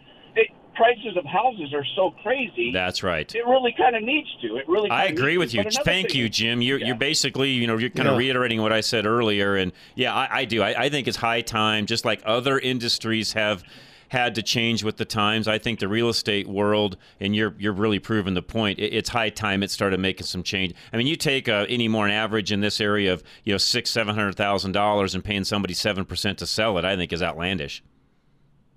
prices 0.76 1.18
of 1.18 1.26
houses 1.26 1.74
are 1.74 1.86
so 1.96 2.12
crazy. 2.22 2.72
That's 2.72 3.04
right. 3.04 3.34
It 3.34 3.46
really 3.46 3.74
kind 3.78 3.96
of 3.96 4.04
needs 4.04 4.28
to. 4.42 4.58
It 4.58 4.68
really. 4.68 4.90
I 4.90 5.06
agree 5.06 5.38
with 5.38 5.52
to. 5.52 5.58
you. 5.58 5.64
Thank 5.64 6.10
thing 6.12 6.20
you, 6.20 6.30
Jim. 6.30 6.62
You're, 6.62 6.80
you're 6.80 6.96
basically, 6.96 7.52
you 7.52 7.68
know, 7.68 7.78
you're 7.78 7.90
kind 7.90 8.08
of 8.08 8.14
Yeah. 8.14 8.20
reiterating 8.20 8.62
what 8.62 8.72
I 8.74 8.82
said 8.82 9.06
earlier. 9.06 9.56
And 9.56 9.72
yeah, 9.96 10.14
I, 10.14 10.40
I 10.40 10.46
do. 10.46 10.62
I, 10.62 10.86
I 10.86 10.90
think 10.90 11.08
it's 11.08 11.18
high 11.18 11.42
time, 11.42 11.86
just 11.86 12.06
like 12.06 12.22
other 12.26 12.60
industries 12.60 13.34
have 13.34 13.64
had 14.10 14.36
to 14.36 14.44
change 14.44 14.84
with 14.84 14.98
the 14.98 15.06
times. 15.06 15.48
I 15.48 15.58
think 15.58 15.80
the 15.80 15.88
real 15.88 16.10
estate 16.10 16.48
world, 16.48 16.96
and 17.20 17.36
you're 17.36 17.56
you're 17.58 17.74
really 17.74 17.98
proving 18.00 18.36
the 18.36 18.44
point. 18.44 18.78
It, 18.78 18.94
it's 18.94 19.10
high 19.10 19.30
time 19.30 19.64
it 19.64 19.72
started 19.72 20.00
making 20.00 20.28
some 20.28 20.44
change. 20.44 20.74
I 20.94 20.98
mean, 20.98 21.08
you 21.08 21.16
take 21.16 21.50
uh, 21.50 21.66
any 21.68 21.88
more 21.88 22.06
an 22.06 22.12
average 22.14 22.52
in 22.52 22.62
this 22.62 22.80
area 22.80 23.12
of 23.14 23.24
you 23.44 23.54
know 23.54 23.58
six 23.58 23.90
seven 23.90 24.14
hundred 24.16 24.36
thousand 24.36 24.74
dollars 24.74 25.16
and 25.16 25.24
paying 25.24 25.44
somebody 25.44 25.74
seven 25.74 26.06
percent 26.06 26.38
to 26.40 26.46
sell 26.46 26.78
it. 26.78 26.86
I 26.86 26.96
think 26.96 27.12
is 27.12 27.24
outlandish. 27.24 27.84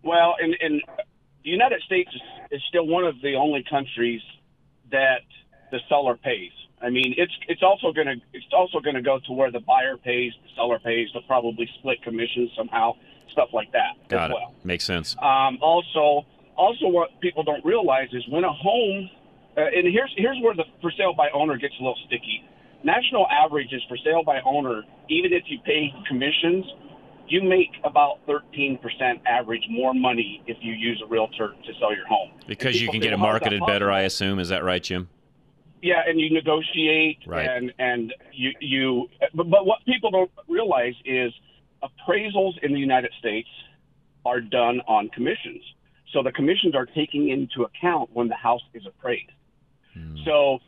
Well, 0.03 0.36
and, 0.40 0.57
and 0.61 0.80
the 1.49 1.53
United 1.53 1.80
States 1.82 2.11
is, 2.14 2.20
is 2.51 2.62
still 2.68 2.86
one 2.86 3.05
of 3.05 3.14
the 3.22 3.34
only 3.34 3.64
countries 3.70 4.20
that 4.90 5.24
the 5.72 5.78
seller 5.88 6.14
pays. 6.14 6.53
I 6.82 6.90
mean, 6.90 7.14
it's 7.16 7.32
it's 7.49 7.62
also 7.62 7.90
going 7.90 8.07
to 8.07 8.16
it's 8.34 8.53
also 8.53 8.80
going 8.80 8.96
to 8.96 9.03
go 9.03 9.18
to 9.26 9.32
where 9.32 9.51
the 9.51 9.61
buyer 9.61 9.96
pays, 9.96 10.32
the 10.44 10.51
seller 10.55 10.78
pays. 10.78 11.09
They'll 11.12 11.22
probably 11.22 11.66
split 11.78 12.03
commissions 12.03 12.51
somehow, 12.55 12.96
stuff 13.32 13.49
like 13.55 13.72
that 13.72 13.96
Got 14.09 14.24
as 14.24 14.30
it. 14.30 14.34
well. 14.34 14.55
Makes 14.62 14.84
sense. 14.84 15.16
Um, 15.22 15.59
also, 15.62 16.26
also 16.55 16.86
what 16.88 17.18
people 17.20 17.42
don't 17.42 17.64
realize 17.64 18.09
is 18.12 18.22
when 18.28 18.44
a 18.44 18.53
home, 18.53 19.09
uh, 19.57 19.62
and 19.74 19.88
here's 19.90 20.12
here's 20.18 20.38
where 20.42 20.55
the 20.55 20.64
for 20.82 20.92
sale 20.92 21.14
by 21.16 21.30
owner 21.32 21.57
gets 21.57 21.74
a 21.80 21.82
little 21.82 21.99
sticky. 22.07 22.44
National 22.84 23.26
average 23.26 23.72
is 23.72 23.82
for 23.88 23.96
sale 24.05 24.22
by 24.22 24.40
owner, 24.44 24.82
even 25.09 25.32
if 25.32 25.44
you 25.46 25.59
pay 25.64 25.92
commissions, 26.07 26.64
you 27.29 27.43
make 27.43 27.70
about 27.85 28.26
13% 28.26 28.79
average 29.26 29.62
more 29.70 29.95
money 29.95 30.43
if 30.47 30.57
you 30.61 30.72
use 30.72 31.03
a 31.05 31.09
realtor 31.09 31.55
to 31.64 31.72
sell 31.79 31.95
your 31.95 32.07
home. 32.07 32.31
Because 32.47 32.81
you 32.81 32.89
can 32.89 33.01
get 33.01 33.12
it 33.12 33.16
"Well, 33.18 33.26
how 33.26 33.37
is 33.37 33.41
that 33.41 33.51
marketed 33.51 33.66
better. 33.66 33.91
I 33.91 34.03
assume. 34.03 34.39
Is 34.39 34.49
that 34.49 34.64
right, 34.64 34.83
Jim? 34.83 35.09
Yeah, 35.83 36.03
and 36.07 36.20
you 36.20 36.31
negotiate, 36.31 37.18
Right. 37.26 37.49
and 37.49 37.72
and 37.79 38.12
you 38.33 38.51
you. 38.61 39.09
But, 39.35 39.49
but 39.51 39.66
what 39.66 39.85
people 39.85 40.11
don't 40.11 40.31
realize 40.49 40.95
is 41.05 41.33
appraisals 41.83 42.59
in 42.62 42.72
the 42.72 42.81
United 42.81 43.12
States 43.18 43.49
are 44.24 44.41
done 44.41 44.81
on 44.89 45.09
commissions. 45.11 45.62
So 46.12 46.22
the 46.22 46.33
commissions 46.33 46.74
are 46.74 46.87
taking 46.87 47.29
into 47.29 47.62
account 47.62 48.11
when 48.12 48.29
the 48.29 48.35
house 48.35 48.62
is 48.74 48.87
appraised. 48.87 49.31
Hmm. 49.95 50.16
So 50.24 50.59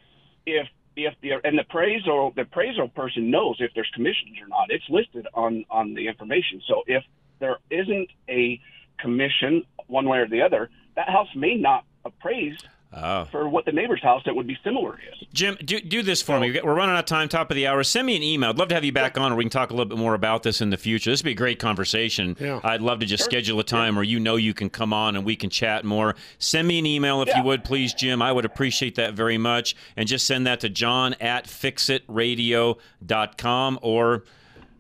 if 0.47 0.69
if 1.07 1.15
the 1.21 1.33
and 1.45 1.59
the 1.59 1.63
appraisal 1.63 2.33
the 2.35 2.43
appraisal 2.43 2.89
person 2.89 3.31
knows 3.31 3.57
if 3.61 3.73
there's 3.75 3.91
commissions 3.95 4.39
or 4.41 4.49
not, 4.49 4.67
it's 4.71 4.89
listed 4.89 5.27
on 5.35 5.65
on 5.71 5.95
the 5.95 6.09
information. 6.09 6.63
So 6.67 6.83
if 6.87 7.05
there 7.39 7.59
isn't 7.71 8.09
a 8.29 8.61
commission 8.99 9.65
one 9.87 10.09
way 10.09 10.19
or 10.19 10.29
the 10.29 10.43
other, 10.43 10.71
that 10.97 11.09
house 11.09 11.29
may 11.35 11.57
not 11.57 11.85
appraise 12.05 12.59
Oh. 12.93 13.25
for 13.31 13.49
what 13.49 13.65
the 13.67 13.71
neighbor's 13.73 14.03
house 14.03 14.21
that 14.27 14.35
would 14.35 14.49
be 14.49 14.59
similar 14.65 14.95
is. 14.99 15.29
Jim, 15.33 15.57
do, 15.65 15.81
do 15.81 16.03
this 16.03 16.23
for 16.23 16.41
me. 16.41 16.59
We're 16.61 16.75
running 16.75 16.97
out 16.97 16.99
of 16.99 17.05
time, 17.05 17.29
top 17.29 17.49
of 17.51 17.55
the 17.55 17.69
hour. 17.69 17.85
Send 17.85 18.05
me 18.05 18.17
an 18.17 18.25
email. 18.25 18.51
I'd 18.51 18.59
love 18.59 18.67
to 18.71 18.75
have 18.75 18.85
you 18.85 18.91
back 18.93 19.17
on, 19.17 19.31
or 19.33 19.37
we 19.37 19.45
can 19.45 19.51
talk 19.51 19.71
a 19.71 19.75
little 19.75 19.89
bit 19.89 19.97
more 19.97 20.15
about 20.15 20.43
this 20.43 20.61
in 20.61 20.71
the 20.71 20.77
future. 20.77 21.09
This 21.11 21.21
would 21.23 21.27
be 21.27 21.31
a 21.31 21.35
great 21.37 21.61
conversation. 21.61 22.37
Yeah. 22.41 22.59
I'd 22.65 22.83
love 22.83 22.99
to 22.99 23.07
just 23.07 23.23
schedule 23.25 23.61
a 23.61 23.65
time 23.65 23.95
where 23.95 24.03
you 24.03 24.19
know 24.19 24.35
you 24.35 24.55
can 24.55 24.71
come 24.71 24.93
on 24.93 25.15
and 25.15 25.25
we 25.25 25.37
can 25.37 25.51
chat 25.51 25.85
more. 25.85 26.17
Send 26.41 26.67
me 26.67 26.81
an 26.81 26.87
email 26.87 27.23
if 27.23 27.29
Yeah. 27.29 27.39
you 27.39 27.45
would, 27.45 27.63
please, 27.63 27.95
Jim. 27.95 28.21
I 28.21 28.33
would 28.33 28.45
appreciate 28.45 28.97
that 28.97 29.15
very 29.15 29.39
much. 29.39 29.77
And 29.97 30.09
just 30.09 30.27
send 30.27 30.49
that 30.49 30.59
to 30.61 30.69
john 30.69 31.15
at 31.21 31.45
fixitradio.com 31.47 33.79
or 33.83 34.25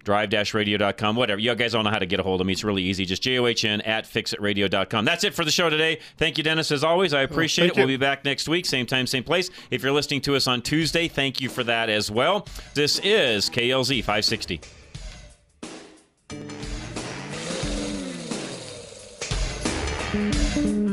drive-radio.com, 0.04 1.16
whatever. 1.16 1.40
You 1.40 1.54
guys 1.54 1.74
all 1.74 1.82
know 1.82 1.90
how 1.90 1.98
to 1.98 2.06
get 2.06 2.20
a 2.20 2.22
hold 2.22 2.40
of 2.40 2.46
me. 2.46 2.52
It's 2.52 2.64
really 2.64 2.82
easy. 2.82 3.04
Just 3.04 3.22
J-O-H-N 3.22 3.80
at 3.82 4.04
fixitradio.com. 4.04 5.04
That's 5.04 5.24
it 5.24 5.34
for 5.34 5.44
the 5.44 5.50
show 5.50 5.70
today. 5.70 6.00
Thank 6.16 6.38
you, 6.38 6.44
Dennis, 6.44 6.70
as 6.70 6.84
always. 6.84 7.12
I 7.12 7.22
appreciate 7.22 7.68
thank 7.68 7.78
it. 7.78 7.80
We'll 7.80 7.88
be 7.88 7.96
back 7.96 8.24
next 8.24 8.48
week, 8.48 8.66
same 8.66 8.86
time, 8.86 9.06
same 9.06 9.24
place. 9.24 9.50
If 9.70 9.82
you're 9.82 9.92
listening 9.92 10.20
to 10.22 10.36
us 10.36 10.46
on 10.46 10.62
Tuesday, 10.62 11.08
thank 11.08 11.40
you 11.40 11.48
for 11.48 11.64
that 11.64 11.88
as 11.88 12.10
well. 12.10 12.46
This 12.74 12.98
is 13.00 13.50
KLZ 13.50 14.02
560. 14.04 14.60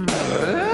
Uh, 0.10 0.67